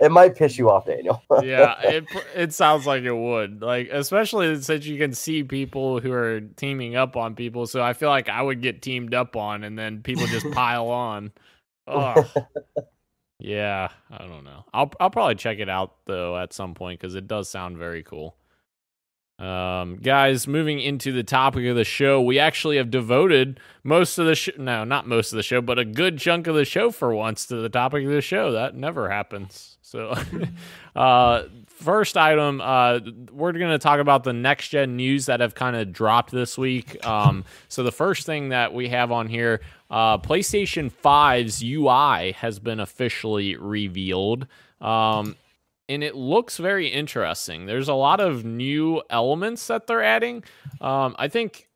it 0.00 0.10
might 0.10 0.34
piss 0.36 0.58
you 0.58 0.70
off 0.70 0.86
daniel 0.86 1.22
yeah, 1.42 1.80
it 1.82 2.04
it 2.34 2.52
sounds 2.52 2.86
like 2.86 3.02
it 3.02 3.12
would. 3.12 3.62
Like 3.62 3.88
especially 3.90 4.60
since 4.62 4.86
you 4.86 4.98
can 4.98 5.12
see 5.12 5.42
people 5.42 6.00
who 6.00 6.12
are 6.12 6.40
teaming 6.40 6.96
up 6.96 7.16
on 7.16 7.34
people, 7.34 7.66
so 7.66 7.82
I 7.82 7.92
feel 7.92 8.08
like 8.08 8.28
I 8.28 8.42
would 8.42 8.62
get 8.62 8.82
teamed 8.82 9.14
up 9.14 9.36
on 9.36 9.64
and 9.64 9.78
then 9.78 10.02
people 10.02 10.26
just 10.26 10.50
pile 10.52 10.88
on. 10.88 11.32
Oh. 11.86 12.24
Yeah, 13.42 13.88
I 14.10 14.26
don't 14.26 14.44
know. 14.44 14.66
I'll 14.74 14.92
I'll 15.00 15.10
probably 15.10 15.34
check 15.34 15.60
it 15.60 15.68
out 15.70 15.96
though 16.06 16.36
at 16.36 16.52
some 16.52 16.74
point 16.74 17.00
cuz 17.00 17.14
it 17.14 17.26
does 17.26 17.48
sound 17.48 17.78
very 17.78 18.02
cool. 18.02 18.36
Um, 19.40 19.96
guys, 19.96 20.46
moving 20.46 20.80
into 20.80 21.12
the 21.12 21.22
topic 21.22 21.64
of 21.64 21.74
the 21.74 21.84
show, 21.84 22.20
we 22.20 22.38
actually 22.38 22.76
have 22.76 22.90
devoted 22.90 23.58
most 23.82 24.18
of 24.18 24.26
the 24.26 24.34
show, 24.34 24.52
no, 24.58 24.84
not 24.84 25.06
most 25.08 25.32
of 25.32 25.38
the 25.38 25.42
show, 25.42 25.62
but 25.62 25.78
a 25.78 25.84
good 25.84 26.18
chunk 26.18 26.46
of 26.46 26.54
the 26.54 26.66
show 26.66 26.90
for 26.90 27.14
once 27.14 27.46
to 27.46 27.56
the 27.56 27.70
topic 27.70 28.04
of 28.04 28.10
the 28.10 28.20
show. 28.20 28.52
That 28.52 28.74
never 28.74 29.08
happens. 29.08 29.78
So, 29.80 30.14
uh, 30.94 31.44
first 31.66 32.18
item, 32.18 32.60
uh, 32.60 33.00
we're 33.32 33.52
going 33.52 33.70
to 33.70 33.78
talk 33.78 33.98
about 33.98 34.24
the 34.24 34.34
next 34.34 34.68
gen 34.68 34.96
news 34.96 35.24
that 35.26 35.40
have 35.40 35.54
kind 35.54 35.74
of 35.74 35.90
dropped 35.90 36.32
this 36.32 36.58
week. 36.58 37.04
Um, 37.06 37.46
so 37.68 37.82
the 37.82 37.92
first 37.92 38.26
thing 38.26 38.50
that 38.50 38.74
we 38.74 38.90
have 38.90 39.10
on 39.10 39.26
here, 39.26 39.62
uh, 39.90 40.18
PlayStation 40.18 40.92
5's 40.92 41.62
UI 41.62 42.32
has 42.32 42.58
been 42.58 42.78
officially 42.78 43.56
revealed. 43.56 44.46
Um, 44.82 45.34
and 45.90 46.04
it 46.04 46.14
looks 46.14 46.56
very 46.56 46.86
interesting. 46.86 47.66
There's 47.66 47.88
a 47.88 47.94
lot 47.94 48.20
of 48.20 48.44
new 48.44 49.02
elements 49.10 49.66
that 49.66 49.88
they're 49.88 50.04
adding. 50.04 50.44
Um, 50.80 51.16
I 51.18 51.26
think 51.26 51.68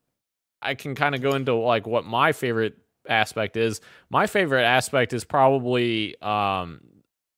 I 0.63 0.77
can 0.77 0.95
kind 0.95 1.17
of 1.17 1.21
go 1.21 1.35
into 1.35 1.53
like 1.55 1.85
what 1.85 2.05
my 2.05 2.31
favorite 2.31 2.79
aspect 3.09 3.57
is. 3.57 3.81
My 4.11 4.29
favorite 4.29 4.63
aspect 4.63 5.13
is 5.13 5.25
probably 5.25 6.17
um, 6.23 6.81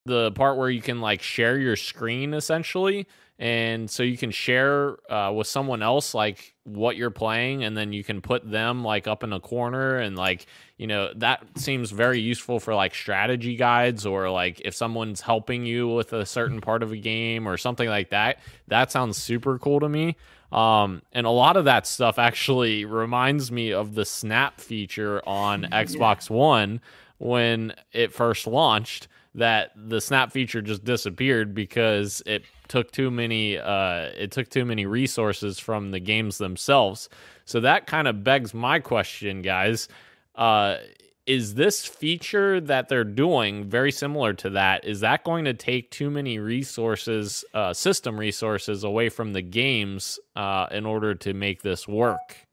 the 0.05 0.33
part 0.33 0.59
where 0.59 0.69
you 0.69 0.83
can 0.83 1.01
like 1.01 1.23
share 1.23 1.59
your 1.59 1.77
screen 1.77 2.35
essentially. 2.35 3.07
And 3.39 3.91
so 3.91 4.03
you 4.03 4.17
can 4.17 4.31
share 4.31 4.97
uh, 5.13 5.31
with 5.31 5.47
someone 5.47 5.83
else 5.83 6.15
like 6.15 6.55
what 6.65 6.97
you're 6.97 7.11
playing, 7.11 7.65
and 7.65 7.77
then 7.77 7.93
you 7.93 8.03
can 8.03 8.23
put 8.23 8.51
them 8.51 8.83
like 8.83 9.07
up 9.07 9.23
in 9.23 9.33
a 9.35 9.41
corner, 9.41 9.97
and 9.99 10.17
like 10.17 10.47
you 10.79 10.87
know 10.87 11.13
that 11.17 11.45
seems 11.59 11.91
very 11.91 12.19
useful 12.19 12.61
for 12.61 12.75
like 12.75 12.95
strategy 12.95 13.57
guides 13.57 14.07
or 14.07 14.31
like 14.31 14.63
if 14.65 14.75
someone's 14.75 15.21
helping 15.21 15.67
you 15.67 15.87
with 15.89 16.15
a 16.15 16.25
certain 16.25 16.63
part 16.63 16.83
of 16.83 16.93
a 16.93 16.97
game 16.97 17.47
or 17.47 17.59
something 17.59 17.89
like 17.89 18.09
that. 18.11 18.39
That 18.69 18.91
sounds 18.91 19.19
super 19.19 19.59
cool 19.59 19.81
to 19.81 19.89
me. 19.89 20.17
Um, 20.51 21.03
and 21.13 21.27
a 21.27 21.31
lot 21.31 21.59
of 21.59 21.67
that 21.67 21.87
stuff 21.87 22.19
actually 22.19 22.87
reminds 22.87 23.53
me 23.53 23.73
of 23.73 23.95
the 23.95 24.07
snap 24.07 24.61
feature 24.61 25.21
on 25.29 25.63
Xbox 25.73 26.31
One 26.31 26.81
when 27.19 27.75
it 27.93 28.13
first 28.13 28.47
launched 28.47 29.09
that 29.37 29.71
the 29.77 30.01
snap 30.01 30.33
feature 30.33 30.61
just 30.63 30.85
disappeared 30.85 31.55
because 31.55 32.23
it 32.27 32.45
took 32.69 32.91
too 32.91 33.11
many 33.11 33.59
uh 33.59 34.11
it 34.17 34.33
took 34.33 34.49
too 34.49 34.65
many 34.65 34.87
resources 34.87 35.59
from 35.59 35.93
the 35.93 36.01
games 36.01 36.39
themselves. 36.39 37.09
So 37.45 37.61
that 37.61 37.87
kind 37.87 38.09
of 38.09 38.25
begs 38.25 38.53
my 38.53 38.81
question, 38.81 39.43
guys. 39.43 39.89
Uh 40.35 40.79
is 41.27 41.55
this 41.55 41.85
feature 41.85 42.61
that 42.61 42.89
they're 42.89 43.03
doing 43.03 43.65
very 43.65 43.91
similar 43.91 44.33
to 44.35 44.51
that? 44.51 44.85
Is 44.85 45.01
that 45.01 45.25
going 45.25 45.45
to 45.47 45.55
take 45.55 45.91
too 45.91 46.09
many 46.09 46.39
resources, 46.39 47.45
uh, 47.53 47.75
system 47.75 48.19
resources 48.19 48.85
away 48.85 49.09
from 49.09 49.33
the 49.33 49.43
games 49.43 50.21
uh, 50.37 50.67
in 50.71 50.87
order 50.87 51.17
to 51.17 51.35
make 51.35 51.63
this 51.63 51.89
work? 51.89 52.47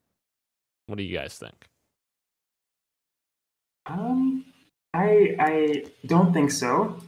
What 0.88 0.98
do 0.98 1.04
you 1.04 1.16
guys 1.16 1.38
think? 1.38 1.68
Um, 3.86 4.44
I 4.94 5.36
I 5.40 5.86
don't 6.06 6.34
think 6.34 6.52
so. 6.52 7.00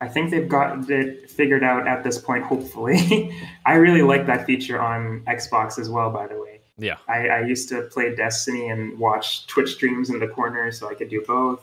I 0.00 0.08
think 0.08 0.30
they've 0.30 0.48
got 0.48 0.90
it 0.90 1.30
figured 1.30 1.62
out 1.62 1.86
at 1.86 2.04
this 2.04 2.18
point. 2.18 2.44
Hopefully, 2.44 3.34
I 3.66 3.74
really 3.74 4.02
like 4.02 4.26
that 4.26 4.44
feature 4.46 4.80
on 4.80 5.20
Xbox 5.26 5.78
as 5.78 5.88
well. 5.88 6.10
By 6.10 6.26
the 6.26 6.38
way, 6.40 6.60
Yeah. 6.78 6.96
I, 7.08 7.28
I 7.28 7.40
used 7.42 7.68
to 7.70 7.82
play 7.82 8.14
Destiny 8.14 8.68
and 8.68 8.98
watch 8.98 9.46
Twitch 9.46 9.74
streams 9.74 10.10
in 10.10 10.18
the 10.18 10.28
corner, 10.28 10.70
so 10.72 10.88
I 10.88 10.94
could 10.94 11.08
do 11.08 11.22
both 11.26 11.62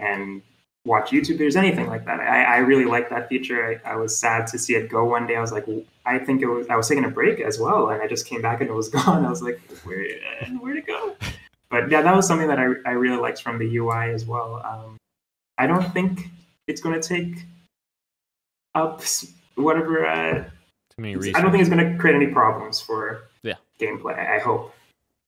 and 0.00 0.40
watch 0.86 1.10
YouTube 1.10 1.38
videos, 1.38 1.56
anything 1.56 1.88
like 1.88 2.04
that. 2.04 2.20
I, 2.20 2.44
I 2.44 2.56
really 2.58 2.84
like 2.84 3.10
that 3.10 3.28
feature. 3.28 3.80
I, 3.84 3.92
I 3.92 3.96
was 3.96 4.16
sad 4.16 4.46
to 4.48 4.58
see 4.58 4.74
it 4.74 4.88
go 4.90 5.04
one 5.04 5.26
day. 5.26 5.36
I 5.36 5.40
was 5.40 5.52
like, 5.52 5.66
I 6.06 6.18
think 6.18 6.42
it 6.42 6.46
was. 6.46 6.66
I 6.68 6.76
was 6.76 6.88
taking 6.88 7.04
a 7.04 7.10
break 7.10 7.40
as 7.40 7.58
well, 7.58 7.88
and 7.90 8.00
I 8.02 8.06
just 8.06 8.26
came 8.26 8.40
back 8.42 8.60
and 8.60 8.70
it 8.70 8.74
was 8.74 8.88
gone. 8.98 9.24
I 9.26 9.30
was 9.30 9.42
like, 9.42 9.60
where 9.84 10.06
where'd 10.60 10.76
it 10.78 10.86
go? 10.86 11.16
But 11.70 11.90
yeah, 11.90 12.02
that 12.02 12.14
was 12.14 12.24
something 12.28 12.46
that 12.46 12.58
I, 12.60 12.66
I 12.86 12.92
really 12.92 13.16
liked 13.16 13.42
from 13.42 13.58
the 13.58 13.76
UI 13.78 14.10
as 14.12 14.24
well. 14.26 14.62
Um, 14.64 14.96
I 15.58 15.66
don't 15.66 15.92
think 15.92 16.28
it's 16.66 16.80
going 16.80 17.00
to 17.00 17.06
take 17.06 17.44
up 18.74 19.02
whatever. 19.54 20.06
Uh, 20.06 20.44
Too 20.96 21.02
many 21.02 21.14
I 21.34 21.40
don't 21.40 21.50
think 21.50 21.60
it's 21.60 21.70
going 21.70 21.92
to 21.92 21.98
create 21.98 22.16
any 22.16 22.28
problems 22.28 22.80
for 22.80 23.28
Yeah. 23.42 23.54
gameplay. 23.78 24.18
I 24.18 24.38
hope. 24.38 24.74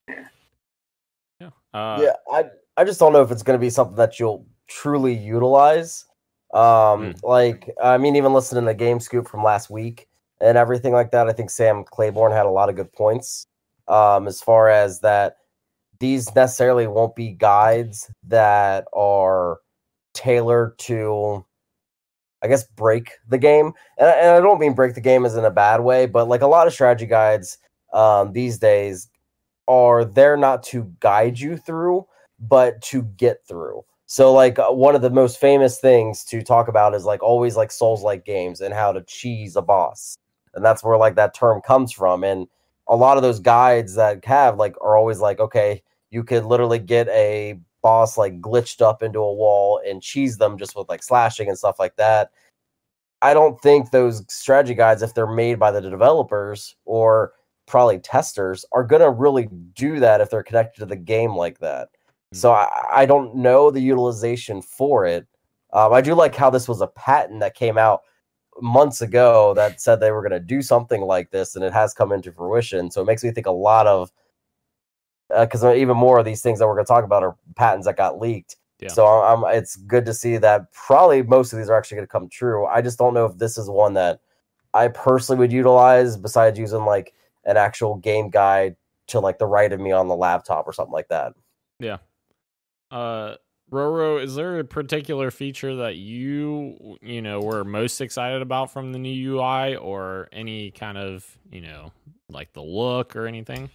Yeah. 0.07 1.49
Uh, 1.73 1.99
yeah, 2.01 2.13
I 2.31 2.45
I 2.77 2.83
just 2.83 2.99
don't 2.99 3.13
know 3.13 3.21
if 3.21 3.31
it's 3.31 3.43
going 3.43 3.57
to 3.57 3.61
be 3.61 3.69
something 3.69 3.95
that 3.97 4.19
you'll 4.19 4.45
truly 4.67 5.13
utilize. 5.13 6.05
Um, 6.53 7.13
like 7.23 7.69
I 7.81 7.97
mean, 7.97 8.15
even 8.15 8.33
listening 8.33 8.63
to 8.63 8.67
the 8.67 8.73
Game 8.73 8.99
Scoop 8.99 9.27
from 9.27 9.43
last 9.43 9.69
week 9.69 10.07
and 10.41 10.57
everything 10.57 10.93
like 10.93 11.11
that, 11.11 11.27
I 11.27 11.33
think 11.33 11.49
Sam 11.49 11.83
Claiborne 11.83 12.31
had 12.31 12.45
a 12.45 12.49
lot 12.49 12.69
of 12.69 12.75
good 12.75 12.91
points. 12.93 13.45
Um, 13.87 14.27
as 14.27 14.41
far 14.41 14.69
as 14.69 15.01
that, 15.01 15.37
these 15.99 16.33
necessarily 16.35 16.87
won't 16.87 17.15
be 17.15 17.31
guides 17.31 18.09
that 18.27 18.85
are 18.93 19.59
tailored 20.17 20.77
to, 20.79 21.45
I 22.43 22.47
guess, 22.47 22.65
break 22.65 23.11
the 23.27 23.37
game. 23.37 23.73
And, 23.97 24.09
I- 24.09 24.13
and 24.13 24.31
I 24.31 24.39
don't 24.41 24.59
mean 24.59 24.73
break 24.75 24.95
the 24.95 25.01
game 25.01 25.25
as 25.25 25.35
in 25.35 25.45
a 25.45 25.51
bad 25.51 25.81
way, 25.81 26.05
but 26.05 26.27
like 26.27 26.41
a 26.41 26.47
lot 26.47 26.67
of 26.67 26.73
strategy 26.73 27.05
guides 27.07 27.57
um, 27.93 28.33
these 28.33 28.59
days 28.59 29.09
are 29.67 30.05
there 30.05 30.37
not 30.37 30.63
to 30.63 30.93
guide 30.99 31.39
you 31.39 31.57
through, 31.57 32.05
but 32.39 32.81
to 32.83 33.03
get 33.03 33.45
through. 33.47 33.83
So, 34.07 34.33
like 34.33 34.59
uh, 34.59 34.69
one 34.71 34.95
of 34.95 35.01
the 35.01 35.09
most 35.11 35.39
famous 35.39 35.79
things 35.79 36.23
to 36.25 36.41
talk 36.43 36.67
about 36.69 36.95
is 36.95 37.05
like 37.05 37.23
always 37.23 37.57
like 37.57 37.71
Souls 37.71 38.03
like 38.03 38.25
games 38.25 38.61
and 38.61 38.73
how 38.73 38.91
to 38.93 39.03
cheese 39.03 39.55
a 39.55 39.61
boss, 39.61 40.17
and 40.55 40.63
that's 40.65 40.83
where 40.83 40.97
like 40.97 41.15
that 41.15 41.33
term 41.35 41.61
comes 41.61 41.91
from. 41.93 42.23
And 42.23 42.47
a 42.87 42.95
lot 42.95 43.17
of 43.17 43.23
those 43.23 43.39
guides 43.39 43.95
that 43.95 44.23
have 44.25 44.57
like 44.57 44.75
are 44.81 44.97
always 44.97 45.19
like, 45.19 45.39
okay, 45.39 45.83
you 46.11 46.23
could 46.23 46.45
literally 46.45 46.79
get 46.79 47.07
a 47.09 47.59
boss 47.81 48.17
like 48.17 48.41
glitched 48.41 48.81
up 48.81 49.03
into 49.03 49.19
a 49.19 49.33
wall 49.33 49.81
and 49.87 50.01
cheese 50.01 50.37
them 50.37 50.57
just 50.57 50.75
with 50.75 50.89
like 50.89 51.03
slashing 51.03 51.47
and 51.47 51.57
stuff 51.57 51.79
like 51.79 51.95
that. 51.95 52.31
I 53.21 53.33
don't 53.33 53.59
think 53.61 53.91
those 53.91 54.23
strategy 54.29 54.75
guides, 54.75 55.01
if 55.01 55.13
they're 55.13 55.27
made 55.27 55.59
by 55.59 55.71
the 55.71 55.81
developers 55.81 56.75
or 56.85 57.33
probably 57.65 57.99
testers, 57.99 58.63
are 58.71 58.83
going 58.83 59.01
to 59.01 59.09
really 59.09 59.49
do 59.73 59.99
that 59.99 60.21
if 60.21 60.29
they're 60.29 60.43
connected 60.43 60.79
to 60.81 60.85
the 60.85 60.95
game 60.95 61.35
like 61.35 61.59
that. 61.59 61.89
So 62.33 62.51
I, 62.51 62.67
I 62.91 63.05
don't 63.05 63.35
know 63.35 63.71
the 63.71 63.79
utilization 63.79 64.61
for 64.61 65.05
it. 65.05 65.25
Um, 65.73 65.93
I 65.93 66.01
do 66.01 66.13
like 66.13 66.35
how 66.35 66.49
this 66.49 66.67
was 66.67 66.81
a 66.81 66.87
patent 66.87 67.39
that 67.39 67.55
came 67.55 67.77
out 67.77 68.01
months 68.61 69.01
ago 69.01 69.53
that 69.55 69.81
said 69.81 69.99
they 69.99 70.11
were 70.11 70.21
going 70.21 70.31
to 70.31 70.39
do 70.39 70.61
something 70.61 71.01
like 71.01 71.31
this, 71.31 71.55
and 71.55 71.63
it 71.63 71.73
has 71.73 71.93
come 71.93 72.11
into 72.11 72.31
fruition. 72.31 72.91
So 72.91 73.01
it 73.01 73.05
makes 73.05 73.23
me 73.23 73.31
think 73.31 73.47
a 73.47 73.51
lot 73.51 73.87
of 73.87 74.11
because 75.29 75.63
uh, 75.63 75.73
even 75.73 75.97
more 75.97 76.19
of 76.19 76.25
these 76.25 76.41
things 76.41 76.59
that 76.59 76.67
we're 76.67 76.75
going 76.75 76.85
to 76.85 76.89
talk 76.89 77.03
about 77.03 77.23
are 77.23 77.35
patents 77.55 77.85
that 77.85 77.97
got 77.97 78.19
leaked. 78.19 78.55
Yeah. 78.79 78.89
So 78.89 79.05
I'm, 79.05 79.43
it's 79.55 79.75
good 79.75 80.05
to 80.05 80.13
see 80.13 80.37
that 80.37 80.71
probably 80.71 81.23
most 81.23 81.51
of 81.51 81.59
these 81.59 81.69
are 81.69 81.77
actually 81.77 81.95
going 81.95 82.07
to 82.07 82.11
come 82.11 82.29
true. 82.29 82.65
I 82.65 82.81
just 82.81 82.97
don't 82.97 83.13
know 83.13 83.25
if 83.25 83.37
this 83.37 83.57
is 83.57 83.69
one 83.69 83.93
that 83.95 84.19
I 84.73 84.87
personally 84.89 85.39
would 85.39 85.51
utilize 85.51 86.15
besides 86.15 86.59
using 86.59 86.85
like 86.85 87.13
an 87.45 87.57
actual 87.57 87.95
game 87.95 88.29
guide 88.29 88.75
to 89.07 89.19
like 89.19 89.39
the 89.39 89.45
right 89.47 89.71
of 89.71 89.79
me 89.79 89.91
on 89.91 90.07
the 90.07 90.15
laptop 90.15 90.67
or 90.67 90.73
something 90.73 90.93
like 90.93 91.07
that. 91.07 91.33
Yeah. 91.79 91.97
Uh 92.91 93.35
Roro, 93.71 94.23
is 94.23 94.35
there 94.35 94.59
a 94.59 94.63
particular 94.63 95.29
feature 95.29 95.75
that 95.75 95.97
you 95.97 96.97
you 97.01 97.21
know 97.21 97.41
were 97.41 97.65
most 97.65 97.99
excited 97.99 98.41
about 98.41 98.71
from 98.71 98.93
the 98.93 98.99
new 98.99 99.35
UI 99.35 99.75
or 99.75 100.29
any 100.31 100.71
kind 100.71 100.97
of, 100.97 101.37
you 101.51 101.59
know, 101.59 101.91
like 102.29 102.53
the 102.53 102.61
look 102.61 103.15
or 103.15 103.27
anything? 103.27 103.69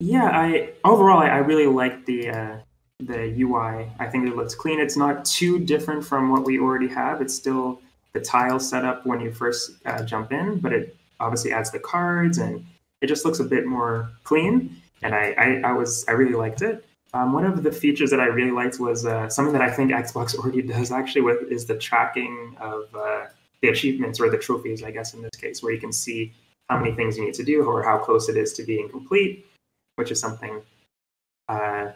Yeah, 0.00 0.30
I 0.32 0.72
overall 0.84 1.18
I, 1.18 1.28
I 1.28 1.38
really 1.38 1.66
like 1.66 2.04
the 2.06 2.30
uh 2.30 2.56
the 3.00 3.34
UI. 3.40 3.90
I 3.98 4.06
think 4.06 4.26
it 4.26 4.36
looks 4.36 4.54
clean. 4.54 4.80
It's 4.80 4.96
not 4.96 5.24
too 5.24 5.58
different 5.58 6.04
from 6.04 6.30
what 6.30 6.44
we 6.44 6.58
already 6.58 6.88
have. 6.88 7.20
It's 7.20 7.34
still 7.34 7.80
the 8.12 8.20
tile 8.20 8.60
setup 8.60 9.04
when 9.04 9.20
you 9.20 9.32
first 9.32 9.72
uh, 9.84 10.02
jump 10.04 10.32
in, 10.32 10.60
but 10.60 10.72
it 10.72 10.96
obviously 11.20 11.52
adds 11.52 11.70
the 11.70 11.80
cards 11.80 12.38
and 12.38 12.64
it 13.00 13.08
just 13.08 13.24
looks 13.24 13.40
a 13.40 13.44
bit 13.44 13.66
more 13.66 14.10
clean. 14.22 14.80
And 15.02 15.14
I, 15.14 15.34
I, 15.36 15.70
I 15.70 15.72
was 15.72 16.04
I 16.08 16.12
really 16.12 16.34
liked 16.34 16.62
it. 16.62 16.84
Um, 17.12 17.32
one 17.32 17.44
of 17.44 17.62
the 17.62 17.70
features 17.70 18.10
that 18.10 18.20
I 18.20 18.26
really 18.26 18.50
liked 18.50 18.80
was 18.80 19.06
uh, 19.06 19.28
something 19.28 19.52
that 19.52 19.62
I 19.62 19.70
think 19.70 19.90
Xbox 19.90 20.34
already 20.38 20.62
does 20.62 20.90
actually 20.90 21.22
with 21.22 21.50
is 21.50 21.66
the 21.66 21.76
tracking 21.76 22.56
of 22.60 22.84
uh, 22.94 23.26
the 23.60 23.68
achievements 23.68 24.20
or 24.20 24.30
the 24.30 24.38
trophies, 24.38 24.82
I 24.82 24.90
guess 24.90 25.14
in 25.14 25.22
this 25.22 25.36
case, 25.36 25.62
where 25.62 25.72
you 25.72 25.80
can 25.80 25.92
see 25.92 26.32
how 26.68 26.78
many 26.78 26.92
things 26.94 27.16
you 27.16 27.24
need 27.24 27.34
to 27.34 27.44
do 27.44 27.64
or 27.64 27.82
how 27.82 27.98
close 27.98 28.28
it 28.28 28.36
is 28.36 28.52
to 28.54 28.62
being 28.62 28.88
complete, 28.88 29.46
which 29.96 30.10
is 30.10 30.20
something 30.20 30.62
uh, 31.48 31.92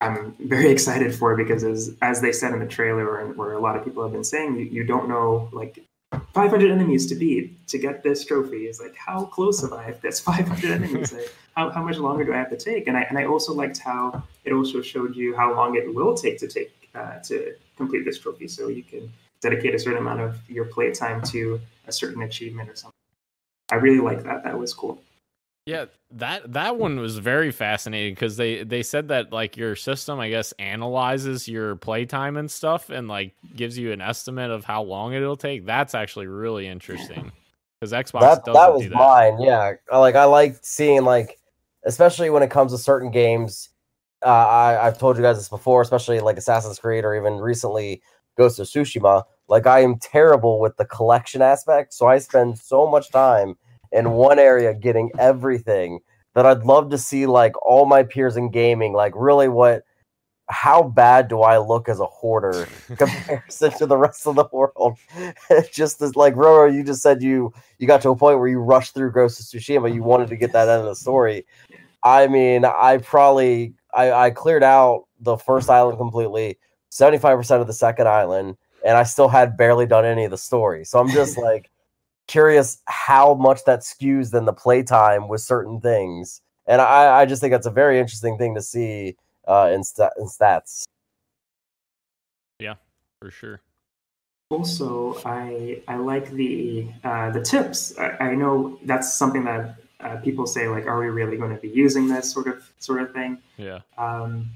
I'm 0.00 0.34
very 0.40 0.70
excited 0.76 1.14
for 1.14 1.36
because 1.36 1.64
as 1.64 1.96
as 2.02 2.20
they 2.20 2.32
said 2.32 2.52
in 2.52 2.60
the 2.60 2.66
trailer, 2.66 3.20
and 3.20 3.36
where 3.36 3.52
a 3.52 3.60
lot 3.60 3.76
of 3.76 3.84
people 3.84 4.02
have 4.02 4.12
been 4.12 4.24
saying, 4.24 4.56
you, 4.56 4.64
you 4.64 4.84
don't 4.84 5.08
know 5.08 5.48
like 5.52 5.84
500 6.32 6.70
enemies 6.70 7.06
to 7.06 7.14
beat 7.14 7.66
to 7.68 7.78
get 7.78 8.02
this 8.02 8.24
trophy. 8.24 8.66
Is 8.66 8.80
like 8.80 8.96
how 8.96 9.24
close 9.26 9.62
am 9.62 9.72
I 9.72 9.88
if 9.88 10.00
there's 10.00 10.20
500 10.32 10.70
enemies? 10.70 11.12
Like, 11.12 11.32
how 11.56 11.70
how 11.70 11.82
much 11.82 11.98
longer 11.98 12.24
do 12.24 12.32
I 12.32 12.36
have 12.36 12.50
to 12.50 12.56
take? 12.56 12.88
And 12.88 12.96
I 12.96 13.02
and 13.02 13.18
I 13.18 13.24
also 13.24 13.52
liked 13.52 13.78
how 13.78 14.22
it 14.44 14.52
also 14.52 14.80
showed 14.80 15.14
you 15.16 15.36
how 15.36 15.54
long 15.54 15.76
it 15.76 15.94
will 15.94 16.14
take 16.14 16.38
to 16.38 16.48
take 16.48 16.72
uh, 16.94 17.18
to 17.24 17.54
complete 17.76 18.04
this 18.04 18.18
trophy. 18.18 18.48
So 18.48 18.68
you 18.68 18.82
can 18.82 19.12
dedicate 19.40 19.74
a 19.74 19.78
certain 19.78 19.98
amount 19.98 20.20
of 20.20 20.38
your 20.48 20.66
playtime 20.66 21.22
to 21.22 21.60
a 21.86 21.92
certain 21.92 22.22
achievement 22.22 22.68
or 22.68 22.76
something. 22.76 22.92
I 23.72 23.76
really 23.76 24.00
like 24.00 24.22
that. 24.24 24.44
That 24.44 24.58
was 24.58 24.74
cool. 24.74 25.00
Yeah, 25.66 25.86
that 26.12 26.52
that 26.54 26.78
one 26.78 26.98
was 27.00 27.18
very 27.18 27.52
fascinating 27.52 28.14
because 28.14 28.36
they 28.36 28.64
they 28.64 28.82
said 28.82 29.08
that 29.08 29.32
like 29.32 29.56
your 29.56 29.76
system, 29.76 30.18
I 30.18 30.30
guess, 30.30 30.52
analyzes 30.58 31.46
your 31.46 31.76
playtime 31.76 32.36
and 32.36 32.50
stuff, 32.50 32.88
and 32.88 33.08
like 33.08 33.34
gives 33.54 33.76
you 33.76 33.92
an 33.92 34.00
estimate 34.00 34.50
of 34.50 34.64
how 34.64 34.82
long 34.82 35.12
it'll 35.12 35.36
take. 35.36 35.66
That's 35.66 35.94
actually 35.94 36.28
really 36.28 36.66
interesting 36.66 37.30
because 37.78 37.92
Xbox 37.92 38.20
that, 38.20 38.44
that 38.46 38.72
was 38.72 38.88
that. 38.88 38.90
mine. 38.90 39.40
Yeah, 39.40 39.74
like 39.92 40.14
I 40.14 40.24
like 40.24 40.56
seeing 40.62 41.04
like, 41.04 41.38
especially 41.84 42.30
when 42.30 42.42
it 42.42 42.50
comes 42.50 42.72
to 42.72 42.78
certain 42.78 43.10
games. 43.10 43.68
Uh, 44.24 44.28
I 44.28 44.86
I've 44.86 44.98
told 44.98 45.18
you 45.18 45.22
guys 45.22 45.36
this 45.36 45.48
before, 45.50 45.82
especially 45.82 46.20
like 46.20 46.38
Assassin's 46.38 46.78
Creed 46.78 47.04
or 47.04 47.14
even 47.14 47.34
recently 47.34 48.02
Ghost 48.36 48.58
of 48.58 48.66
Tsushima. 48.66 49.24
Like 49.46 49.66
I 49.66 49.80
am 49.80 49.98
terrible 49.98 50.58
with 50.58 50.78
the 50.78 50.86
collection 50.86 51.42
aspect, 51.42 51.92
so 51.92 52.06
I 52.06 52.18
spend 52.18 52.58
so 52.58 52.90
much 52.90 53.10
time 53.10 53.56
in 53.92 54.10
one 54.12 54.38
area 54.38 54.74
getting 54.74 55.10
everything 55.18 56.00
that 56.34 56.46
I'd 56.46 56.64
love 56.64 56.90
to 56.90 56.98
see 56.98 57.26
like 57.26 57.54
all 57.66 57.86
my 57.86 58.02
peers 58.02 58.36
in 58.36 58.50
gaming, 58.50 58.92
like 58.92 59.12
really 59.16 59.48
what 59.48 59.82
how 60.50 60.82
bad 60.82 61.28
do 61.28 61.42
I 61.42 61.58
look 61.58 61.88
as 61.88 62.00
a 62.00 62.06
hoarder 62.06 62.66
comparison 62.96 63.70
to 63.78 63.86
the 63.86 63.96
rest 63.96 64.26
of 64.26 64.34
the 64.34 64.46
world? 64.52 64.98
just 65.72 66.02
as 66.02 66.16
like 66.16 66.34
Roro, 66.34 66.72
you 66.72 66.82
just 66.82 67.02
said 67.02 67.22
you 67.22 67.52
you 67.78 67.86
got 67.86 68.02
to 68.02 68.10
a 68.10 68.16
point 68.16 68.38
where 68.38 68.48
you 68.48 68.58
rushed 68.58 68.94
through 68.94 69.12
Ghost 69.12 69.40
of 69.40 69.46
Tsushima, 69.46 69.92
you 69.92 70.02
wanted 70.02 70.28
to 70.28 70.36
get 70.36 70.52
that 70.52 70.68
end 70.68 70.80
of 70.80 70.86
the 70.86 70.96
story. 70.96 71.46
I 72.02 72.26
mean, 72.26 72.64
I 72.64 72.98
probably 72.98 73.74
I, 73.94 74.12
I 74.12 74.30
cleared 74.30 74.64
out 74.64 75.06
the 75.20 75.36
first 75.36 75.68
island 75.68 75.98
completely, 75.98 76.58
75% 76.90 77.60
of 77.60 77.66
the 77.66 77.72
second 77.72 78.08
island, 78.08 78.56
and 78.84 78.96
I 78.96 79.02
still 79.02 79.28
had 79.28 79.56
barely 79.56 79.86
done 79.86 80.04
any 80.04 80.24
of 80.24 80.30
the 80.30 80.38
story. 80.38 80.84
So 80.84 80.98
I'm 80.98 81.10
just 81.10 81.36
like 81.38 81.70
curious 82.30 82.80
how 82.86 83.34
much 83.34 83.64
that 83.64 83.80
skews 83.80 84.30
then 84.30 84.44
the 84.44 84.52
playtime 84.52 85.28
with 85.28 85.40
certain 85.40 85.80
things. 85.80 86.40
And 86.66 86.80
I, 86.80 87.20
I 87.20 87.26
just 87.26 87.40
think 87.40 87.52
that's 87.52 87.66
a 87.66 87.70
very 87.70 87.98
interesting 87.98 88.38
thing 88.38 88.54
to 88.54 88.62
see 88.62 89.16
uh, 89.48 89.70
in, 89.74 89.82
st- 89.82 90.12
in 90.16 90.26
stats. 90.26 90.84
Yeah, 92.60 92.74
for 93.20 93.30
sure. 93.30 93.60
Also, 94.50 95.20
I 95.24 95.82
I 95.86 95.96
like 95.96 96.30
the 96.30 96.88
uh, 97.04 97.30
the 97.30 97.40
tips. 97.40 97.96
I, 97.98 98.30
I 98.30 98.34
know 98.34 98.78
that's 98.84 99.14
something 99.14 99.44
that 99.44 99.76
uh, 100.00 100.16
people 100.16 100.46
say 100.46 100.68
like, 100.68 100.86
are 100.86 100.98
we 100.98 101.08
really 101.08 101.36
going 101.36 101.54
to 101.54 101.60
be 101.60 101.68
using 101.68 102.08
this 102.08 102.30
sort 102.32 102.48
of 102.48 102.68
sort 102.78 103.00
of 103.00 103.12
thing? 103.12 103.38
Yeah. 103.56 103.80
Um, 103.96 104.50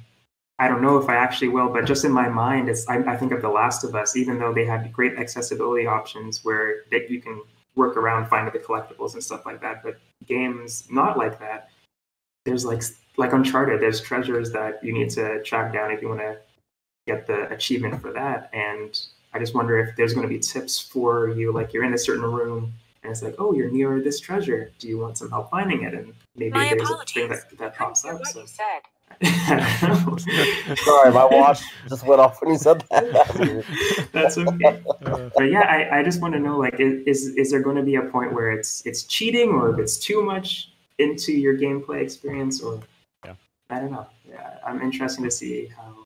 I 0.58 0.68
don't 0.68 0.82
know 0.82 0.98
if 0.98 1.08
I 1.08 1.16
actually 1.16 1.48
will, 1.48 1.68
but 1.68 1.84
just 1.84 2.04
in 2.04 2.12
my 2.12 2.28
mind, 2.28 2.68
it's 2.68 2.88
I, 2.88 2.98
I 3.12 3.16
think 3.16 3.32
of 3.32 3.40
The 3.40 3.48
Last 3.48 3.84
of 3.84 3.94
Us. 3.94 4.16
Even 4.16 4.38
though 4.38 4.52
they 4.52 4.64
had 4.64 4.92
great 4.92 5.16
accessibility 5.16 5.86
options 5.86 6.44
where 6.44 6.82
that 6.90 7.08
you 7.08 7.20
can 7.20 7.42
work 7.76 7.96
around 7.96 8.28
finding 8.28 8.52
the 8.52 8.58
collectibles 8.58 9.14
and 9.14 9.22
stuff 9.22 9.44
like 9.46 9.60
that. 9.60 9.82
But 9.82 9.98
games 10.26 10.84
not 10.90 11.18
like 11.18 11.38
that, 11.40 11.70
there's 12.44 12.64
like 12.64 12.82
like 13.16 13.32
Uncharted, 13.32 13.80
there's 13.80 14.00
treasures 14.00 14.50
that 14.52 14.82
you 14.82 14.92
need 14.92 15.10
to 15.10 15.42
track 15.42 15.72
down 15.72 15.90
if 15.90 16.02
you 16.02 16.08
want 16.08 16.20
to 16.20 16.36
get 17.06 17.26
the 17.26 17.48
achievement 17.52 18.00
for 18.00 18.12
that. 18.12 18.50
And 18.52 18.98
I 19.32 19.38
just 19.38 19.54
wonder 19.54 19.78
if 19.78 19.94
there's 19.96 20.14
going 20.14 20.26
to 20.26 20.32
be 20.32 20.40
tips 20.40 20.78
for 20.78 21.28
you, 21.30 21.52
like 21.52 21.72
you're 21.72 21.84
in 21.84 21.94
a 21.94 21.98
certain 21.98 22.24
room 22.24 22.72
and 23.02 23.12
it's 23.12 23.22
like, 23.22 23.36
oh, 23.38 23.52
you're 23.52 23.70
near 23.70 24.00
this 24.00 24.18
treasure. 24.18 24.72
Do 24.78 24.88
you 24.88 24.98
want 24.98 25.18
some 25.18 25.30
help 25.30 25.50
finding 25.50 25.82
it? 25.82 25.94
And 25.94 26.14
maybe 26.36 26.52
My 26.52 26.70
there's 26.70 26.82
apologies. 26.88 27.16
a 27.16 27.20
thing 27.20 27.28
that, 27.28 27.58
that 27.58 27.76
pops 27.76 28.04
up. 28.04 28.14
what 28.14 28.26
So 28.26 28.40
you 28.40 28.46
said. 28.46 28.80
Sorry, 29.24 31.12
my 31.12 31.24
watch 31.24 31.62
just 31.88 32.06
went 32.06 32.20
off 32.20 32.42
when 32.42 32.52
you 32.52 32.58
said 32.58 32.84
that. 32.90 34.08
That's 34.12 34.36
okay. 34.36 34.82
But 35.36 35.44
yeah, 35.44 35.60
I, 35.60 36.00
I 36.00 36.02
just 36.02 36.20
want 36.20 36.34
to 36.34 36.40
know 36.40 36.58
like 36.58 36.78
is 36.80 37.26
is 37.28 37.50
there 37.50 37.60
going 37.60 37.76
to 37.76 37.82
be 37.82 37.96
a 37.96 38.02
point 38.02 38.32
where 38.32 38.50
it's 38.50 38.84
it's 38.84 39.04
cheating 39.04 39.50
or 39.50 39.72
if 39.72 39.78
it's 39.78 39.98
too 39.98 40.22
much 40.22 40.72
into 40.98 41.32
your 41.32 41.56
gameplay 41.56 42.02
experience 42.02 42.60
or 42.60 42.80
Yeah. 43.24 43.34
I 43.70 43.80
don't 43.80 43.92
know. 43.92 44.06
Yeah, 44.28 44.58
I'm 44.66 44.82
interested 44.82 45.22
to 45.22 45.30
see 45.30 45.66
how 45.66 46.04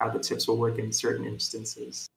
how 0.00 0.10
the 0.10 0.18
tips 0.18 0.46
will 0.46 0.56
work 0.56 0.78
in 0.78 0.92
certain 0.92 1.24
instances. 1.24 2.08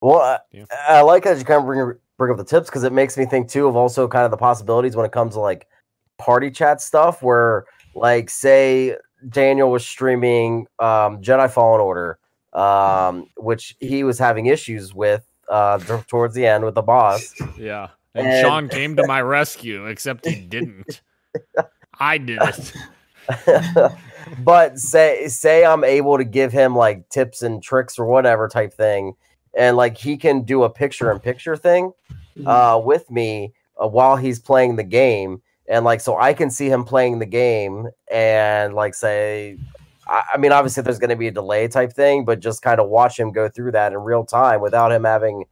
Well, 0.00 0.20
I, 0.20 0.38
Yeah. 0.50 0.64
I 0.88 1.00
like 1.02 1.24
that 1.24 1.38
you 1.38 1.44
kind 1.44 1.60
of 1.60 1.66
bring 1.66 1.98
bring 2.18 2.30
up 2.30 2.36
the 2.36 2.44
tips 2.44 2.68
because 2.68 2.84
it 2.84 2.92
makes 2.92 3.16
me 3.16 3.24
think 3.24 3.48
too 3.48 3.66
of 3.66 3.76
also 3.76 4.06
kind 4.06 4.24
of 4.24 4.30
the 4.30 4.36
possibilities 4.36 4.96
when 4.96 5.06
it 5.06 5.12
comes 5.12 5.34
to 5.34 5.40
like 5.40 5.66
party 6.18 6.50
chat 6.50 6.80
stuff. 6.80 7.22
Where 7.22 7.64
like 7.94 8.30
say 8.30 8.96
Daniel 9.28 9.70
was 9.70 9.86
streaming 9.86 10.66
um, 10.78 11.20
Jedi 11.22 11.50
Fallen 11.50 11.80
Order, 11.80 12.18
um, 12.52 13.26
which 13.36 13.76
he 13.80 14.04
was 14.04 14.18
having 14.18 14.46
issues 14.46 14.94
with 14.94 15.24
uh, 15.48 15.78
towards 16.08 16.34
the 16.34 16.46
end 16.46 16.64
with 16.64 16.74
the 16.74 16.82
boss. 16.82 17.34
yeah. 17.58 17.88
And, 18.14 18.26
And- 18.26 18.46
Sean 18.46 18.68
came 18.68 18.96
to 18.96 19.06
my 19.06 19.22
rescue, 19.22 19.86
except 19.86 20.26
he 20.26 20.40
didn't. 20.40 21.00
I 21.98 22.18
did 22.18 22.40
it. 22.42 22.72
but 24.38 24.78
say 24.78 25.28
say 25.28 25.64
I'm 25.64 25.84
able 25.84 26.18
to 26.18 26.24
give 26.24 26.52
him 26.52 26.74
like 26.74 27.08
tips 27.08 27.42
and 27.42 27.62
tricks 27.62 27.98
or 27.98 28.06
whatever 28.06 28.48
type 28.48 28.72
thing, 28.74 29.14
and 29.56 29.76
like 29.76 29.96
he 29.96 30.16
can 30.16 30.42
do 30.42 30.64
a 30.64 30.70
picture 30.70 31.10
in 31.10 31.20
picture 31.20 31.56
thing 31.56 31.92
uh, 32.44 32.80
with 32.84 33.10
me 33.10 33.52
uh, 33.82 33.86
while 33.86 34.16
he's 34.16 34.38
playing 34.40 34.76
the 34.76 34.82
game, 34.84 35.40
and 35.68 35.84
like 35.84 36.00
so 36.00 36.18
I 36.18 36.34
can 36.34 36.50
see 36.50 36.68
him 36.68 36.84
playing 36.84 37.18
the 37.18 37.26
game 37.26 37.88
and 38.10 38.74
like 38.74 38.94
say 38.94 39.58
I, 40.06 40.36
mean 40.36 40.52
obviously 40.52 40.82
there's 40.82 40.98
going 40.98 41.10
to 41.10 41.16
be 41.16 41.28
a 41.28 41.32
delay 41.32 41.68
type 41.68 41.92
thing, 41.92 42.24
but 42.24 42.40
just 42.40 42.60
kind 42.60 42.80
of 42.80 42.88
watch 42.88 43.18
him 43.18 43.30
go 43.30 43.48
through 43.48 43.72
that 43.72 43.92
in 43.92 43.98
real 43.98 44.24
time 44.24 44.60
without 44.60 44.90
him 44.90 45.04
having 45.04 45.44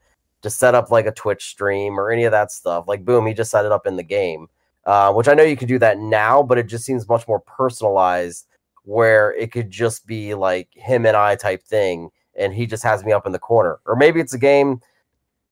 to 0.43 0.51
set 0.51 0.75
up 0.75 0.91
like 0.91 1.07
a 1.07 1.13
Twitch 1.13 1.47
stream 1.47 1.99
or 1.99 2.11
any 2.11 2.25
of 2.25 2.33
that 2.33 2.51
stuff. 2.51 2.87
Like 2.89 3.05
boom, 3.05 3.27
he 3.27 3.35
just 3.35 3.51
set 3.51 3.65
it 3.65 3.73
up 3.73 3.87
in 3.87 3.97
the 3.97 4.03
game. 4.03 4.49
Uh, 4.87 5.13
which 5.13 5.29
I 5.29 5.35
know 5.35 5.43
you 5.43 5.57
can 5.57 5.69
do 5.69 5.79
that 5.79 5.99
now, 5.99 6.43
but 6.43 6.59
it 6.59 6.67
just 6.67 6.85
seems 6.85 7.09
much 7.09 7.29
more 7.29 7.41
personalized 7.41 8.47
where 8.85 9.35
it 9.35 9.53
could 9.53 9.71
just 9.71 10.07
be 10.07 10.35
like 10.35 10.69
him 10.73 11.05
and 11.07 11.17
I 11.17 11.37
type 11.37 11.63
thing, 11.63 12.11
and 12.35 12.53
he 12.53 12.67
just 12.67 12.83
has 12.83 13.05
me 13.05 13.13
up 13.13 13.27
in 13.27 13.33
the 13.33 13.39
corner. 13.39 13.79
Or 13.85 13.95
maybe 13.95 14.21
it's 14.21 14.35
a 14.35 14.39
game. 14.39 14.81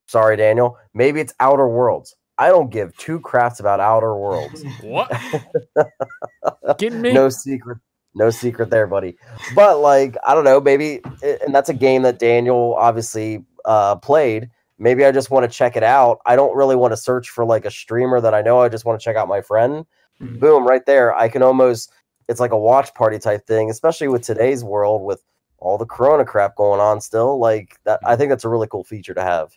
Sorry, 0.07 0.37
Daniel. 0.37 0.79
Maybe 0.95 1.21
it's 1.21 1.35
Outer 1.39 1.69
Worlds. 1.69 2.17
I 2.39 2.49
don't 2.49 2.71
give 2.71 2.97
two 2.97 3.21
craps 3.21 3.59
about 3.61 3.81
Outer 3.81 4.15
Worlds. 4.15 4.65
What? 4.83 5.11
Kidding 6.79 7.01
me? 7.03 7.13
no 7.13 7.29
secret, 7.29 7.79
no 8.15 8.31
secret 8.31 8.71
there, 8.71 8.87
buddy. 8.87 9.17
But 9.55 9.81
like, 9.81 10.17
I 10.27 10.35
don't 10.35 10.45
know. 10.45 10.61
Maybe, 10.61 11.01
and 11.23 11.55
that's 11.55 11.69
a 11.69 11.75
game 11.75 12.03
that 12.03 12.19
Daniel 12.19 12.75
obviously 12.79 13.45
uh, 13.65 13.97
played. 13.97 14.51
Maybe 14.79 15.05
I 15.05 15.11
just 15.11 15.31
want 15.31 15.51
to 15.51 15.57
check 15.57 15.77
it 15.77 15.83
out. 15.83 16.21
I 16.25 16.37
don't 16.37 16.57
really 16.57 16.77
want 16.77 16.93
to 16.93 16.97
search 16.97 17.31
for 17.31 17.45
like 17.45 17.65
a 17.65 17.71
streamer 17.71 18.21
that 18.21 18.33
I 18.35 18.43
know. 18.43 18.61
I 18.61 18.69
just 18.69 18.85
want 18.85 19.01
to 19.01 19.05
check 19.05 19.17
out 19.17 19.27
my 19.29 19.41
friend. 19.41 19.85
Mhm. 20.21 20.39
Boom, 20.41 20.67
right 20.67 20.85
there. 20.87 21.15
I 21.15 21.29
can 21.29 21.43
almost. 21.43 21.93
It's 22.29 22.41
like 22.41 22.53
a 22.53 22.59
watch 22.59 22.93
party 22.95 23.19
type 23.19 23.47
thing, 23.47 23.71
especially 23.71 24.09
with 24.09 24.23
today's 24.23 24.63
world 24.63 25.03
with 25.03 25.25
all 25.59 25.79
the 25.79 25.87
Corona 25.87 26.25
crap 26.25 26.55
going 26.57 26.81
on. 26.81 27.01
Still, 27.01 27.39
like 27.39 27.77
that. 27.85 28.01
I 28.07 28.15
think 28.17 28.31
that's 28.31 28.45
a 28.45 28.49
really 28.49 28.69
cool 28.69 28.85
feature 28.85 29.15
to 29.15 29.23
have. 29.23 29.57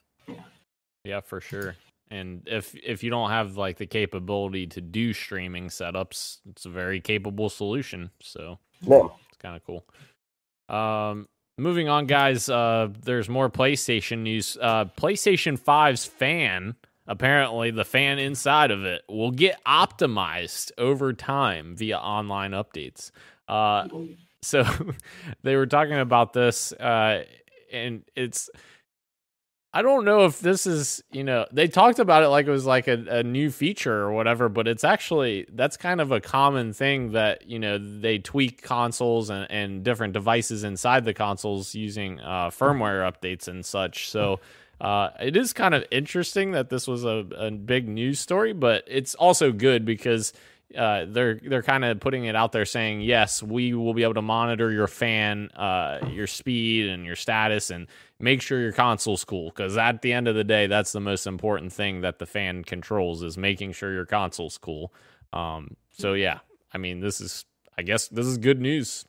Yeah, 1.04 1.20
for 1.22 1.42
sure. 1.42 1.76
And 2.12 2.44
if 2.46 2.76
if 2.76 3.04
you 3.04 3.10
don't 3.10 3.30
have 3.30 3.56
like 3.58 3.78
the 3.78 3.86
capability 3.88 4.68
to 4.68 4.82
do 4.82 5.14
streaming 5.14 5.70
setups, 5.70 6.40
it's 6.50 6.66
a 6.66 6.70
very 6.70 7.00
capable 7.00 7.50
solution. 7.50 8.12
So 8.22 8.60
Yeah. 8.82 9.08
it's 9.30 9.38
kind 9.40 9.56
of 9.56 9.64
cool. 9.66 9.86
Um, 10.68 11.28
moving 11.58 11.88
on, 11.88 12.08
guys. 12.08 12.50
Uh, 12.50 12.90
there's 13.04 13.30
more 13.30 13.50
PlayStation 13.50 14.20
news. 14.20 14.58
Uh, 14.60 14.86
PlayStation 14.86 15.58
5's 15.58 16.06
fan, 16.06 16.76
apparently 17.08 17.72
the 17.72 17.86
fan 17.86 18.20
inside 18.20 18.72
of 18.72 18.84
it, 18.84 19.04
will 19.08 19.32
get 19.32 19.64
optimized 19.66 20.72
over 20.78 21.14
time 21.14 21.76
via 21.78 21.98
online 21.98 22.52
updates. 22.52 23.12
Uh, 23.48 23.88
so 24.42 24.66
they 25.44 25.56
were 25.56 25.66
talking 25.66 25.98
about 25.98 26.34
this, 26.34 26.74
uh, 26.74 27.24
and 27.72 28.04
it's. 28.18 28.50
I 29.74 29.82
don't 29.82 30.04
know 30.04 30.26
if 30.26 30.42
this 30.42 30.68
is, 30.68 31.02
you 31.12 31.24
know, 31.24 31.46
they 31.52 31.70
talked 31.70 32.00
about 32.00 32.24
it 32.24 32.28
like 32.28 32.46
it 32.46 32.52
was 32.52 32.66
like 32.66 32.90
a, 32.90 33.06
a 33.08 33.24
new 33.24 33.50
feature 33.50 34.02
or 34.02 34.12
whatever, 34.12 34.50
but 34.50 34.68
it's 34.68 34.84
actually 34.84 35.46
that's 35.54 35.78
kind 35.78 36.02
of 36.02 36.12
a 36.12 36.20
common 36.20 36.74
thing 36.74 37.14
that, 37.14 37.48
you 37.48 37.58
know, 37.58 37.78
they 37.78 38.18
tweak 38.18 38.62
consoles 38.62 39.30
and, 39.30 39.50
and 39.50 39.84
different 39.84 40.12
devices 40.12 40.66
inside 40.66 41.06
the 41.06 41.14
consoles 41.14 41.74
using 41.74 42.20
uh, 42.20 42.50
firmware 42.50 43.10
updates 43.10 43.48
and 43.48 43.66
such. 43.66 44.10
So 44.10 44.42
uh, 44.82 45.12
it 45.22 45.38
is 45.38 45.54
kind 45.54 45.74
of 45.74 45.86
interesting 45.90 46.52
that 46.52 46.70
this 46.70 46.86
was 46.86 47.06
a, 47.06 47.26
a 47.38 47.52
big 47.52 47.88
news 47.88 48.20
story, 48.20 48.52
but 48.52 48.84
it's 48.88 49.16
also 49.16 49.54
good 49.54 49.86
because 49.86 50.34
uh, 50.78 51.06
they're 51.08 51.40
they're 51.44 51.64
kind 51.64 51.84
of 51.86 52.00
putting 52.00 52.26
it 52.26 52.36
out 52.36 52.52
there 52.52 52.66
saying 52.66 53.02
yes, 53.02 53.42
we 53.42 53.74
will 53.74 53.94
be 53.94 54.04
able 54.04 54.14
to 54.16 54.22
monitor 54.22 54.72
your 54.72 54.88
fan, 54.88 55.50
uh, 55.56 56.00
your 56.10 56.28
speed 56.28 56.90
and 56.90 57.06
your 57.06 57.16
status, 57.16 57.70
and 57.70 57.88
make 58.20 58.42
sure 58.42 58.60
your 58.60 58.72
console's 58.72 59.24
cool. 59.24 59.50
Because 59.50 59.78
at 59.78 60.02
the 60.02 60.14
end 60.14 60.28
of 60.28 60.36
the 60.36 60.44
day, 60.44 60.68
that's 60.68 60.92
the 60.92 61.00
most 61.00 61.28
important 61.28 61.74
thing 61.74 62.02
that 62.02 62.20
the 62.20 62.26
fan 62.26 62.64
controls 62.64 63.24
is 63.24 63.38
making 63.38 63.74
sure 63.74 63.94
your 63.94 64.06
console's 64.06 64.58
cool. 64.58 64.94
Um, 65.34 65.76
so 65.92 66.14
yeah, 66.14 66.40
I 66.74 66.78
mean, 66.78 67.00
this 67.00 67.22
is 67.22 67.46
I 67.78 67.82
guess 67.82 68.08
this 68.08 68.26
is 68.26 68.38
good 68.38 68.62
news. 68.62 69.06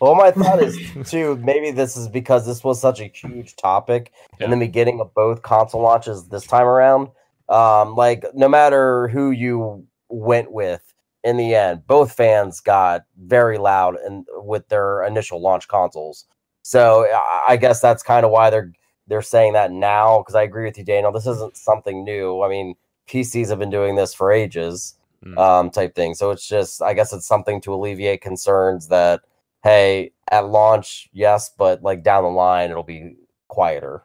Well, 0.00 0.14
my 0.14 0.30
thought 0.30 0.62
is 0.62 0.78
too. 1.10 1.36
Maybe 1.36 1.70
this 1.70 1.96
is 1.96 2.08
because 2.08 2.46
this 2.46 2.64
was 2.64 2.80
such 2.80 3.00
a 3.00 3.06
huge 3.06 3.56
topic 3.56 4.12
in 4.40 4.50
the 4.50 4.56
beginning 4.56 5.00
of 5.00 5.14
both 5.14 5.42
console 5.42 5.82
launches 5.82 6.28
this 6.28 6.46
time 6.46 6.66
around. 6.66 7.08
Um, 7.48 7.94
like 7.94 8.24
no 8.34 8.48
matter 8.48 9.08
who 9.08 9.30
you 9.30 9.86
went 10.08 10.52
with, 10.52 10.94
in 11.24 11.36
the 11.36 11.54
end, 11.54 11.86
both 11.86 12.12
fans 12.12 12.60
got 12.60 13.04
very 13.18 13.58
loud 13.58 13.96
and 13.96 14.26
with 14.30 14.68
their 14.68 15.02
initial 15.04 15.40
launch 15.40 15.68
consoles. 15.68 16.26
So 16.62 17.06
I- 17.48 17.56
guess 17.56 17.80
that's 17.80 18.02
kind 18.02 18.24
of 18.24 18.30
why 18.32 18.50
they're 18.50 18.72
they're 19.06 19.22
saying 19.22 19.54
that 19.54 19.72
now. 19.72 20.18
Because 20.18 20.34
I 20.34 20.42
agree 20.42 20.64
with 20.66 20.76
you, 20.78 20.84
Daniel. 20.84 21.10
This 21.12 21.26
isn't 21.26 21.56
something 21.56 22.04
new. 22.04 22.42
I 22.42 22.48
mean, 22.48 22.74
PCs 23.08 23.48
have 23.48 23.58
been 23.58 23.70
doing 23.70 23.96
this 23.96 24.12
for 24.14 24.30
ages 24.30 24.94
Mm. 25.24 25.36
um, 25.38 25.70
type 25.70 25.94
thing. 25.96 26.14
So 26.14 26.30
it's 26.30 26.46
just, 26.46 26.80
I 26.80 26.94
guess 26.94 27.12
it's 27.12 27.26
something 27.26 27.60
to 27.62 27.74
alleviate 27.74 28.20
concerns 28.20 28.86
that, 28.88 29.22
hey, 29.64 30.12
at 30.30 30.46
launch, 30.46 31.08
yes, 31.12 31.50
but 31.58 31.82
like 31.82 32.04
down 32.04 32.22
the 32.22 32.30
line, 32.30 32.70
it'll 32.70 32.84
be 32.84 33.16
quieter. 33.48 34.04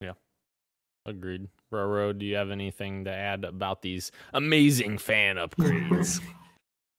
Yeah, 0.00 0.12
agreed. 1.06 1.48
Roro, 1.72 2.16
do 2.16 2.26
you 2.26 2.36
have 2.36 2.50
anything 2.50 3.04
to 3.04 3.10
add 3.10 3.44
about 3.44 3.82
these 3.82 4.10
amazing 4.32 4.98
fan 4.98 5.36
upgrades? 5.36 6.20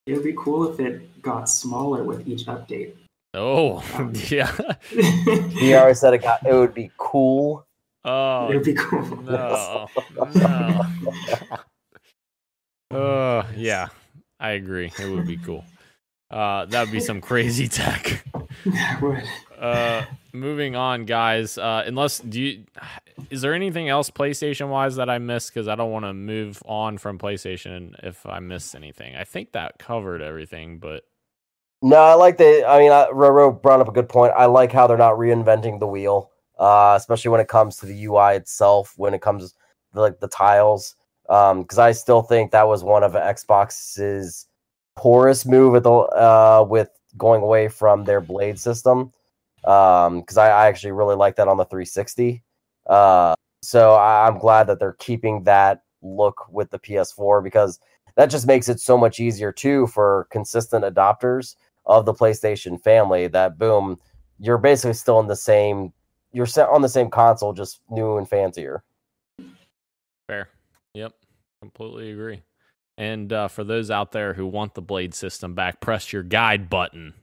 It 0.07 0.15
would 0.15 0.23
be 0.23 0.33
cool 0.35 0.73
if 0.73 0.79
it 0.79 1.21
got 1.21 1.47
smaller 1.47 2.03
with 2.03 2.27
each 2.27 2.47
update. 2.47 2.95
oh, 3.35 3.83
yeah. 4.29 4.51
He 5.51 5.75
always 5.75 5.99
said 5.99 6.15
it 6.15 6.23
got, 6.23 6.43
it 6.43 6.53
would 6.53 6.73
be 6.73 6.89
cool. 6.97 7.63
Oh, 8.03 8.49
it 8.49 8.55
would 8.55 8.65
be 8.65 8.73
cool. 8.73 9.05
no, 9.21 9.87
no. 10.33 10.85
Uh, 12.89 13.45
yeah, 13.55 13.89
I 14.39 14.51
agree. 14.51 14.91
It 14.99 15.07
would 15.07 15.27
be 15.27 15.37
cool. 15.37 15.63
Uh, 16.31 16.65
that 16.65 16.81
would 16.81 16.91
be 16.91 16.99
some 16.99 17.21
crazy 17.21 17.67
tech. 17.67 18.25
That 18.65 19.01
would. 19.03 19.23
Uh, 19.57 20.03
moving 20.33 20.75
on, 20.75 21.05
guys. 21.05 21.57
Uh, 21.57 21.83
unless 21.85 22.19
do 22.19 22.41
you, 22.41 22.65
is 23.29 23.41
there 23.41 23.53
anything 23.53 23.89
else 23.89 24.09
PlayStation 24.09 24.69
wise 24.69 24.95
that 24.97 25.09
I 25.09 25.17
missed? 25.19 25.53
Because 25.53 25.67
I 25.67 25.75
don't 25.75 25.91
want 25.91 26.05
to 26.05 26.13
move 26.13 26.61
on 26.65 26.97
from 26.97 27.19
PlayStation 27.19 27.93
if 28.03 28.25
I 28.25 28.39
missed 28.39 28.75
anything. 28.75 29.15
I 29.15 29.23
think 29.25 29.53
that 29.53 29.79
covered 29.79 30.21
everything, 30.21 30.79
but 30.79 31.03
No, 31.81 31.97
I 31.97 32.13
like 32.15 32.37
the, 32.37 32.65
I 32.67 32.79
mean, 32.79 32.91
I, 32.91 33.07
Roro 33.13 33.59
brought 33.61 33.81
up 33.81 33.89
a 33.89 33.93
good 33.93 34.09
point. 34.09 34.33
I 34.37 34.45
like 34.45 34.71
how 34.73 34.87
they're 34.87 34.97
not 34.97 35.15
reinventing 35.17 35.79
the 35.79 35.87
wheel, 35.87 36.31
uh, 36.59 36.95
especially 36.97 37.29
when 37.31 37.41
it 37.41 37.47
comes 37.47 37.77
to 37.77 37.87
the 37.87 38.05
UI 38.05 38.35
itself, 38.35 38.93
when 38.97 39.13
it 39.15 39.21
comes 39.21 39.53
to 39.93 40.01
like 40.01 40.19
the 40.19 40.27
tiles. 40.29 40.95
Um, 41.29 41.63
because 41.63 41.79
I 41.79 41.93
still 41.93 42.21
think 42.23 42.51
that 42.51 42.67
was 42.67 42.83
one 42.83 43.03
of 43.03 43.13
Xbox's 43.13 44.47
poorest 44.97 45.47
move 45.47 45.71
with 45.73 45.83
the 45.83 45.91
uh 45.91 46.65
with 46.69 46.89
going 47.17 47.41
away 47.41 47.67
from 47.69 48.03
their 48.05 48.21
blade 48.21 48.59
system. 48.59 49.11
Um, 49.65 50.21
because 50.21 50.37
I, 50.37 50.49
I 50.49 50.67
actually 50.67 50.91
really 50.91 51.15
like 51.15 51.35
that 51.35 51.47
on 51.47 51.57
the 51.57 51.65
360. 51.65 52.43
Uh, 52.87 53.35
so 53.61 53.93
I, 53.93 54.27
I'm 54.27 54.39
glad 54.39 54.67
that 54.67 54.79
they're 54.79 54.93
keeping 54.93 55.43
that 55.43 55.83
look 56.01 56.47
with 56.49 56.71
the 56.71 56.79
PS4 56.79 57.43
because 57.43 57.79
that 58.15 58.29
just 58.29 58.47
makes 58.47 58.69
it 58.69 58.79
so 58.79 58.97
much 58.97 59.19
easier 59.19 59.51
too 59.51 59.87
for 59.87 60.27
consistent 60.31 60.83
adopters 60.83 61.55
of 61.85 62.05
the 62.05 62.13
PlayStation 62.13 62.81
family. 62.81 63.27
That 63.27 63.57
boom, 63.57 63.97
you're 64.39 64.57
basically 64.57 64.93
still 64.93 65.19
in 65.19 65.27
the 65.27 65.35
same. 65.35 65.93
You're 66.33 66.45
set 66.45 66.69
on 66.69 66.81
the 66.81 66.89
same 66.89 67.09
console, 67.09 67.53
just 67.53 67.81
new 67.89 68.17
and 68.17 68.27
fancier. 68.27 68.83
fair. 70.27 70.49
Yep, 70.93 71.13
completely 71.61 72.11
agree. 72.11 72.41
And 72.97 73.31
uh, 73.31 73.47
for 73.47 73.63
those 73.63 73.89
out 73.89 74.11
there 74.11 74.33
who 74.33 74.45
want 74.45 74.73
the 74.73 74.81
blade 74.81 75.13
system 75.13 75.55
back, 75.55 75.81
press 75.81 76.13
your 76.13 76.23
guide 76.23 76.69
button. 76.69 77.13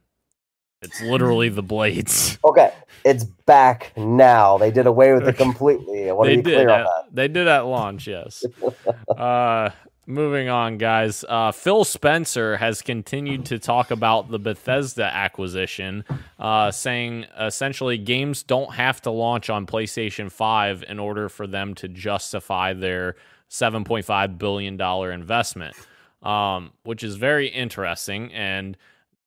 It's 0.83 1.01
literally 1.03 1.49
the 1.49 1.63
blades. 1.63 2.39
Okay, 2.45 2.73
it's 3.05 3.25
back 3.25 3.93
now. 3.97 4.57
They 4.59 4.71
did 4.71 4.87
away 4.87 5.13
with 5.13 5.29
it 5.29 5.37
completely. 5.37 6.09
I 6.09 6.13
want 6.13 6.29
they 6.29 6.37
to 6.37 6.43
be 6.43 6.51
did. 6.51 6.57
clear 6.57 6.71
on 6.71 6.81
At, 6.81 6.85
that. 6.85 7.05
they 7.13 7.29
did 7.29 7.47
at 7.49 7.67
launch. 7.67 8.07
Yes. 8.07 8.45
uh, 9.17 9.71
moving 10.07 10.49
on, 10.49 10.79
guys. 10.79 11.25
Uh, 11.29 11.53
Phil 11.53 11.85
Spencer 11.85 12.57
has 12.57 12.81
continued 12.81 13.45
to 13.47 13.59
talk 13.59 13.91
about 13.91 14.31
the 14.31 14.39
Bethesda 14.39 15.05
acquisition, 15.05 16.05
uh, 16.39 16.71
saying 16.71 17.27
essentially 17.39 17.99
games 17.99 18.43
don't 18.43 18.73
have 18.75 19.03
to 19.03 19.11
launch 19.11 19.51
on 19.51 19.67
PlayStation 19.67 20.31
Five 20.33 20.85
in 20.89 20.99
order 20.99 21.29
for 21.29 21.47
them 21.47 21.75
to 21.77 21.89
justify 21.89 22.73
their 22.73 23.17
seven 23.49 23.85
point 23.85 24.07
five 24.07 24.39
billion 24.39 24.77
dollar 24.79 25.13
investment, 25.13 25.77
um, 26.23 26.71
which 26.85 27.03
is 27.03 27.17
very 27.17 27.49
interesting 27.49 28.33
and 28.33 28.77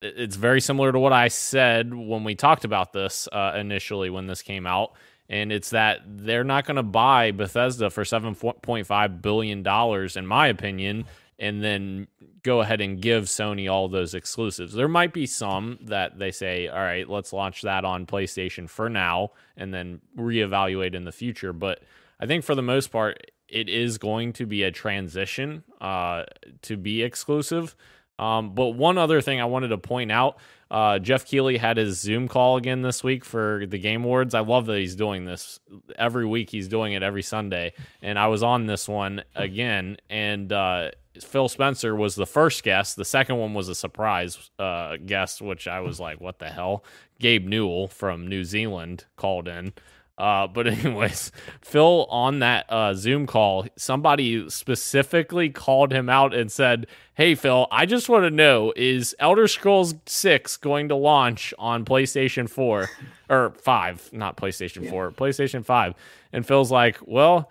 it's 0.01 0.35
very 0.35 0.61
similar 0.61 0.91
to 0.91 0.99
what 0.99 1.13
I 1.13 1.27
said 1.27 1.93
when 1.93 2.23
we 2.23 2.35
talked 2.35 2.65
about 2.65 2.93
this 2.93 3.27
uh, 3.31 3.53
initially 3.55 4.09
when 4.09 4.27
this 4.27 4.41
came 4.41 4.65
out. 4.65 4.93
And 5.29 5.51
it's 5.51 5.69
that 5.69 6.01
they're 6.05 6.43
not 6.43 6.65
going 6.65 6.75
to 6.75 6.83
buy 6.83 7.31
Bethesda 7.31 7.89
for 7.89 8.03
$7.5 8.03 9.21
billion, 9.21 10.17
in 10.17 10.27
my 10.27 10.47
opinion, 10.47 11.05
and 11.39 11.63
then 11.63 12.07
go 12.43 12.59
ahead 12.59 12.81
and 12.81 13.01
give 13.01 13.25
Sony 13.25 13.71
all 13.71 13.87
those 13.87 14.13
exclusives. 14.13 14.73
There 14.73 14.89
might 14.89 15.13
be 15.13 15.25
some 15.25 15.79
that 15.83 16.19
they 16.19 16.31
say, 16.31 16.67
all 16.67 16.79
right, 16.79 17.09
let's 17.09 17.31
launch 17.31 17.61
that 17.61 17.85
on 17.85 18.05
PlayStation 18.05 18.69
for 18.69 18.89
now 18.89 19.31
and 19.55 19.73
then 19.73 20.01
reevaluate 20.17 20.95
in 20.95 21.05
the 21.05 21.11
future. 21.13 21.53
But 21.53 21.81
I 22.19 22.25
think 22.25 22.43
for 22.43 22.55
the 22.55 22.61
most 22.61 22.91
part, 22.91 23.31
it 23.47 23.69
is 23.69 23.97
going 23.97 24.33
to 24.33 24.45
be 24.45 24.63
a 24.63 24.71
transition 24.71 25.63
uh, 25.79 26.23
to 26.63 26.77
be 26.77 27.03
exclusive. 27.03 27.75
Um, 28.21 28.53
but 28.53 28.69
one 28.69 28.97
other 28.97 29.19
thing 29.19 29.41
I 29.41 29.45
wanted 29.45 29.69
to 29.69 29.77
point 29.77 30.11
out 30.11 30.37
uh, 30.71 30.99
Geoff 30.99 31.25
Keighley 31.25 31.57
had 31.57 31.75
his 31.75 31.99
Zoom 31.99 32.29
call 32.29 32.55
again 32.55 32.81
this 32.81 33.03
week 33.03 33.25
for 33.25 33.65
the 33.67 33.77
Game 33.77 34.05
Awards. 34.05 34.33
I 34.33 34.39
love 34.39 34.67
that 34.67 34.77
he's 34.77 34.95
doing 34.95 35.25
this 35.25 35.59
every 35.97 36.25
week. 36.25 36.49
He's 36.49 36.69
doing 36.69 36.93
it 36.93 37.03
every 37.03 37.23
Sunday. 37.23 37.73
And 38.01 38.17
I 38.17 38.27
was 38.27 38.41
on 38.41 38.67
this 38.67 38.87
one 38.87 39.23
again, 39.35 39.97
and 40.09 40.53
uh, 40.53 40.91
Phil 41.19 41.49
Spencer 41.49 41.93
was 41.93 42.15
the 42.15 42.25
first 42.25 42.63
guest. 42.63 42.95
The 42.95 43.03
second 43.03 43.37
one 43.37 43.53
was 43.53 43.67
a 43.67 43.75
surprise 43.75 44.49
uh, 44.57 44.95
guest, 45.05 45.41
which 45.41 45.67
I 45.67 45.81
was 45.81 45.99
like, 45.99 46.21
what 46.21 46.39
the 46.39 46.49
hell? 46.49 46.85
Gabe 47.19 47.45
Newell 47.45 47.89
from 47.89 48.27
New 48.27 48.45
Zealand 48.45 49.05
called 49.17 49.49
in. 49.49 49.73
Uh, 50.17 50.47
but 50.47 50.67
anyways, 50.67 51.31
Phil 51.61 52.05
on 52.09 52.39
that 52.39 52.65
uh, 52.69 52.93
Zoom 52.93 53.25
call, 53.25 53.65
somebody 53.75 54.49
specifically 54.49 55.49
called 55.49 55.91
him 55.91 56.09
out 56.09 56.33
and 56.33 56.51
said, 56.51 56.87
"Hey 57.15 57.35
Phil, 57.35 57.67
I 57.71 57.85
just 57.85 58.09
want 58.09 58.23
to 58.23 58.31
know 58.31 58.73
is 58.75 59.15
Elder 59.19 59.47
Scrolls 59.47 59.95
6 60.05 60.57
going 60.57 60.89
to 60.89 60.95
launch 60.95 61.53
on 61.57 61.85
PlayStation 61.85 62.49
4 62.49 62.89
or 63.29 63.51
5, 63.51 64.09
not 64.13 64.37
PlayStation 64.37 64.89
4, 64.89 65.11
PlayStation 65.11 65.65
5?" 65.65 65.93
And 66.33 66.45
Phil's 66.45 66.71
like, 66.71 66.97
"Well, 67.05 67.49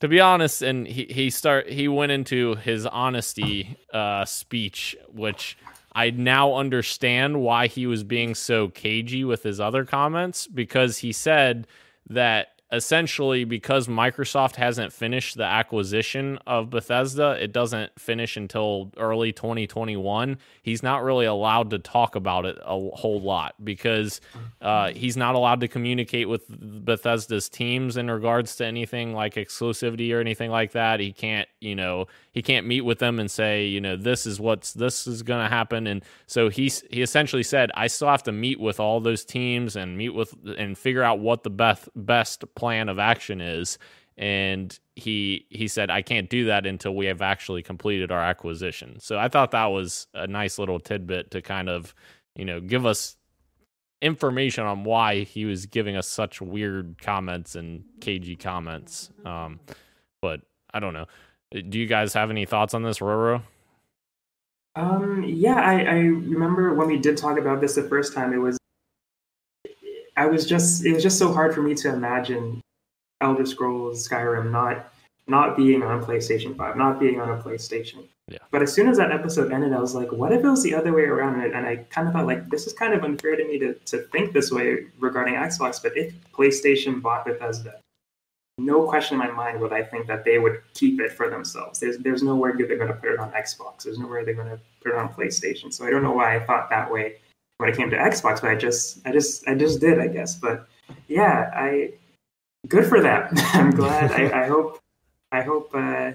to 0.00 0.08
be 0.08 0.18
honest, 0.18 0.62
and 0.62 0.86
he 0.86 1.06
he 1.08 1.30
start 1.30 1.68
he 1.68 1.86
went 1.86 2.10
into 2.10 2.56
his 2.56 2.86
honesty 2.86 3.76
uh, 3.94 4.24
speech, 4.24 4.96
which 5.08 5.56
I 5.92 6.10
now 6.10 6.54
understand 6.54 7.40
why 7.40 7.68
he 7.68 7.86
was 7.86 8.02
being 8.02 8.34
so 8.34 8.68
cagey 8.68 9.24
with 9.24 9.42
his 9.42 9.60
other 9.60 9.84
comments 9.84 10.46
because 10.46 10.98
he 10.98 11.12
said 11.12 11.66
that 12.08 12.51
essentially 12.72 13.44
because 13.44 13.86
Microsoft 13.86 14.56
hasn't 14.56 14.94
finished 14.94 15.36
the 15.36 15.44
acquisition 15.44 16.38
of 16.46 16.70
Bethesda, 16.70 17.32
it 17.32 17.52
doesn't 17.52 17.92
finish 18.00 18.38
until 18.38 18.90
early 18.96 19.30
2021. 19.30 20.38
He's 20.62 20.82
not 20.82 21.02
really 21.02 21.26
allowed 21.26 21.68
to 21.70 21.78
talk 21.78 22.16
about 22.16 22.46
it 22.46 22.56
a 22.62 22.90
whole 22.94 23.20
lot 23.20 23.54
because 23.62 24.22
uh, 24.62 24.90
he's 24.92 25.18
not 25.18 25.34
allowed 25.34 25.60
to 25.60 25.68
communicate 25.68 26.30
with 26.30 26.46
Bethesda's 26.48 27.50
teams 27.50 27.98
in 27.98 28.10
regards 28.10 28.56
to 28.56 28.64
anything 28.64 29.12
like 29.12 29.34
exclusivity 29.34 30.14
or 30.14 30.20
anything 30.20 30.50
like 30.50 30.72
that. 30.72 30.98
He 30.98 31.12
can't, 31.12 31.48
you 31.60 31.74
know, 31.74 32.06
he 32.32 32.40
can't 32.40 32.66
meet 32.66 32.80
with 32.80 32.98
them 32.98 33.20
and 33.20 33.30
say, 33.30 33.66
you 33.66 33.82
know, 33.82 33.96
this 33.96 34.24
is 34.24 34.40
what's 34.40 34.72
this 34.72 35.06
is 35.06 35.22
going 35.22 35.44
to 35.44 35.54
happen. 35.54 35.86
And 35.86 36.02
so 36.26 36.48
he's 36.48 36.82
he 36.90 37.02
essentially 37.02 37.42
said, 37.42 37.70
I 37.74 37.88
still 37.88 38.08
have 38.08 38.22
to 38.22 38.32
meet 38.32 38.58
with 38.58 38.80
all 38.80 39.00
those 39.00 39.26
teams 39.26 39.76
and 39.76 39.98
meet 39.98 40.10
with 40.10 40.34
and 40.56 40.78
figure 40.78 41.02
out 41.02 41.18
what 41.18 41.42
the 41.42 41.50
best 41.50 41.90
best 41.94 42.44
plan 42.62 42.88
of 42.88 43.00
action 43.00 43.40
is 43.40 43.76
and 44.16 44.78
he 44.94 45.46
he 45.50 45.66
said 45.66 45.90
I 45.90 46.00
can't 46.00 46.30
do 46.30 46.44
that 46.44 46.64
until 46.64 46.94
we 46.94 47.06
have 47.06 47.20
actually 47.20 47.64
completed 47.64 48.12
our 48.12 48.20
acquisition. 48.20 49.00
So 49.00 49.18
I 49.18 49.26
thought 49.26 49.50
that 49.50 49.66
was 49.66 50.06
a 50.14 50.28
nice 50.28 50.60
little 50.60 50.78
tidbit 50.78 51.32
to 51.32 51.42
kind 51.42 51.68
of, 51.68 51.92
you 52.36 52.44
know, 52.44 52.60
give 52.60 52.86
us 52.86 53.16
information 54.00 54.64
on 54.64 54.84
why 54.84 55.24
he 55.24 55.44
was 55.44 55.66
giving 55.66 55.96
us 55.96 56.06
such 56.06 56.40
weird 56.40 57.02
comments 57.02 57.56
and 57.56 57.82
cagey 58.00 58.36
comments. 58.36 59.10
Um, 59.24 59.58
but 60.20 60.42
I 60.72 60.78
don't 60.78 60.94
know. 60.94 61.06
Do 61.50 61.76
you 61.80 61.86
guys 61.86 62.14
have 62.14 62.30
any 62.30 62.46
thoughts 62.46 62.74
on 62.74 62.84
this, 62.84 63.00
Roro? 63.00 63.42
Um, 64.76 65.24
yeah, 65.26 65.56
I, 65.56 65.80
I 65.80 65.94
remember 65.96 66.74
when 66.74 66.86
we 66.86 66.98
did 66.98 67.16
talk 67.16 67.38
about 67.38 67.60
this 67.60 67.74
the 67.74 67.82
first 67.82 68.14
time. 68.14 68.32
It 68.32 68.38
was 68.38 68.56
I 70.16 70.26
was 70.26 70.46
just 70.46 70.84
it 70.84 70.92
was 70.92 71.02
just 71.02 71.18
so 71.18 71.32
hard 71.32 71.54
for 71.54 71.62
me 71.62 71.74
to 71.76 71.88
imagine 71.88 72.60
Elder 73.20 73.46
Scrolls 73.46 74.06
Skyrim 74.08 74.50
not 74.50 74.92
not 75.28 75.56
being 75.56 75.82
on 75.82 76.04
PlayStation 76.04 76.56
5, 76.56 76.76
not 76.76 76.98
being 76.98 77.20
on 77.20 77.30
a 77.30 77.40
PlayStation. 77.40 78.08
Yeah. 78.28 78.38
But 78.50 78.62
as 78.62 78.72
soon 78.72 78.88
as 78.88 78.96
that 78.96 79.12
episode 79.12 79.52
ended, 79.52 79.72
I 79.72 79.80
was 79.80 79.94
like, 79.94 80.10
what 80.10 80.32
if 80.32 80.44
it 80.44 80.48
was 80.48 80.62
the 80.62 80.74
other 80.74 80.92
way 80.92 81.04
around? 81.04 81.40
And 81.40 81.66
I 81.66 81.76
kind 81.90 82.08
of 82.08 82.14
felt 82.14 82.26
like 82.26 82.50
this 82.50 82.66
is 82.66 82.72
kind 82.72 82.94
of 82.94 83.04
unfair 83.04 83.36
to 83.36 83.44
me 83.44 83.58
to, 83.58 83.74
to 83.74 83.98
think 84.12 84.32
this 84.32 84.50
way 84.50 84.86
regarding 84.98 85.34
Xbox. 85.34 85.82
But 85.82 85.96
if 85.96 86.14
PlayStation 86.32 87.00
bought 87.00 87.24
Bethesda, 87.24 87.80
no 88.58 88.86
question 88.86 89.20
in 89.20 89.26
my 89.26 89.30
mind 89.30 89.60
would 89.60 89.72
I 89.72 89.82
think 89.82 90.06
that 90.06 90.24
they 90.24 90.38
would 90.38 90.60
keep 90.74 91.00
it 91.00 91.12
for 91.12 91.30
themselves. 91.30 91.80
There's 91.80 91.98
there's 91.98 92.22
nowhere 92.22 92.54
they're 92.56 92.76
going 92.76 92.88
to 92.88 92.94
put 92.94 93.10
it 93.10 93.18
on 93.18 93.30
Xbox. 93.32 93.84
There's 93.84 93.98
nowhere 93.98 94.24
they're 94.24 94.34
going 94.34 94.50
to 94.50 94.60
put 94.82 94.92
it 94.92 94.98
on 94.98 95.08
PlayStation. 95.08 95.72
So 95.72 95.86
I 95.86 95.90
don't 95.90 96.02
know 96.02 96.12
why 96.12 96.36
I 96.36 96.44
thought 96.44 96.68
that 96.70 96.90
way 96.90 97.16
when 97.62 97.70
it 97.70 97.76
came 97.76 97.88
to 97.90 97.96
Xbox, 97.96 98.40
but 98.42 98.50
I 98.50 98.56
just 98.56 98.98
I 99.06 99.12
just 99.12 99.48
I 99.48 99.54
just 99.54 99.80
did, 99.80 99.98
I 99.98 100.08
guess. 100.08 100.34
But 100.36 100.66
yeah, 101.08 101.50
I 101.54 101.92
good 102.68 102.86
for 102.86 103.00
them. 103.00 103.28
I'm 103.54 103.70
glad. 103.70 104.10
I, 104.12 104.42
I 104.42 104.46
hope 104.48 104.78
I 105.30 105.40
hope 105.42 105.70
uh, 105.74 106.12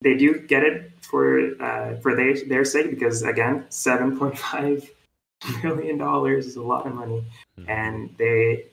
they 0.00 0.16
do 0.16 0.40
get 0.40 0.64
it 0.64 0.90
for 1.02 1.50
uh, 1.62 1.96
for 1.96 2.16
their 2.16 2.34
their 2.48 2.64
sake 2.64 2.90
because 2.90 3.22
again, 3.22 3.66
seven 3.68 4.18
point 4.18 4.38
five 4.38 4.88
million 5.62 5.98
dollars 5.98 6.46
is 6.46 6.56
a 6.56 6.62
lot 6.62 6.86
of 6.86 6.94
money, 6.94 7.22
Mm-hmm. 7.58 7.70
and 7.70 8.14
they 8.18 8.64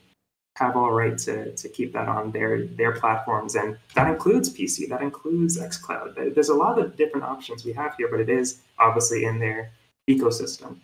have 0.58 0.76
all 0.76 0.91
right 0.91 1.18
to, 1.20 1.51
to 1.55 1.70
keep 1.70 1.93
that 1.93 2.08
on 2.08 2.32
their 2.32 2.66
their 2.66 2.93
platforms, 2.93 3.55
and 3.55 3.78
that 3.95 4.08
includes 4.08 4.51
PC, 4.51 4.88
that 4.89 5.01
includes 5.01 5.60
XCloud. 5.60 6.16
There- 6.16 6.30
There's 6.32 6.49
a 6.49 6.55
lot 6.55 6.80
of 6.80 6.95
different 6.95 7.26
options 7.26 7.64
we 7.66 7.74
have 7.74 7.93
here, 7.97 8.08
but 8.10 8.20
it 8.22 8.30
is 8.30 8.62
obviously 8.80 9.26
in 9.26 9.38
their 9.39 9.70
ecosystem. 10.10 10.78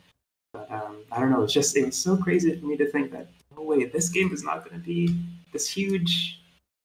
But 0.74 0.86
um, 0.86 0.97
I 1.11 1.19
don't 1.19 1.30
know. 1.32 1.43
It's 1.43 1.53
just 1.53 1.76
it's 1.78 1.97
so 1.97 2.17
crazy 2.17 2.57
for 2.59 2.65
me 2.65 2.78
to 2.78 2.89
think 2.89 3.11
that 3.11 3.28
no 3.55 3.63
way 3.63 3.86
this 3.86 4.09
game 4.09 4.32
is 4.34 4.43
not 4.43 4.67
going 4.67 4.80
to 4.80 4.86
be 4.86 5.15
this 5.51 5.69
huge. 5.69 6.39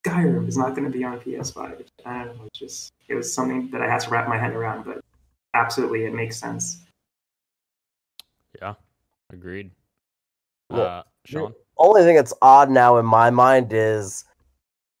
Skyrim 0.05 0.47
is 0.47 0.57
not 0.57 0.75
going 0.75 0.89
to 0.89 0.95
be 0.95 1.03
on 1.03 1.19
PS5. 1.19 1.83
I 2.05 2.23
don't 2.25 2.37
know. 2.37 2.45
It's 2.45 2.59
just 2.59 2.93
it 3.07 3.15
was 3.15 3.33
something 3.33 3.69
that 3.71 3.81
I 3.81 3.89
had 3.89 4.01
to 4.01 4.09
wrap 4.09 4.27
my 4.27 4.37
head 4.37 4.53
around, 4.53 4.85
but 4.85 5.01
absolutely 5.53 6.05
it 6.05 6.13
makes 6.13 6.37
sense. 6.37 6.85
Yeah, 8.61 8.75
agreed. 9.31 9.71
Well, 10.69 10.81
Uh, 10.81 11.03
Sean, 11.25 11.53
only 11.77 12.03
thing 12.03 12.15
that's 12.15 12.33
odd 12.41 12.69
now 12.69 12.97
in 12.97 13.05
my 13.05 13.29
mind 13.29 13.73
is 13.73 14.23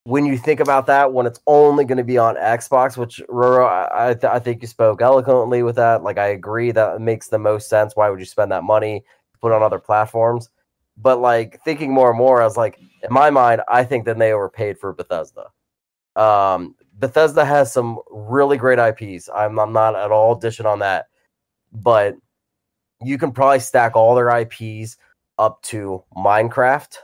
when 0.09 0.25
you 0.25 0.39
think 0.39 0.59
about 0.59 0.87
that 0.87 1.13
when 1.13 1.27
it's 1.27 1.39
only 1.45 1.85
going 1.85 1.99
to 1.99 2.03
be 2.03 2.17
on 2.17 2.35
Xbox, 2.35 2.97
which 2.97 3.21
Roro, 3.29 3.91
I, 3.93 4.15
th- 4.15 4.23
I 4.23 4.39
think 4.39 4.63
you 4.63 4.67
spoke 4.67 5.03
eloquently 5.03 5.61
with 5.61 5.75
that. 5.75 6.01
Like 6.01 6.17
I 6.17 6.29
agree 6.29 6.71
that 6.71 6.99
makes 6.99 7.27
the 7.27 7.37
most 7.37 7.69
sense. 7.69 7.95
Why 7.95 8.09
would 8.09 8.19
you 8.19 8.25
spend 8.25 8.51
that 8.51 8.63
money 8.63 9.03
put 9.39 9.51
on 9.51 9.61
other 9.61 9.77
platforms? 9.77 10.49
But 10.97 11.21
like 11.21 11.61
thinking 11.63 11.93
more 11.93 12.09
and 12.09 12.17
more, 12.17 12.41
I 12.41 12.45
was 12.45 12.57
like, 12.57 12.79
in 12.79 13.13
my 13.13 13.29
mind, 13.29 13.61
I 13.69 13.83
think 13.83 14.05
then 14.05 14.17
they 14.17 14.33
overpaid 14.33 14.79
for 14.79 14.93
Bethesda. 14.93 15.45
Um, 16.15 16.75
Bethesda 16.95 17.45
has 17.45 17.71
some 17.71 17.99
really 18.09 18.57
great 18.57 18.79
IPs. 18.79 19.29
I'm, 19.33 19.59
I'm 19.59 19.73
not 19.73 19.95
at 19.95 20.11
all 20.11 20.33
dishing 20.33 20.65
on 20.65 20.79
that, 20.79 21.05
but 21.71 22.15
you 22.99 23.19
can 23.19 23.31
probably 23.31 23.59
stack 23.59 23.95
all 23.95 24.15
their 24.15 24.29
IPs 24.39 24.97
up 25.37 25.61
to 25.65 26.03
Minecraft, 26.17 26.95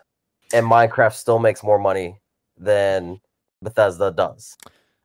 and 0.53 0.65
Minecraft 0.65 1.13
still 1.13 1.37
makes 1.37 1.61
more 1.61 1.77
money 1.77 2.19
than 2.57 3.19
Bethesda 3.61 4.11
does. 4.11 4.57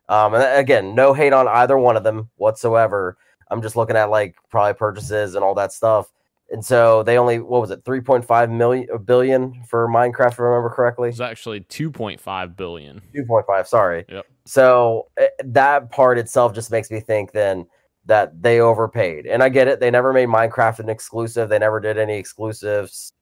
Um, 0.09 0.33
and 0.33 0.43
again, 0.59 0.95
no 0.95 1.13
hate 1.13 1.33
on 1.33 1.47
either 1.47 1.77
one 1.77 1.95
of 1.97 2.03
them 2.03 2.29
whatsoever. 2.35 3.17
I'm 3.49 3.61
just 3.61 3.75
looking 3.75 3.95
at 3.95 4.09
like 4.09 4.35
probably 4.49 4.73
purchases 4.73 5.35
and 5.35 5.43
all 5.43 5.55
that 5.55 5.71
stuff. 5.71 6.11
And 6.49 6.63
so 6.65 7.01
they 7.03 7.17
only 7.17 7.39
what 7.39 7.61
was 7.61 7.71
it, 7.71 7.83
3.5 7.85 8.51
million 8.51 8.87
billion 9.05 9.63
for 9.69 9.87
Minecraft, 9.87 10.33
if 10.33 10.39
I 10.39 10.43
remember 10.43 10.69
correctly. 10.69 11.07
it 11.09 11.13
was 11.13 11.21
actually 11.21 11.61
2.5 11.61 12.57
billion. 12.57 13.01
2.5 13.15 13.67
sorry 13.67 14.05
Yep. 14.09 14.25
so 14.45 15.07
eh, 15.17 15.27
that 15.45 15.91
part 15.91 16.17
itself 16.17 16.53
just 16.53 16.71
makes 16.71 16.91
me 16.91 16.99
think 16.99 17.31
then 17.31 17.65
that 18.05 18.41
they 18.41 18.59
overpaid 18.59 19.27
and 19.27 19.43
i 19.43 19.47
get 19.49 19.67
it 19.67 19.79
they 19.79 19.91
never 19.91 20.11
made 20.11 20.27
minecraft 20.27 20.79
an 20.79 20.89
exclusive 20.89 21.47
they 21.49 21.59
never 21.59 21.79
did 21.79 21.97
any 21.99 22.17
exclusives 22.17 23.13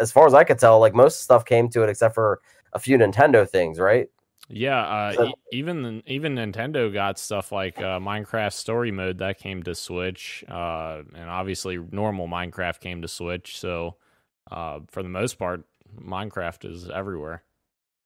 as 0.00 0.12
far 0.12 0.26
as 0.26 0.34
i 0.34 0.44
could 0.44 0.58
tell 0.58 0.78
like 0.78 0.94
most 0.94 1.22
stuff 1.22 1.44
came 1.44 1.68
to 1.68 1.82
it 1.82 1.88
except 1.88 2.14
for 2.14 2.40
a 2.72 2.78
few 2.78 2.96
nintendo 2.98 3.48
things 3.48 3.78
right 3.78 4.08
Yeah, 4.48 4.80
uh, 4.80 5.12
So- 5.14 5.26
e- 5.26 5.34
even 5.52 6.02
even 6.06 6.34
Nintendo 6.34 6.92
got 6.92 7.18
stuff 7.18 7.52
like 7.52 7.78
uh, 7.78 8.00
Minecraft 8.00 8.52
Story 8.52 8.90
Mode 8.90 9.18
that 9.18 9.38
came 9.38 9.62
to 9.62 9.74
Switch, 9.74 10.44
uh, 10.50 11.02
and 11.14 11.30
obviously 11.30 11.78
normal 11.92 12.26
Minecraft 12.26 12.80
came 12.80 13.00
to 13.02 13.08
Switch. 13.08 13.56
So, 13.58 13.96
uh, 14.50 14.80
for 14.90 15.02
the 15.02 15.08
most 15.08 15.38
part, 15.38 15.62
Minecraft 15.96 16.64
is 16.70 16.90
everywhere. 16.90 17.44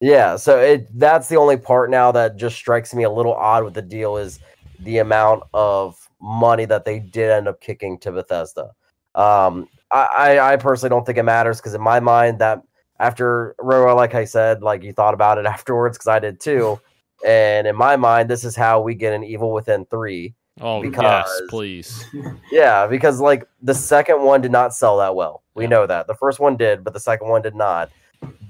yeah 0.00 0.36
so 0.36 0.58
it 0.60 0.86
that's 0.98 1.28
the 1.28 1.36
only 1.36 1.56
part 1.56 1.88
now 1.90 2.12
that 2.12 2.36
just 2.36 2.54
strikes 2.56 2.92
me 2.94 3.04
a 3.04 3.10
little 3.10 3.32
odd 3.34 3.64
with 3.64 3.72
the 3.74 3.80
deal 3.82 4.18
is 4.18 4.38
the 4.80 4.98
amount 4.98 5.42
of 5.54 5.96
money 6.20 6.66
that 6.66 6.84
they 6.84 6.98
did 7.00 7.30
end 7.30 7.48
up 7.48 7.58
kicking 7.62 7.98
to 7.98 8.12
bethesda 8.12 8.70
um 9.14 9.66
i 9.90 10.06
i, 10.38 10.52
I 10.52 10.56
personally 10.56 10.90
don't 10.90 11.06
think 11.06 11.16
it 11.18 11.22
matters 11.24 11.58
because 11.60 11.72
in 11.74 11.80
my 11.80 11.98
mind 11.98 12.38
that 12.40 12.60
after 13.00 13.54
Roro, 13.60 13.94
like 13.96 14.14
I 14.14 14.24
said, 14.24 14.62
like 14.62 14.82
you 14.82 14.92
thought 14.92 15.14
about 15.14 15.38
it 15.38 15.46
afterwards 15.56 15.96
because 15.98 16.08
I 16.08 16.18
did 16.18 16.40
too. 16.40 16.80
And 17.26 17.66
in 17.66 17.76
my 17.76 17.96
mind, 17.96 18.28
this 18.30 18.44
is 18.44 18.54
how 18.56 18.80
we 18.80 18.94
get 18.94 19.12
an 19.12 19.24
Evil 19.24 19.52
Within 19.52 19.86
three. 19.86 20.34
Oh 20.60 20.82
yes, 20.82 20.90
Because- 20.90 21.42
please. 21.48 22.04
Yeah, 22.52 22.86
because 22.86 23.20
like 23.20 23.46
the 23.62 23.74
second 23.74 24.22
one 24.22 24.40
did 24.40 24.52
not 24.52 24.74
sell 24.74 24.96
that 24.98 25.14
well. 25.14 25.42
We 25.54 25.64
Yeah. 25.64 25.70
know 25.70 25.86
that. 25.86 26.06
The 26.06 26.14
first 26.14 26.40
one 26.40 26.56
did, 26.56 26.84
but 26.84 26.92
the 26.94 27.00
second 27.00 27.28
one 27.28 27.42
did 27.42 27.54
not. 27.54 27.90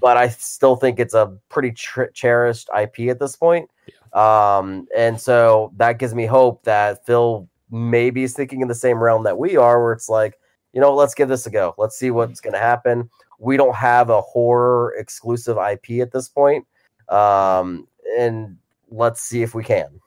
but 0.01 0.17
I 0.17 0.29
still 0.29 0.77
think 0.77 1.01
it's 1.01 1.15
a 1.15 1.37
pretty 1.49 1.73
tr- 1.73 2.05
cherished 2.15 2.69
IP 2.79 3.09
at 3.11 3.19
this 3.19 3.35
point. 3.35 3.69
Yeah. 4.15 4.57
Um, 4.59 4.87
and 4.97 5.21
so 5.21 5.73
that 5.77 5.99
gives 5.99 6.15
me 6.15 6.25
hope 6.27 6.63
that 6.65 7.05
Phil 7.05 7.49
maybe 7.71 8.23
is 8.23 8.33
thinking 8.35 8.61
in 8.61 8.69
the 8.69 8.75
same 8.77 9.03
realm 9.03 9.25
that 9.25 9.37
we 9.39 9.57
are, 9.57 9.83
where 9.83 9.93
it's 9.93 10.09
like, 10.09 10.39
you 10.73 10.81
know, 10.81 10.95
let's 10.95 11.15
give 11.15 11.29
this 11.29 11.47
a 11.47 11.51
go. 11.51 11.75
Let's 11.79 11.99
see 11.99 12.13
what's 12.13 12.41
going 12.41 12.53
to 12.55 12.61
happen. 12.61 13.11
We 13.39 13.57
don't 13.57 13.75
have 13.75 14.11
a 14.11 14.21
horror 14.21 14.95
exclusive 14.99 15.57
IP 15.59 16.01
at 16.01 16.13
this 16.13 16.29
point. 16.29 16.67
Um, 17.09 17.87
and 18.19 18.57
let's 18.91 19.21
see 19.23 19.43
if 19.43 19.55
we 19.55 19.63
can. 19.65 20.01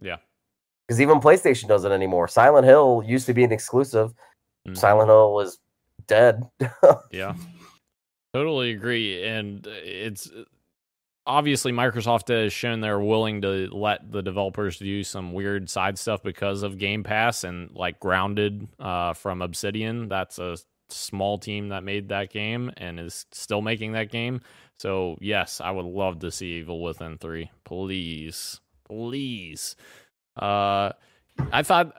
Yeah. 0.00 0.16
Because 0.86 1.00
even 1.00 1.20
PlayStation 1.20 1.68
doesn't 1.68 1.90
anymore. 1.90 2.28
Silent 2.28 2.66
Hill 2.66 3.02
used 3.04 3.26
to 3.26 3.34
be 3.34 3.44
an 3.44 3.52
exclusive. 3.52 4.12
Mhm. 4.66 4.76
Silent 4.76 5.08
Hill 5.08 5.40
is 5.40 5.58
dead. 6.06 6.42
Yeah. 7.10 7.34
Totally 8.34 8.72
agree. 8.72 9.24
And 9.26 9.66
it's 9.66 10.30
obviously 11.26 11.72
Microsoft 11.72 12.28
has 12.28 12.52
shown 12.52 12.80
they're 12.80 13.00
willing 13.00 13.40
to 13.42 13.68
let 13.72 14.12
the 14.12 14.22
developers 14.22 14.78
do 14.78 15.02
some 15.02 15.32
weird 15.32 15.70
side 15.70 15.98
stuff 15.98 16.22
because 16.22 16.62
of 16.62 16.78
Game 16.78 17.02
Pass 17.02 17.44
and 17.44 17.70
like 17.74 17.98
Grounded 17.98 18.68
uh, 18.78 19.14
from 19.14 19.40
Obsidian. 19.40 20.08
That's 20.08 20.38
a 20.38 20.58
small 20.88 21.38
team 21.38 21.68
that 21.68 21.84
made 21.84 22.08
that 22.08 22.30
game 22.30 22.70
and 22.76 22.98
is 23.00 23.26
still 23.32 23.62
making 23.62 23.92
that 23.92 24.10
game. 24.10 24.40
So, 24.78 25.16
yes, 25.20 25.60
I 25.60 25.70
would 25.70 25.86
love 25.86 26.20
to 26.20 26.30
see 26.30 26.58
Evil 26.58 26.82
Within 26.82 27.18
3. 27.18 27.50
Please. 27.64 28.60
Please. 28.84 29.76
Uh, 30.36 30.92
I 31.52 31.62
thought 31.62 31.94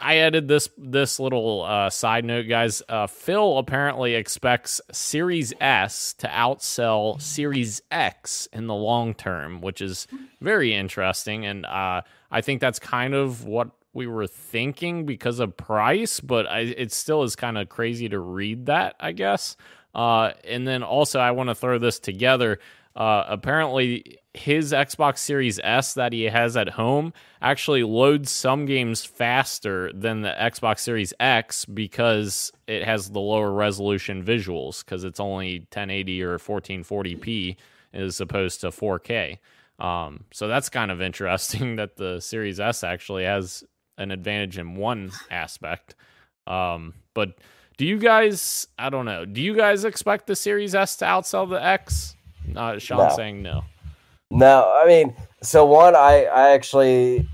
I 0.00 0.16
added 0.18 0.48
this 0.48 0.68
this 0.78 1.20
little 1.20 1.62
uh, 1.62 1.90
side 1.90 2.24
note, 2.24 2.48
guys. 2.48 2.82
Uh, 2.88 3.06
Phil 3.06 3.58
apparently 3.58 4.14
expects 4.14 4.80
Series 4.90 5.52
S 5.60 6.14
to 6.14 6.28
outsell 6.28 7.20
Series 7.20 7.82
X 7.90 8.48
in 8.52 8.66
the 8.66 8.74
long 8.74 9.14
term, 9.14 9.60
which 9.60 9.80
is 9.82 10.06
very 10.40 10.74
interesting, 10.74 11.44
and 11.44 11.66
uh, 11.66 12.02
I 12.30 12.40
think 12.40 12.60
that's 12.60 12.78
kind 12.78 13.14
of 13.14 13.44
what 13.44 13.70
we 13.92 14.06
were 14.06 14.26
thinking 14.26 15.06
because 15.06 15.40
of 15.40 15.56
price, 15.56 16.20
but 16.20 16.46
I, 16.46 16.60
it 16.60 16.92
still 16.92 17.22
is 17.22 17.36
kind 17.36 17.58
of 17.58 17.68
crazy 17.68 18.08
to 18.08 18.18
read 18.18 18.66
that, 18.66 18.94
I 19.00 19.12
guess. 19.12 19.56
Uh, 19.94 20.32
and 20.44 20.66
then 20.66 20.82
also, 20.82 21.18
I 21.18 21.32
want 21.32 21.48
to 21.48 21.54
throw 21.54 21.78
this 21.78 21.98
together. 21.98 22.60
Uh, 22.94 23.24
apparently, 23.28 24.18
his 24.34 24.72
Xbox 24.72 25.18
Series 25.18 25.58
S 25.62 25.94
that 25.94 26.12
he 26.12 26.24
has 26.24 26.56
at 26.56 26.68
home 26.70 27.12
actually 27.42 27.82
loads 27.82 28.30
some 28.30 28.66
games 28.66 29.04
faster 29.04 29.92
than 29.92 30.22
the 30.22 30.34
Xbox 30.38 30.80
Series 30.80 31.12
X 31.18 31.64
because 31.64 32.52
it 32.68 32.84
has 32.84 33.10
the 33.10 33.20
lower 33.20 33.52
resolution 33.52 34.24
visuals 34.24 34.84
because 34.84 35.02
it's 35.02 35.18
only 35.18 35.60
1080 35.60 36.22
or 36.22 36.38
1440p 36.38 37.56
as 37.92 38.20
opposed 38.20 38.60
to 38.60 38.68
4K. 38.68 39.38
Um, 39.80 40.24
so 40.32 40.46
that's 40.46 40.68
kind 40.68 40.90
of 40.90 41.00
interesting 41.00 41.76
that 41.76 41.96
the 41.96 42.20
Series 42.20 42.60
S 42.60 42.84
actually 42.84 43.24
has 43.24 43.64
an 44.00 44.10
advantage 44.10 44.58
in 44.58 44.74
one 44.74 45.12
aspect. 45.30 45.94
Um, 46.46 46.94
but 47.14 47.34
do 47.76 47.86
you 47.86 47.98
guys? 47.98 48.66
I 48.78 48.90
don't 48.90 49.04
know. 49.04 49.24
Do 49.24 49.40
you 49.40 49.54
guys 49.54 49.84
expect 49.84 50.26
the 50.26 50.34
Series 50.34 50.74
S 50.74 50.96
to 50.96 51.04
outsell 51.04 51.48
the 51.48 51.64
X? 51.64 52.16
Uh, 52.56 52.78
Sean 52.78 53.08
No. 53.08 53.16
saying 53.16 53.42
no. 53.42 53.64
No, 54.30 54.72
I 54.74 54.86
mean, 54.86 55.14
so 55.42 55.64
one, 55.64 55.94
I 55.94 56.24
I 56.24 56.50
actually 56.50 57.28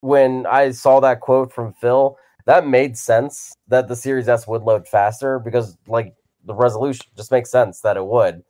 when 0.00 0.46
I 0.46 0.70
saw 0.70 1.00
that 1.00 1.20
quote 1.20 1.52
from 1.52 1.72
Phil, 1.74 2.16
that 2.46 2.66
made 2.66 2.96
sense 2.96 3.54
that 3.68 3.88
the 3.88 3.96
Series 3.96 4.28
S 4.28 4.46
would 4.46 4.62
load 4.62 4.86
faster 4.86 5.38
because 5.38 5.76
like 5.86 6.14
the 6.44 6.54
resolution 6.54 7.06
just 7.16 7.30
makes 7.30 7.50
sense 7.50 7.80
that 7.80 7.96
it 7.96 8.06
would 8.06 8.42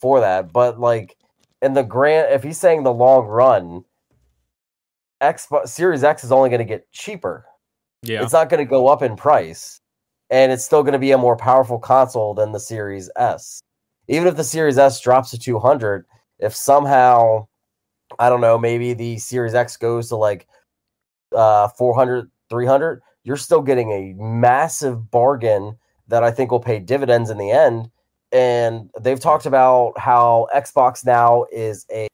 for 0.00 0.20
that. 0.20 0.52
But 0.52 0.78
like 0.78 1.16
in 1.62 1.74
the 1.74 1.82
grand, 1.82 2.32
if 2.32 2.42
he's 2.42 2.58
saying 2.58 2.82
the 2.82 2.92
long 2.92 3.26
run, 3.26 3.84
Xbox 5.22 5.68
Series 5.68 6.04
X 6.04 6.24
is 6.24 6.32
only 6.32 6.50
going 6.50 6.60
to 6.60 6.64
get 6.64 6.90
cheaper. 6.92 7.46
Yeah. 8.02 8.22
It's 8.22 8.32
not 8.32 8.48
going 8.48 8.64
to 8.64 8.68
go 8.70 8.88
up 8.88 9.02
in 9.02 9.16
price, 9.16 9.80
and 10.30 10.52
it's 10.52 10.64
still 10.64 10.82
going 10.82 10.92
to 10.92 10.98
be 10.98 11.12
a 11.12 11.18
more 11.18 11.36
powerful 11.36 11.78
console 11.78 12.34
than 12.34 12.52
the 12.52 12.60
Series 12.60 13.10
S. 13.16 13.60
Even 14.08 14.28
if 14.28 14.36
the 14.36 14.44
Series 14.44 14.78
S 14.78 15.00
drops 15.00 15.30
to 15.30 15.38
200, 15.38 16.06
if 16.38 16.54
somehow, 16.54 17.48
I 18.18 18.28
don't 18.28 18.40
know, 18.40 18.58
maybe 18.58 18.92
the 18.92 19.18
Series 19.18 19.54
X 19.54 19.76
goes 19.76 20.08
to 20.08 20.16
like 20.16 20.46
uh 21.34 21.68
400, 21.68 22.30
300, 22.50 23.02
you're 23.24 23.36
still 23.36 23.62
getting 23.62 23.90
a 23.90 24.14
massive 24.22 25.10
bargain 25.10 25.76
that 26.08 26.22
I 26.22 26.30
think 26.30 26.50
will 26.50 26.60
pay 26.60 26.78
dividends 26.78 27.30
in 27.30 27.38
the 27.38 27.50
end. 27.50 27.90
And 28.32 28.90
they've 29.00 29.18
talked 29.18 29.46
about 29.46 29.98
how 29.98 30.46
Xbox 30.54 31.04
now 31.04 31.46
is 31.50 31.86
a 31.90 32.08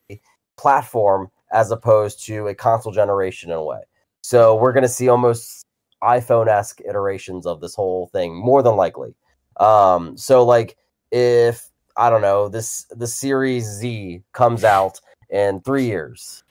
platform 0.57 1.30
as 1.53 1.70
opposed 1.70 2.24
to 2.26 2.48
a 2.48 2.55
console 2.55 2.92
generation 2.92 3.50
in 3.50 3.57
a 3.57 3.64
way. 3.64 3.80
So 4.22 4.57
we're 4.57 4.72
going 4.72 4.82
to 4.82 4.88
see 4.88 5.09
almost 5.09 5.64
iPhone 6.03 6.48
esque 6.48 6.80
iterations 6.80 7.46
of 7.46 7.61
this 7.61 7.74
whole 7.74 8.09
thing, 8.09 8.34
more 8.34 8.62
than 8.62 8.76
likely. 8.76 9.14
Um, 9.59 10.16
so 10.16 10.44
like 10.44 10.76
if 11.11 11.68
I 11.96 12.09
don't 12.09 12.22
know 12.22 12.48
this 12.48 12.86
the 12.90 13.07
Series 13.07 13.64
Z 13.64 14.22
comes 14.32 14.64
out 14.64 15.00
in 15.30 15.61
three 15.61 15.84
years, 15.84 16.42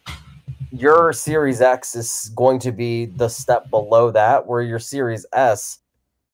your 0.72 1.12
Series 1.14 1.62
X 1.62 1.95
is 1.95 2.32
going 2.36 2.60
to 2.60 2.72
be 2.72 3.08
the 3.08 3.28
step 3.28 3.70
below 3.70 4.12
that, 4.12 4.45
where 4.47 4.62
your 4.62 4.80
Series 4.80 5.26
S 5.34 5.80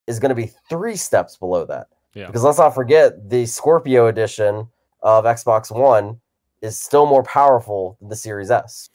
is 0.07 0.19
going 0.19 0.29
to 0.29 0.35
be 0.35 0.51
three 0.69 0.95
steps 0.95 1.37
below 1.37 1.65
that. 1.65 1.87
Yeah. 2.13 2.27
Because 2.27 2.43
let's 2.43 2.57
not 2.57 2.75
forget 2.75 3.29
the 3.29 3.45
Scorpio 3.45 4.07
edition 4.07 4.67
of 5.01 5.25
Xbox 5.25 5.71
One 5.71 6.19
is 6.61 6.79
still 6.79 7.05
more 7.05 7.23
powerful 7.23 7.97
than 7.99 8.09
the 8.09 8.15
Series 8.15 8.51
S. 8.51 8.89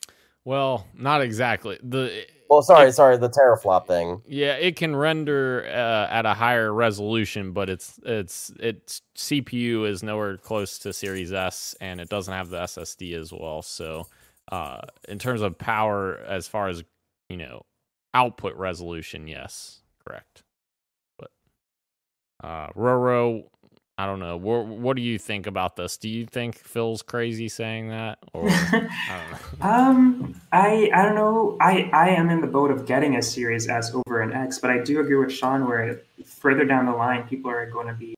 Well, 0.44 0.86
not 0.94 1.22
exactly. 1.22 1.78
The 1.82 2.26
Well, 2.50 2.62
sorry, 2.62 2.90
sorry, 2.92 3.16
the 3.16 3.30
teraflop 3.30 3.86
thing. 3.86 4.22
yeah, 4.26 4.54
it 4.54 4.76
can 4.76 4.96
render 4.96 5.64
uh, 5.68 6.08
at 6.12 6.26
a 6.26 6.34
higher 6.34 6.72
resolution, 6.72 7.52
but 7.52 7.70
it's 7.70 7.98
it's 8.04 8.50
its 8.58 9.02
CPU 9.16 9.88
is 9.88 10.02
nowhere 10.02 10.36
close 10.36 10.78
to 10.80 10.92
Series 10.92 11.32
S, 11.32 11.76
and 11.80 12.00
it 12.00 12.08
doesn't 12.08 12.34
have 12.34 12.48
the 12.50 12.58
SSD 12.58 13.14
as 13.14 13.32
well. 13.32 13.62
So, 13.62 14.08
uh, 14.50 14.80
in 15.08 15.18
terms 15.18 15.42
of 15.42 15.56
power, 15.58 16.16
as 16.26 16.48
far 16.48 16.68
as 16.68 16.82
you 17.28 17.36
know, 17.36 17.62
output 18.12 18.56
resolution, 18.56 19.28
yes, 19.28 19.80
correct. 20.04 20.42
But 21.18 21.30
uh, 22.42 22.68
Roro, 22.76 23.44
I 24.02 24.06
don't 24.06 24.18
know. 24.18 24.36
What, 24.36 24.66
what 24.66 24.96
do 24.96 25.02
you 25.02 25.16
think 25.16 25.46
about 25.46 25.76
this? 25.76 25.96
Do 25.96 26.08
you 26.08 26.26
think 26.26 26.58
Phil's 26.58 27.02
crazy 27.02 27.48
saying 27.48 27.90
that, 27.90 28.18
or 28.32 28.48
I 28.50 28.88
don't 29.08 29.30
know? 29.30 29.38
Um, 29.60 30.40
I 30.50 30.90
I 30.92 31.04
don't 31.04 31.14
know. 31.14 31.56
I 31.60 31.88
I 31.92 32.08
am 32.08 32.28
in 32.28 32.40
the 32.40 32.48
boat 32.48 32.72
of 32.72 32.84
getting 32.84 33.14
a 33.14 33.22
Series 33.22 33.68
S 33.68 33.94
over 33.94 34.20
an 34.20 34.32
X, 34.32 34.58
but 34.58 34.70
I 34.70 34.78
do 34.78 34.98
agree 34.98 35.14
with 35.14 35.32
Sean 35.32 35.68
where 35.68 36.02
further 36.24 36.64
down 36.64 36.86
the 36.86 36.92
line, 36.92 37.28
people 37.28 37.48
are 37.48 37.70
going 37.70 37.86
to 37.86 37.94
be 37.94 38.16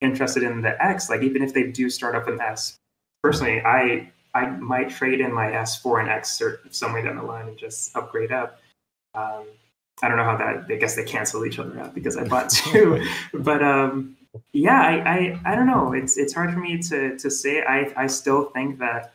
interested 0.00 0.42
in 0.42 0.62
the 0.62 0.82
X. 0.82 1.10
Like 1.10 1.20
even 1.20 1.42
if 1.42 1.52
they 1.52 1.64
do 1.64 1.90
start 1.90 2.14
up 2.14 2.26
an 2.26 2.40
S, 2.40 2.78
personally, 3.22 3.60
I 3.60 4.10
I 4.34 4.46
might 4.46 4.88
trade 4.88 5.20
in 5.20 5.34
my 5.34 5.52
S 5.52 5.78
for 5.78 6.00
an 6.00 6.08
X 6.08 6.40
somewhere 6.70 7.02
down 7.02 7.16
the 7.16 7.24
line 7.24 7.48
and 7.48 7.58
just 7.58 7.94
upgrade 7.94 8.32
up. 8.32 8.58
Um, 9.14 9.44
I 10.02 10.08
don't 10.08 10.16
know 10.16 10.24
how 10.24 10.38
that. 10.38 10.64
I 10.70 10.76
guess 10.76 10.96
they 10.96 11.04
cancel 11.04 11.44
each 11.44 11.58
other 11.58 11.78
out 11.78 11.94
because 11.94 12.16
I 12.16 12.24
bought 12.24 12.48
two, 12.72 13.04
but 13.34 13.62
um, 13.62 14.16
yeah, 14.52 14.80
I, 14.80 15.40
I 15.44 15.52
I 15.52 15.54
don't 15.54 15.66
know. 15.66 15.92
It's 15.92 16.16
it's 16.16 16.32
hard 16.32 16.52
for 16.52 16.58
me 16.58 16.78
to 16.78 17.16
to 17.18 17.30
say. 17.30 17.62
I 17.62 17.92
I 17.96 18.06
still 18.06 18.46
think 18.50 18.78
that 18.78 19.12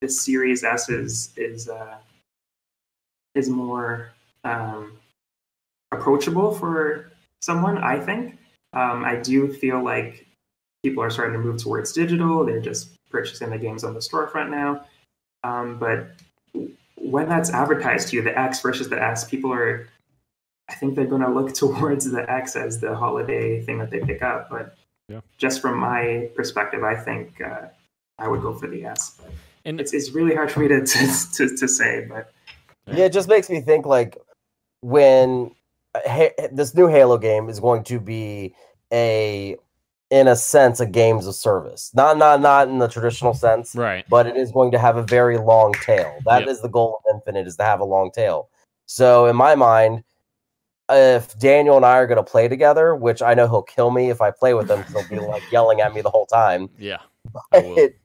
the 0.00 0.08
Series 0.08 0.64
S 0.64 0.88
is 0.88 1.32
is 1.36 1.68
uh, 1.68 1.96
is 3.34 3.48
more 3.48 4.12
um, 4.44 4.98
approachable 5.92 6.54
for 6.54 7.12
someone. 7.40 7.78
I 7.78 7.98
think. 7.98 8.38
Um, 8.74 9.04
I 9.04 9.16
do 9.16 9.52
feel 9.52 9.82
like 9.82 10.26
people 10.82 11.02
are 11.02 11.10
starting 11.10 11.34
to 11.34 11.38
move 11.38 11.62
towards 11.62 11.92
digital. 11.92 12.44
They're 12.44 12.60
just 12.60 12.90
purchasing 13.10 13.50
the 13.50 13.58
games 13.58 13.84
on 13.84 13.92
the 13.92 14.00
storefront 14.00 14.50
now. 14.50 14.86
Um, 15.44 15.78
but 15.78 16.08
when 16.96 17.28
that's 17.28 17.50
advertised 17.50 18.08
to 18.08 18.16
you, 18.16 18.22
the 18.22 18.38
X 18.38 18.60
versus 18.60 18.88
the 18.88 19.02
S, 19.02 19.24
people 19.24 19.52
are. 19.52 19.88
I 20.68 20.74
think 20.74 20.94
they're 20.94 21.06
going 21.06 21.22
to 21.22 21.30
look 21.30 21.54
towards 21.62 22.10
the 22.10 22.30
X 22.30 22.56
as 22.56 22.80
the 22.80 22.94
holiday 22.94 23.62
thing 23.62 23.78
that 23.78 23.90
they 23.90 24.00
pick 24.00 24.22
up. 24.22 24.48
But 24.50 24.76
Yeah. 25.08 25.20
just 25.38 25.60
from 25.60 25.78
my 25.78 26.30
perspective, 26.34 26.82
I 26.84 26.94
think 26.96 27.40
uh, 27.40 27.66
I 28.18 28.28
would 28.28 28.42
go 28.42 28.54
for 28.54 28.68
the 28.68 28.84
S. 28.84 29.16
But 29.18 29.30
And 29.64 29.80
it's 29.80 29.92
it's 29.92 30.10
really 30.12 30.34
hard 30.34 30.50
for 30.50 30.60
me 30.60 30.68
to 30.68 30.80
to, 30.86 31.32
to, 31.36 31.56
to 31.56 31.68
say, 31.68 32.06
but 32.08 32.32
Yeah, 32.86 33.04
it 33.06 33.12
just 33.12 33.28
makes 33.28 33.48
me 33.50 33.60
think 33.60 33.86
like 33.86 34.16
when 34.80 35.54
ha- 35.94 36.34
this 36.52 36.74
new 36.74 36.88
Halo 36.88 37.18
game 37.18 37.48
is 37.48 37.60
going 37.60 37.84
to 37.84 38.00
be 38.00 38.54
a, 38.92 39.56
in 40.10 40.28
a 40.28 40.36
sense, 40.36 40.80
a 40.80 40.86
games 40.86 41.26
of 41.26 41.34
service. 41.34 41.90
Not 41.94 42.18
not 42.18 42.40
not 42.40 42.68
in 42.68 42.78
the 42.78 42.88
traditional 42.88 43.34
sense, 43.34 43.74
right, 43.74 44.04
but 44.08 44.26
it 44.26 44.36
is 44.36 44.52
going 44.52 44.72
to 44.72 44.78
have 44.78 44.96
a 44.96 45.02
very 45.02 45.38
long 45.38 45.78
tail. 45.80 46.22
That 46.26 46.48
is 46.48 46.58
Yep. 46.58 46.62
the 46.62 46.68
goal 46.68 46.98
of 46.98 47.14
Infinite 47.16 47.46
is 47.46 47.56
to 47.56 47.64
have 47.64 47.80
a 47.80 47.84
long 47.84 48.10
tail. 48.10 48.48
So 48.86 49.26
in 49.26 49.36
my 49.36 49.54
mind, 49.54 50.04
if 50.90 51.38
Daniel 51.38 51.76
and 51.76 51.86
I 51.86 51.98
are 51.98 52.06
going 52.06 52.16
to 52.16 52.30
play 52.30 52.48
together, 52.48 52.94
which 52.94 53.22
I 53.22 53.34
know 53.34 53.48
he'll 53.48 53.62
kill 53.62 53.90
me 53.90 54.10
if 54.10 54.20
I 54.20 54.30
play 54.30 54.54
with 54.54 54.70
him 54.70 54.84
he'll 54.92 55.06
be 55.08 55.18
like 55.28 55.42
yelling 55.50 55.80
at 55.80 55.92
me 55.94 56.00
the 56.02 56.10
whole 56.10 56.26
time. 56.26 56.68
Yeah. 56.78 56.98
I. 57.52 57.58
It, 57.76 57.98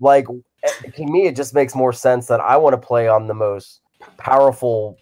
like 0.00 0.26
eh, 0.62 0.70
to 0.96 1.06
me, 1.06 1.26
it 1.26 1.36
just 1.36 1.54
makes 1.54 1.74
more 1.74 1.92
sense 1.92 2.26
that 2.26 2.40
I 2.40 2.56
want 2.56 2.80
to 2.80 2.86
play 2.86 3.08
on 3.08 3.26
the 3.26 3.34
most 3.34 3.80
powerful 4.18 4.98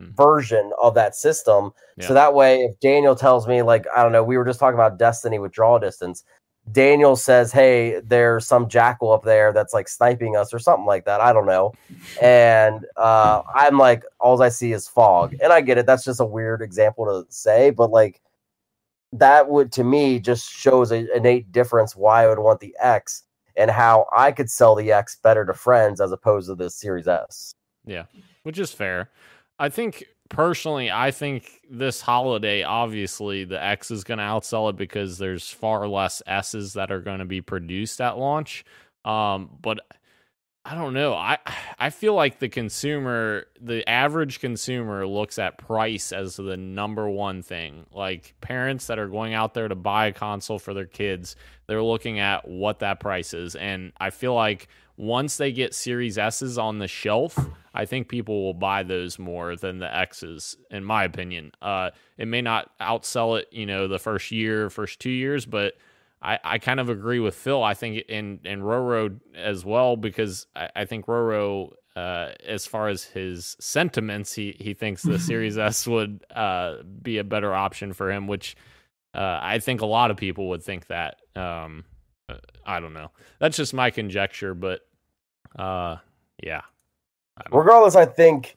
Mm. 0.00 0.16
version 0.16 0.70
of 0.80 0.94
that 0.94 1.14
system. 1.14 1.72
Yeah. 1.96 2.08
So 2.08 2.14
that 2.14 2.34
way, 2.34 2.60
if 2.60 2.78
Daniel 2.80 3.14
tells 3.14 3.46
me, 3.46 3.62
like, 3.62 3.84
I 3.94 4.02
don't 4.02 4.12
know, 4.12 4.24
we 4.24 4.38
were 4.38 4.44
just 4.44 4.58
talking 4.58 4.74
about 4.74 4.98
Destiny 4.98 5.38
with 5.38 5.52
draw 5.52 5.78
distance. 5.78 6.24
Daniel 6.72 7.16
says, 7.16 7.52
"Hey, 7.52 8.00
there's 8.04 8.46
some 8.46 8.68
jackal 8.68 9.12
up 9.12 9.24
there 9.24 9.52
that's 9.52 9.74
like 9.74 9.88
sniping 9.88 10.36
us 10.36 10.52
or 10.52 10.58
something 10.58 10.86
like 10.86 11.04
that. 11.04 11.20
I 11.20 11.32
don't 11.32 11.46
know." 11.46 11.72
And 12.20 12.86
uh, 12.96 13.42
I'm 13.54 13.78
like, 13.78 14.04
all 14.18 14.42
I 14.42 14.48
see 14.48 14.72
is 14.72 14.88
fog, 14.88 15.34
and 15.42 15.52
I 15.52 15.60
get 15.60 15.78
it. 15.78 15.86
That's 15.86 16.04
just 16.04 16.20
a 16.20 16.24
weird 16.24 16.62
example 16.62 17.06
to 17.06 17.32
say, 17.32 17.70
but 17.70 17.90
like 17.90 18.20
that 19.12 19.48
would 19.48 19.72
to 19.72 19.84
me 19.84 20.20
just 20.20 20.50
shows 20.50 20.92
a 20.92 21.06
innate 21.16 21.50
difference 21.52 21.96
why 21.96 22.24
I 22.24 22.28
would 22.28 22.38
want 22.38 22.60
the 22.60 22.74
X 22.78 23.24
and 23.56 23.70
how 23.70 24.06
I 24.16 24.32
could 24.32 24.50
sell 24.50 24.74
the 24.74 24.92
X 24.92 25.16
better 25.22 25.44
to 25.44 25.54
friends 25.54 26.00
as 26.00 26.12
opposed 26.12 26.48
to 26.48 26.54
the 26.54 26.70
Series 26.70 27.08
S. 27.08 27.54
Yeah, 27.84 28.04
which 28.44 28.58
is 28.58 28.72
fair. 28.72 29.10
I 29.58 29.68
think 29.68 30.04
personally, 30.30 30.90
I 30.90 31.10
think 31.10 31.60
this 31.68 32.00
holiday, 32.00 32.62
obviously, 32.62 33.44
the 33.44 33.62
X 33.62 33.90
is 33.90 34.04
going 34.04 34.18
to 34.18 34.24
outsell 34.24 34.70
it 34.70 34.76
because 34.76 35.18
there's 35.18 35.50
far 35.50 35.86
less 35.86 36.22
S's 36.26 36.72
that 36.72 36.90
are 36.90 37.02
going 37.02 37.18
to 37.18 37.26
be 37.26 37.42
produced 37.42 38.00
at 38.00 38.16
launch. 38.16 38.64
Um, 39.04 39.50
but 39.60 39.80
I 40.64 40.74
don't 40.74 40.94
know. 40.94 41.14
I 41.14 41.38
I 41.78 41.90
feel 41.90 42.14
like 42.14 42.38
the 42.38 42.48
consumer, 42.48 43.46
the 43.60 43.86
average 43.88 44.40
consumer, 44.40 45.06
looks 45.06 45.38
at 45.38 45.58
price 45.58 46.12
as 46.12 46.36
the 46.36 46.56
number 46.56 47.08
one 47.08 47.42
thing. 47.42 47.86
Like 47.92 48.34
parents 48.40 48.86
that 48.86 48.98
are 48.98 49.08
going 49.08 49.34
out 49.34 49.54
there 49.54 49.68
to 49.68 49.74
buy 49.74 50.06
a 50.06 50.12
console 50.12 50.58
for 50.58 50.74
their 50.74 50.86
kids, 50.86 51.34
they're 51.66 51.82
looking 51.82 52.18
at 52.20 52.46
what 52.46 52.80
that 52.80 53.00
price 53.00 53.32
is, 53.32 53.56
and 53.56 53.92
I 53.98 54.10
feel 54.10 54.34
like 54.34 54.68
once 55.00 55.38
they 55.38 55.50
get 55.50 55.74
Series 55.74 56.18
S's 56.18 56.58
on 56.58 56.78
the 56.78 56.86
shelf, 56.86 57.38
I 57.72 57.86
think 57.86 58.08
people 58.08 58.44
will 58.44 58.52
buy 58.52 58.82
those 58.82 59.18
more 59.18 59.56
than 59.56 59.78
the 59.78 59.96
X's, 59.96 60.58
in 60.70 60.84
my 60.84 61.04
opinion. 61.04 61.52
Uh, 61.62 61.90
it 62.18 62.28
may 62.28 62.42
not 62.42 62.70
outsell 62.82 63.40
it, 63.40 63.48
you 63.50 63.64
know, 63.64 63.88
the 63.88 63.98
first 63.98 64.30
year, 64.30 64.68
first 64.68 65.00
two 65.00 65.10
years, 65.10 65.46
but 65.46 65.72
I, 66.20 66.38
I 66.44 66.58
kind 66.58 66.78
of 66.78 66.90
agree 66.90 67.18
with 67.18 67.34
Phil. 67.34 67.64
I 67.64 67.72
think 67.72 68.04
in 68.10 68.40
and 68.44 68.60
Roro 68.60 69.18
as 69.34 69.64
well 69.64 69.96
because 69.96 70.46
I, 70.54 70.68
I 70.76 70.84
think 70.84 71.06
Roro, 71.06 71.72
uh, 71.96 72.32
as 72.46 72.66
far 72.66 72.88
as 72.88 73.02
his 73.02 73.56
sentiments, 73.58 74.34
he 74.34 74.54
he 74.60 74.74
thinks 74.74 75.02
the 75.02 75.18
Series 75.30 75.56
S 75.56 75.86
would 75.86 76.26
uh, 76.30 76.82
be 77.00 77.16
a 77.16 77.24
better 77.24 77.54
option 77.54 77.94
for 77.94 78.12
him, 78.12 78.26
which 78.26 78.54
uh, 79.14 79.38
I 79.40 79.60
think 79.60 79.80
a 79.80 79.86
lot 79.86 80.10
of 80.10 80.18
people 80.18 80.50
would 80.50 80.62
think 80.62 80.88
that. 80.88 81.16
Um, 81.34 81.84
uh, 82.28 82.36
I 82.66 82.80
don't 82.80 82.92
know. 82.92 83.10
That's 83.38 83.56
just 83.56 83.74
my 83.74 83.90
conjecture, 83.90 84.54
but 84.54 84.82
uh, 85.58 85.96
yeah. 86.42 86.62
Regardless, 87.52 87.96
I 87.96 88.04
think, 88.06 88.56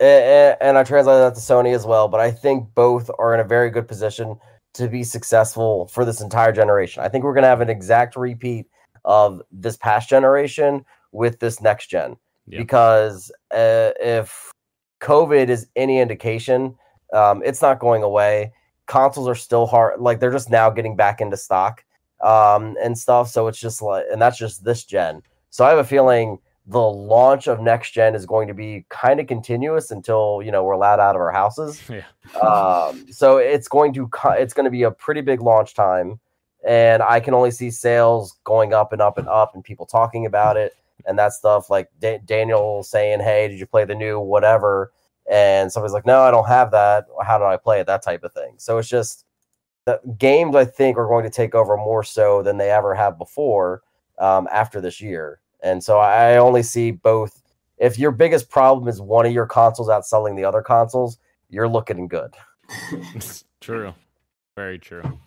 a- 0.00 0.04
a- 0.52 0.62
and 0.62 0.76
I 0.78 0.84
translated 0.84 1.22
that 1.22 1.34
to 1.34 1.40
Sony 1.40 1.74
as 1.74 1.86
well, 1.86 2.08
but 2.08 2.20
I 2.20 2.30
think 2.30 2.74
both 2.74 3.10
are 3.18 3.34
in 3.34 3.40
a 3.40 3.44
very 3.44 3.70
good 3.70 3.86
position 3.88 4.36
to 4.74 4.88
be 4.88 5.02
successful 5.04 5.86
for 5.88 6.04
this 6.04 6.20
entire 6.20 6.52
generation. 6.52 7.02
I 7.02 7.08
think 7.08 7.24
we're 7.24 7.34
going 7.34 7.42
to 7.42 7.48
have 7.48 7.60
an 7.60 7.70
exact 7.70 8.16
repeat 8.16 8.66
of 9.04 9.40
this 9.50 9.76
past 9.76 10.08
generation 10.08 10.84
with 11.12 11.38
this 11.40 11.60
next 11.60 11.86
gen 11.88 12.16
Yeah. 12.46 12.58
because 12.58 13.30
uh, 13.52 13.90
if 14.00 14.52
COVID 15.00 15.48
is 15.48 15.66
any 15.76 15.98
indication, 16.00 16.74
um, 17.12 17.42
it's 17.44 17.62
not 17.62 17.78
going 17.78 18.02
away. 18.02 18.52
Consoles 18.86 19.28
are 19.28 19.34
still 19.34 19.66
hard, 19.66 20.00
like 20.00 20.20
they're 20.20 20.30
just 20.32 20.50
now 20.50 20.70
getting 20.70 20.96
back 20.96 21.20
into 21.20 21.36
stock 21.36 21.84
um, 22.20 22.76
and 22.82 22.98
stuff. 22.98 23.28
So 23.30 23.46
it's 23.48 23.58
just 23.60 23.80
like, 23.80 24.04
and 24.12 24.20
that's 24.20 24.38
just 24.38 24.64
this 24.64 24.84
gen. 24.84 25.22
So 25.58 25.64
I 25.64 25.70
have 25.70 25.78
a 25.80 25.84
feeling 25.84 26.38
the 26.68 26.78
launch 26.78 27.48
of 27.48 27.58
next 27.58 27.90
gen 27.90 28.14
is 28.14 28.26
going 28.26 28.46
to 28.46 28.54
be 28.54 28.86
kind 28.90 29.18
of 29.18 29.26
continuous 29.26 29.90
until 29.90 30.40
you 30.40 30.52
know 30.52 30.62
we're 30.62 30.74
allowed 30.74 31.00
out 31.00 31.16
of 31.16 31.20
our 31.20 31.32
houses. 31.32 31.82
Yeah. 31.90 32.04
Um, 32.40 33.10
so 33.10 33.38
it's 33.38 33.66
going 33.66 33.92
to 33.94 34.08
it's 34.38 34.54
going 34.54 34.66
to 34.66 34.70
be 34.70 34.84
a 34.84 34.92
pretty 34.92 35.20
big 35.20 35.40
launch 35.40 35.74
time, 35.74 36.20
and 36.64 37.02
I 37.02 37.18
can 37.18 37.34
only 37.34 37.50
see 37.50 37.72
sales 37.72 38.38
going 38.44 38.72
up 38.72 38.92
and 38.92 39.02
up 39.02 39.18
and 39.18 39.26
up, 39.26 39.56
and 39.56 39.64
people 39.64 39.84
talking 39.84 40.26
about 40.26 40.56
it 40.56 40.76
and 41.06 41.18
that 41.18 41.32
stuff. 41.32 41.68
Like 41.68 41.88
Da- 41.98 42.20
Daniel 42.24 42.84
saying, 42.84 43.18
"Hey, 43.18 43.48
did 43.48 43.58
you 43.58 43.66
play 43.66 43.84
the 43.84 43.96
new 43.96 44.20
whatever?" 44.20 44.92
And 45.28 45.72
somebody's 45.72 45.92
like, 45.92 46.06
"No, 46.06 46.20
I 46.20 46.30
don't 46.30 46.46
have 46.46 46.70
that. 46.70 47.06
How 47.24 47.36
do 47.36 47.42
I 47.46 47.56
play 47.56 47.80
it?" 47.80 47.88
That 47.88 48.04
type 48.04 48.22
of 48.22 48.32
thing. 48.32 48.54
So 48.58 48.78
it's 48.78 48.88
just 48.88 49.24
the 49.86 50.00
games 50.18 50.54
I 50.54 50.66
think 50.66 50.96
are 50.96 51.08
going 51.08 51.24
to 51.24 51.30
take 51.30 51.56
over 51.56 51.76
more 51.76 52.04
so 52.04 52.44
than 52.44 52.58
they 52.58 52.70
ever 52.70 52.94
have 52.94 53.18
before 53.18 53.82
um, 54.18 54.48
after 54.52 54.80
this 54.80 55.00
year. 55.00 55.40
And 55.62 55.82
so 55.82 55.98
I 55.98 56.36
only 56.36 56.62
see 56.62 56.90
both. 56.90 57.42
If 57.78 57.98
your 57.98 58.10
biggest 58.10 58.50
problem 58.50 58.88
is 58.88 59.00
one 59.00 59.26
of 59.26 59.32
your 59.32 59.46
consoles 59.46 59.88
outselling 59.88 60.36
the 60.36 60.44
other 60.44 60.62
consoles, 60.62 61.18
you're 61.48 61.68
looking 61.68 62.08
good. 62.08 62.34
true. 63.60 63.94
Very 64.56 64.78
true. 64.78 65.20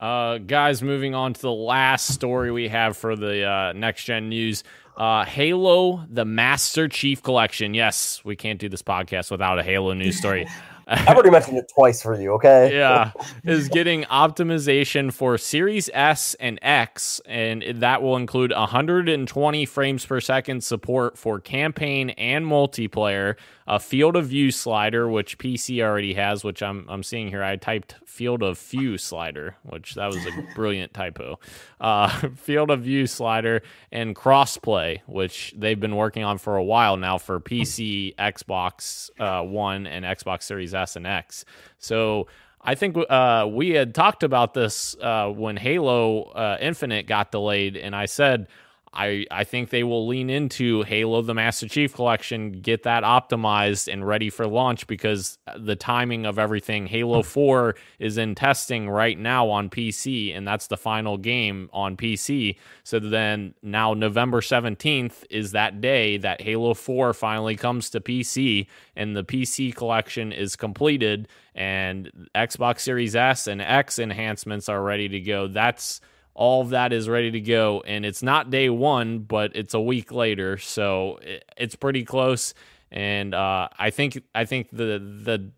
Uh, 0.00 0.38
guys, 0.38 0.82
moving 0.82 1.14
on 1.14 1.32
to 1.32 1.40
the 1.40 1.52
last 1.52 2.12
story 2.12 2.50
we 2.50 2.68
have 2.68 2.96
for 2.96 3.16
the 3.16 3.44
uh, 3.44 3.72
next 3.72 4.04
gen 4.04 4.28
news. 4.28 4.62
Uh, 4.96 5.24
Halo, 5.24 6.04
the 6.08 6.24
Master 6.24 6.88
Chief 6.88 7.22
Collection. 7.22 7.74
Yes, 7.74 8.20
we 8.24 8.36
can't 8.36 8.60
do 8.60 8.68
this 8.68 8.82
podcast 8.82 9.30
without 9.30 9.58
a 9.58 9.62
Halo 9.62 9.92
news 9.92 10.18
story. 10.18 10.46
I've 10.88 11.08
already 11.08 11.30
mentioned 11.30 11.56
it 11.56 11.70
twice 11.74 12.02
for 12.02 12.20
you, 12.20 12.32
okay? 12.32 12.76
yeah, 12.76 13.12
is 13.44 13.68
getting 13.68 14.02
optimization 14.04 15.12
for 15.12 15.38
Series 15.38 15.88
S 15.94 16.34
and 16.38 16.58
X, 16.60 17.22
and 17.24 17.62
that 17.76 18.02
will 18.02 18.16
include 18.16 18.52
120 18.52 19.64
frames 19.66 20.04
per 20.04 20.20
second 20.20 20.62
support 20.62 21.16
for 21.16 21.40
campaign 21.40 22.10
and 22.10 22.44
multiplayer, 22.44 23.36
a 23.66 23.80
field 23.80 24.14
of 24.14 24.26
view 24.26 24.50
slider, 24.50 25.08
which 25.08 25.38
PC 25.38 25.82
already 25.82 26.12
has, 26.14 26.44
which 26.44 26.62
I'm 26.62 26.86
I'm 26.88 27.02
seeing 27.02 27.28
here. 27.28 27.42
I 27.42 27.56
typed 27.56 27.94
field 28.04 28.42
of 28.42 28.58
view 28.58 28.98
slider, 28.98 29.56
which 29.62 29.94
that 29.94 30.06
was 30.06 30.24
a 30.26 30.30
brilliant 30.54 30.92
typo. 30.92 31.38
Uh, 31.80 32.08
field 32.36 32.70
of 32.70 32.82
view 32.82 33.06
slider 33.06 33.62
and 33.90 34.14
crossplay, 34.14 35.00
which 35.06 35.54
they've 35.56 35.80
been 35.80 35.96
working 35.96 36.24
on 36.24 36.36
for 36.36 36.56
a 36.56 36.64
while 36.64 36.96
now 36.98 37.16
for 37.16 37.40
PC, 37.40 38.14
Xbox 38.16 39.10
uh, 39.18 39.42
One, 39.42 39.86
and 39.86 40.04
Xbox 40.04 40.42
Series 40.42 40.73
S 40.74 40.96
and 40.96 41.06
X. 41.06 41.44
So 41.78 42.26
I 42.60 42.74
think 42.74 42.96
uh, 42.96 43.46
we 43.50 43.70
had 43.70 43.94
talked 43.94 44.22
about 44.22 44.54
this 44.54 44.96
uh, 45.00 45.28
when 45.28 45.56
Halo 45.56 46.22
uh, 46.22 46.56
Infinite 46.60 47.06
got 47.06 47.30
delayed, 47.30 47.76
and 47.76 47.94
I 47.94 48.06
said 48.06 48.48
I 48.94 49.26
I 49.30 49.44
think 49.44 49.70
they 49.70 49.82
will 49.82 50.06
lean 50.06 50.30
into 50.30 50.82
Halo 50.82 51.20
the 51.22 51.34
Master 51.34 51.68
Chief 51.68 51.92
Collection, 51.94 52.52
get 52.52 52.84
that 52.84 53.02
optimized 53.02 53.92
and 53.92 54.06
ready 54.06 54.30
for 54.30 54.46
launch 54.46 54.86
because 54.86 55.38
the 55.56 55.76
timing 55.76 56.24
of 56.24 56.38
everything. 56.38 56.86
Halo 56.86 57.22
hmm. 57.22 57.28
4 57.28 57.74
is 57.98 58.16
in 58.16 58.34
testing 58.34 58.88
right 58.88 59.18
now 59.18 59.50
on 59.50 59.68
PC, 59.68 60.34
and 60.34 60.46
that's 60.46 60.68
the 60.68 60.76
final 60.76 61.18
game 61.18 61.68
on 61.72 61.96
PC. 61.96 62.56
So 62.84 62.98
then 62.98 63.54
now 63.62 63.94
November 63.94 64.40
17th 64.40 65.24
is 65.28 65.52
that 65.52 65.80
day 65.80 66.16
that 66.18 66.40
Halo 66.40 66.74
4 66.74 67.12
finally 67.12 67.56
comes 67.56 67.90
to 67.90 68.00
PC, 68.00 68.66
and 68.94 69.16
the 69.16 69.24
PC 69.24 69.74
collection 69.74 70.32
is 70.32 70.54
completed, 70.54 71.28
and 71.54 72.28
Xbox 72.34 72.80
Series 72.80 73.16
S 73.16 73.46
and 73.46 73.60
X 73.60 73.98
enhancements 73.98 74.68
are 74.68 74.82
ready 74.82 75.08
to 75.08 75.20
go. 75.20 75.48
That's 75.48 76.00
all 76.34 76.62
of 76.62 76.70
that 76.70 76.92
is 76.92 77.08
ready 77.08 77.30
to 77.30 77.40
go. 77.40 77.82
And 77.86 78.04
it's 78.04 78.22
not 78.22 78.50
day 78.50 78.68
one 78.68 79.20
but 79.20 79.54
it's 79.54 79.74
a 79.74 79.80
week 79.80 80.12
later. 80.12 80.58
So 80.58 81.18
it, 81.22 81.44
it's 81.56 81.76
pretty 81.76 82.04
close. 82.04 82.54
And 82.90 83.34
uh, 83.34 83.68
i 83.78 83.90
think 83.90 84.22
i 84.34 84.44
think 84.44 84.70
the 84.70 84.98
the 85.00 85.50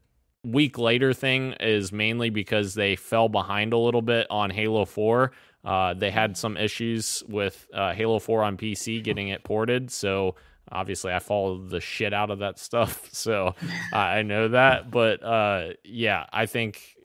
week 0.43 0.79
later 0.79 1.13
thing 1.13 1.53
is 1.61 1.93
mainly 1.93 2.31
because 2.31 2.75
they 2.75 2.97
fell 2.97 3.29
behind 3.29 3.73
a 3.73 3.79
little 3.79 4.01
bit 4.01 4.27
on 4.31 4.49
halo 4.49 4.85
4 4.85 5.33
uh, 5.65 5.95
they 5.95 6.11
had 6.13 6.37
some 6.37 6.57
issues 6.57 7.25
with 7.29 7.67
uh, 7.75 7.93
halo 7.93 8.21
4 8.21 8.45
on 8.45 8.57
pc 8.57 9.03
getting 9.03 9.29
it 9.29 9.43
ported. 9.45 9.91
So 9.91 10.37
obviously 10.71 11.13
i 11.13 11.19
follow 11.19 11.59
the 11.59 11.81
shit 11.81 12.15
out 12.15 12.31
of 12.31 12.39
that 12.39 12.59
stuff. 12.59 13.09
So 13.13 13.55
i 13.93 14.23
know 14.23 14.49
that. 14.49 14.91
But 14.91 15.23
uh, 15.23 15.73
yeah 15.85 16.27
i 16.33 16.47
think 16.47 16.96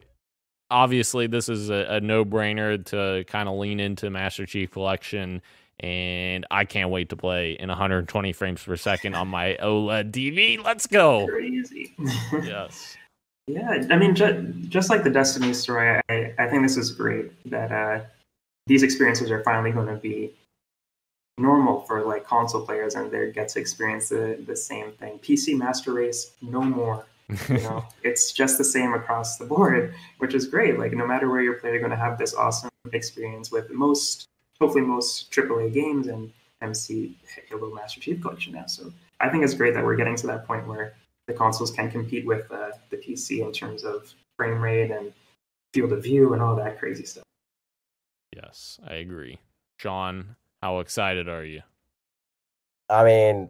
obviously 0.72 1.28
this 1.28 1.50
is 1.50 1.70
a, 1.70 1.86
a 1.90 2.02
no-brainer 2.02 2.84
to 2.86 3.24
kind 3.26 3.48
of 3.48 3.56
lean 3.56 3.80
into 3.80 4.10
Master 4.10 4.46
Chief 4.46 4.72
Collection, 4.72 5.42
and 5.80 6.48
I 6.50 6.66
can't 6.66 6.90
wait 6.90 7.10
to 7.10 7.16
play 7.16 7.52
in 7.52 7.70
120 7.70 8.34
frames 8.34 8.64
per 8.64 8.76
second 8.78 9.14
on 9.14 9.28
my 9.28 9.58
OLED 9.62 10.12
TV. 10.12 10.64
Let's 10.64 10.88
go! 10.88 11.28
Crazy. 11.28 11.94
Yes, 12.44 12.98
Yeah, 13.48 13.84
I 13.92 13.98
mean, 13.98 14.16
ju- 14.16 14.54
just 14.70 14.90
like 14.90 15.04
the 15.04 15.10
Destiny 15.10 15.54
story, 15.54 16.02
I, 16.10 16.34
I 16.40 16.48
think 16.48 16.64
this 16.64 16.78
is 16.78 16.92
great 16.92 17.32
that 17.52 17.72
uh, 17.72 18.06
these 18.68 18.82
experiences 18.82 19.30
are 19.30 19.44
finally 19.44 19.72
going 19.72 19.88
to 19.88 19.96
be 19.98 20.34
normal 21.38 21.82
for 21.82 22.04
like 22.04 22.26
console 22.26 22.66
players, 22.66 22.96
and 22.96 23.12
they 23.12 23.32
get 23.32 23.50
to 23.50 23.60
experience 23.60 24.10
the, 24.10 24.42
the 24.48 24.56
same 24.56 24.92
thing. 24.94 25.20
PC 25.20 25.58
Master 25.58 25.94
Race, 25.94 26.32
no 26.42 26.62
more. 26.62 27.06
You 27.50 27.58
know, 27.60 27.86
it's 28.04 28.32
just 28.32 28.58
the 28.58 28.64
same 28.64 28.94
across 28.94 29.38
the 29.38 29.46
board, 29.46 29.94
which 30.20 30.34
is 30.34 30.48
great. 30.48 30.78
Like 30.78 30.94
no 30.94 31.06
matter 31.08 31.30
where 31.30 31.42
you're 31.42 31.56
playing, 31.56 31.76
you're 31.76 31.82
going 31.82 31.92
to 31.92 31.98
have 31.98 32.18
this 32.18 32.34
awesome 32.34 32.70
experience 32.94 33.52
with 33.52 33.70
most, 33.72 34.28
hopefully 34.60 34.84
most 34.84 35.32
AAA 35.32 35.74
games 35.74 36.08
and 36.08 36.32
MC 36.62 37.16
Halo 37.50 37.74
Master 37.74 38.00
Chief 38.00 38.22
Collection 38.22 38.54
now. 38.54 38.66
So 38.68 38.92
I 39.20 39.30
think 39.30 39.44
it's 39.44 39.54
great 39.54 39.74
that 39.74 39.84
we're 39.84 39.96
getting 39.96 40.16
to 40.18 40.28
that 40.28 40.46
point 40.46 40.68
where 40.68 40.94
the 41.28 41.34
consoles 41.34 41.72
can 41.72 41.90
compete 41.90 42.26
with 42.26 42.52
uh, 42.52 42.72
the 42.90 42.98
PC 42.98 43.42
in 43.42 43.52
terms 43.52 43.84
of 43.84 44.14
frame 44.38 44.62
rate 44.62 44.92
and 44.92 45.14
field 45.74 45.94
of 45.94 46.04
view 46.04 46.34
and 46.34 46.42
all 46.42 46.56
that 46.56 46.80
crazy 46.80 47.06
stuff. 47.06 47.24
Yes, 48.36 48.80
I 48.88 48.96
agree. 48.96 49.40
Sean, 49.78 50.36
how 50.62 50.80
excited 50.80 51.28
are 51.28 51.44
you? 51.44 51.62
I 52.90 53.04
mean, 53.04 53.50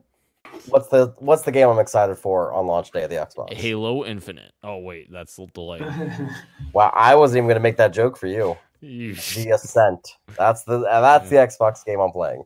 what's 0.68 0.88
the 0.90 1.14
what's 1.20 1.44
the 1.44 1.52
game 1.52 1.68
I'm 1.68 1.80
excited 1.80 2.16
for 2.18 2.54
on 2.54 2.68
launch 2.68 2.92
day 2.92 3.04
of 3.04 3.10
the 3.10 3.16
Xbox? 3.18 3.54
Halo 3.54 4.06
Infinite. 4.06 4.52
Oh 4.64 4.78
wait, 4.78 5.12
that's 5.12 5.40
delayed. 5.54 5.84
Wow, 6.74 6.92
I 6.96 7.16
wasn't 7.16 7.40
even 7.40 7.48
gonna 7.50 7.60
make 7.60 7.78
that 7.78 7.92
joke 7.94 8.18
for 8.18 8.28
you. 8.28 8.58
You- 8.80 9.16
The 9.16 9.52
Ascent. 9.56 10.08
That's 10.38 10.64
the 10.64 10.80
uh, 10.82 11.02
that's 11.02 11.30
the 11.30 11.36
Xbox 11.36 11.84
game 11.86 12.00
I'm 12.00 12.12
playing. 12.12 12.44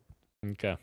okay. 0.51 0.78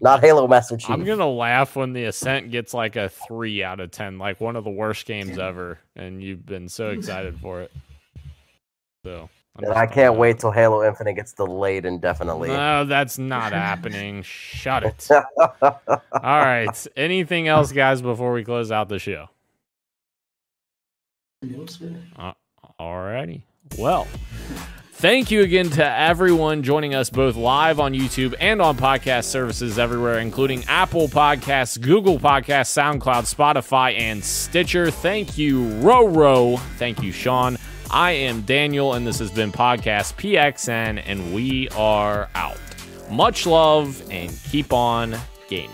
Not 0.00 0.20
Halo 0.20 0.48
Master 0.48 0.76
Chief. 0.76 0.90
I'm 0.90 1.04
gonna 1.04 1.28
laugh 1.30 1.76
when 1.76 1.92
the 1.92 2.04
Ascent 2.06 2.50
gets 2.50 2.74
like 2.74 2.96
a 2.96 3.08
three 3.08 3.62
out 3.62 3.78
of 3.78 3.92
ten, 3.92 4.18
like 4.18 4.40
one 4.40 4.56
of 4.56 4.64
the 4.64 4.70
worst 4.70 5.06
games 5.06 5.38
ever, 5.38 5.78
and 5.94 6.20
you've 6.20 6.44
been 6.44 6.68
so 6.68 6.90
excited 6.90 7.38
for 7.40 7.62
it. 7.62 7.70
So 9.04 9.28
and 9.56 9.72
I 9.72 9.86
can't 9.86 10.16
wait 10.16 10.38
till 10.38 10.50
Halo 10.50 10.82
Infinite 10.86 11.14
gets 11.14 11.32
delayed 11.32 11.84
indefinitely. 11.84 12.48
No, 12.48 12.84
that's 12.84 13.18
not 13.18 13.52
happening. 13.52 14.22
Shut 14.22 14.82
it. 14.84 15.08
All 15.62 15.70
right. 16.22 16.86
Anything 16.96 17.48
else, 17.48 17.72
guys, 17.72 18.00
before 18.00 18.32
we 18.32 18.44
close 18.44 18.70
out 18.72 18.88
the 18.88 18.98
show? 18.98 19.28
no, 21.42 21.66
sir. 21.66 21.92
Alrighty. 22.80 23.42
Well, 23.78 24.06
thank 24.92 25.30
you 25.30 25.42
again 25.42 25.70
to 25.70 25.84
everyone 25.84 26.62
joining 26.62 26.94
us 26.94 27.10
both 27.10 27.36
live 27.36 27.80
on 27.80 27.92
YouTube 27.92 28.34
and 28.40 28.62
on 28.62 28.76
podcast 28.76 29.24
services 29.24 29.78
everywhere, 29.78 30.18
including 30.18 30.64
Apple 30.68 31.08
Podcasts, 31.08 31.80
Google 31.80 32.18
Podcasts, 32.18 32.72
SoundCloud, 32.76 33.32
Spotify, 33.32 33.98
and 33.98 34.22
Stitcher. 34.22 34.90
Thank 34.90 35.36
you, 35.36 35.64
Roro. 35.80 36.58
Thank 36.76 37.02
you, 37.02 37.12
Sean. 37.12 37.56
I 37.92 38.12
am 38.12 38.40
Daniel, 38.40 38.94
and 38.94 39.06
this 39.06 39.18
has 39.18 39.30
been 39.30 39.52
Podcast 39.52 40.14
PXN, 40.14 41.02
and 41.04 41.34
we 41.34 41.68
are 41.76 42.30
out. 42.34 42.56
Much 43.10 43.44
love 43.44 44.02
and 44.10 44.34
keep 44.50 44.72
on 44.72 45.14
gaming. 45.50 45.70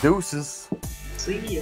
Deuces. 0.00 0.70
See 1.18 1.40
ya. 1.40 1.60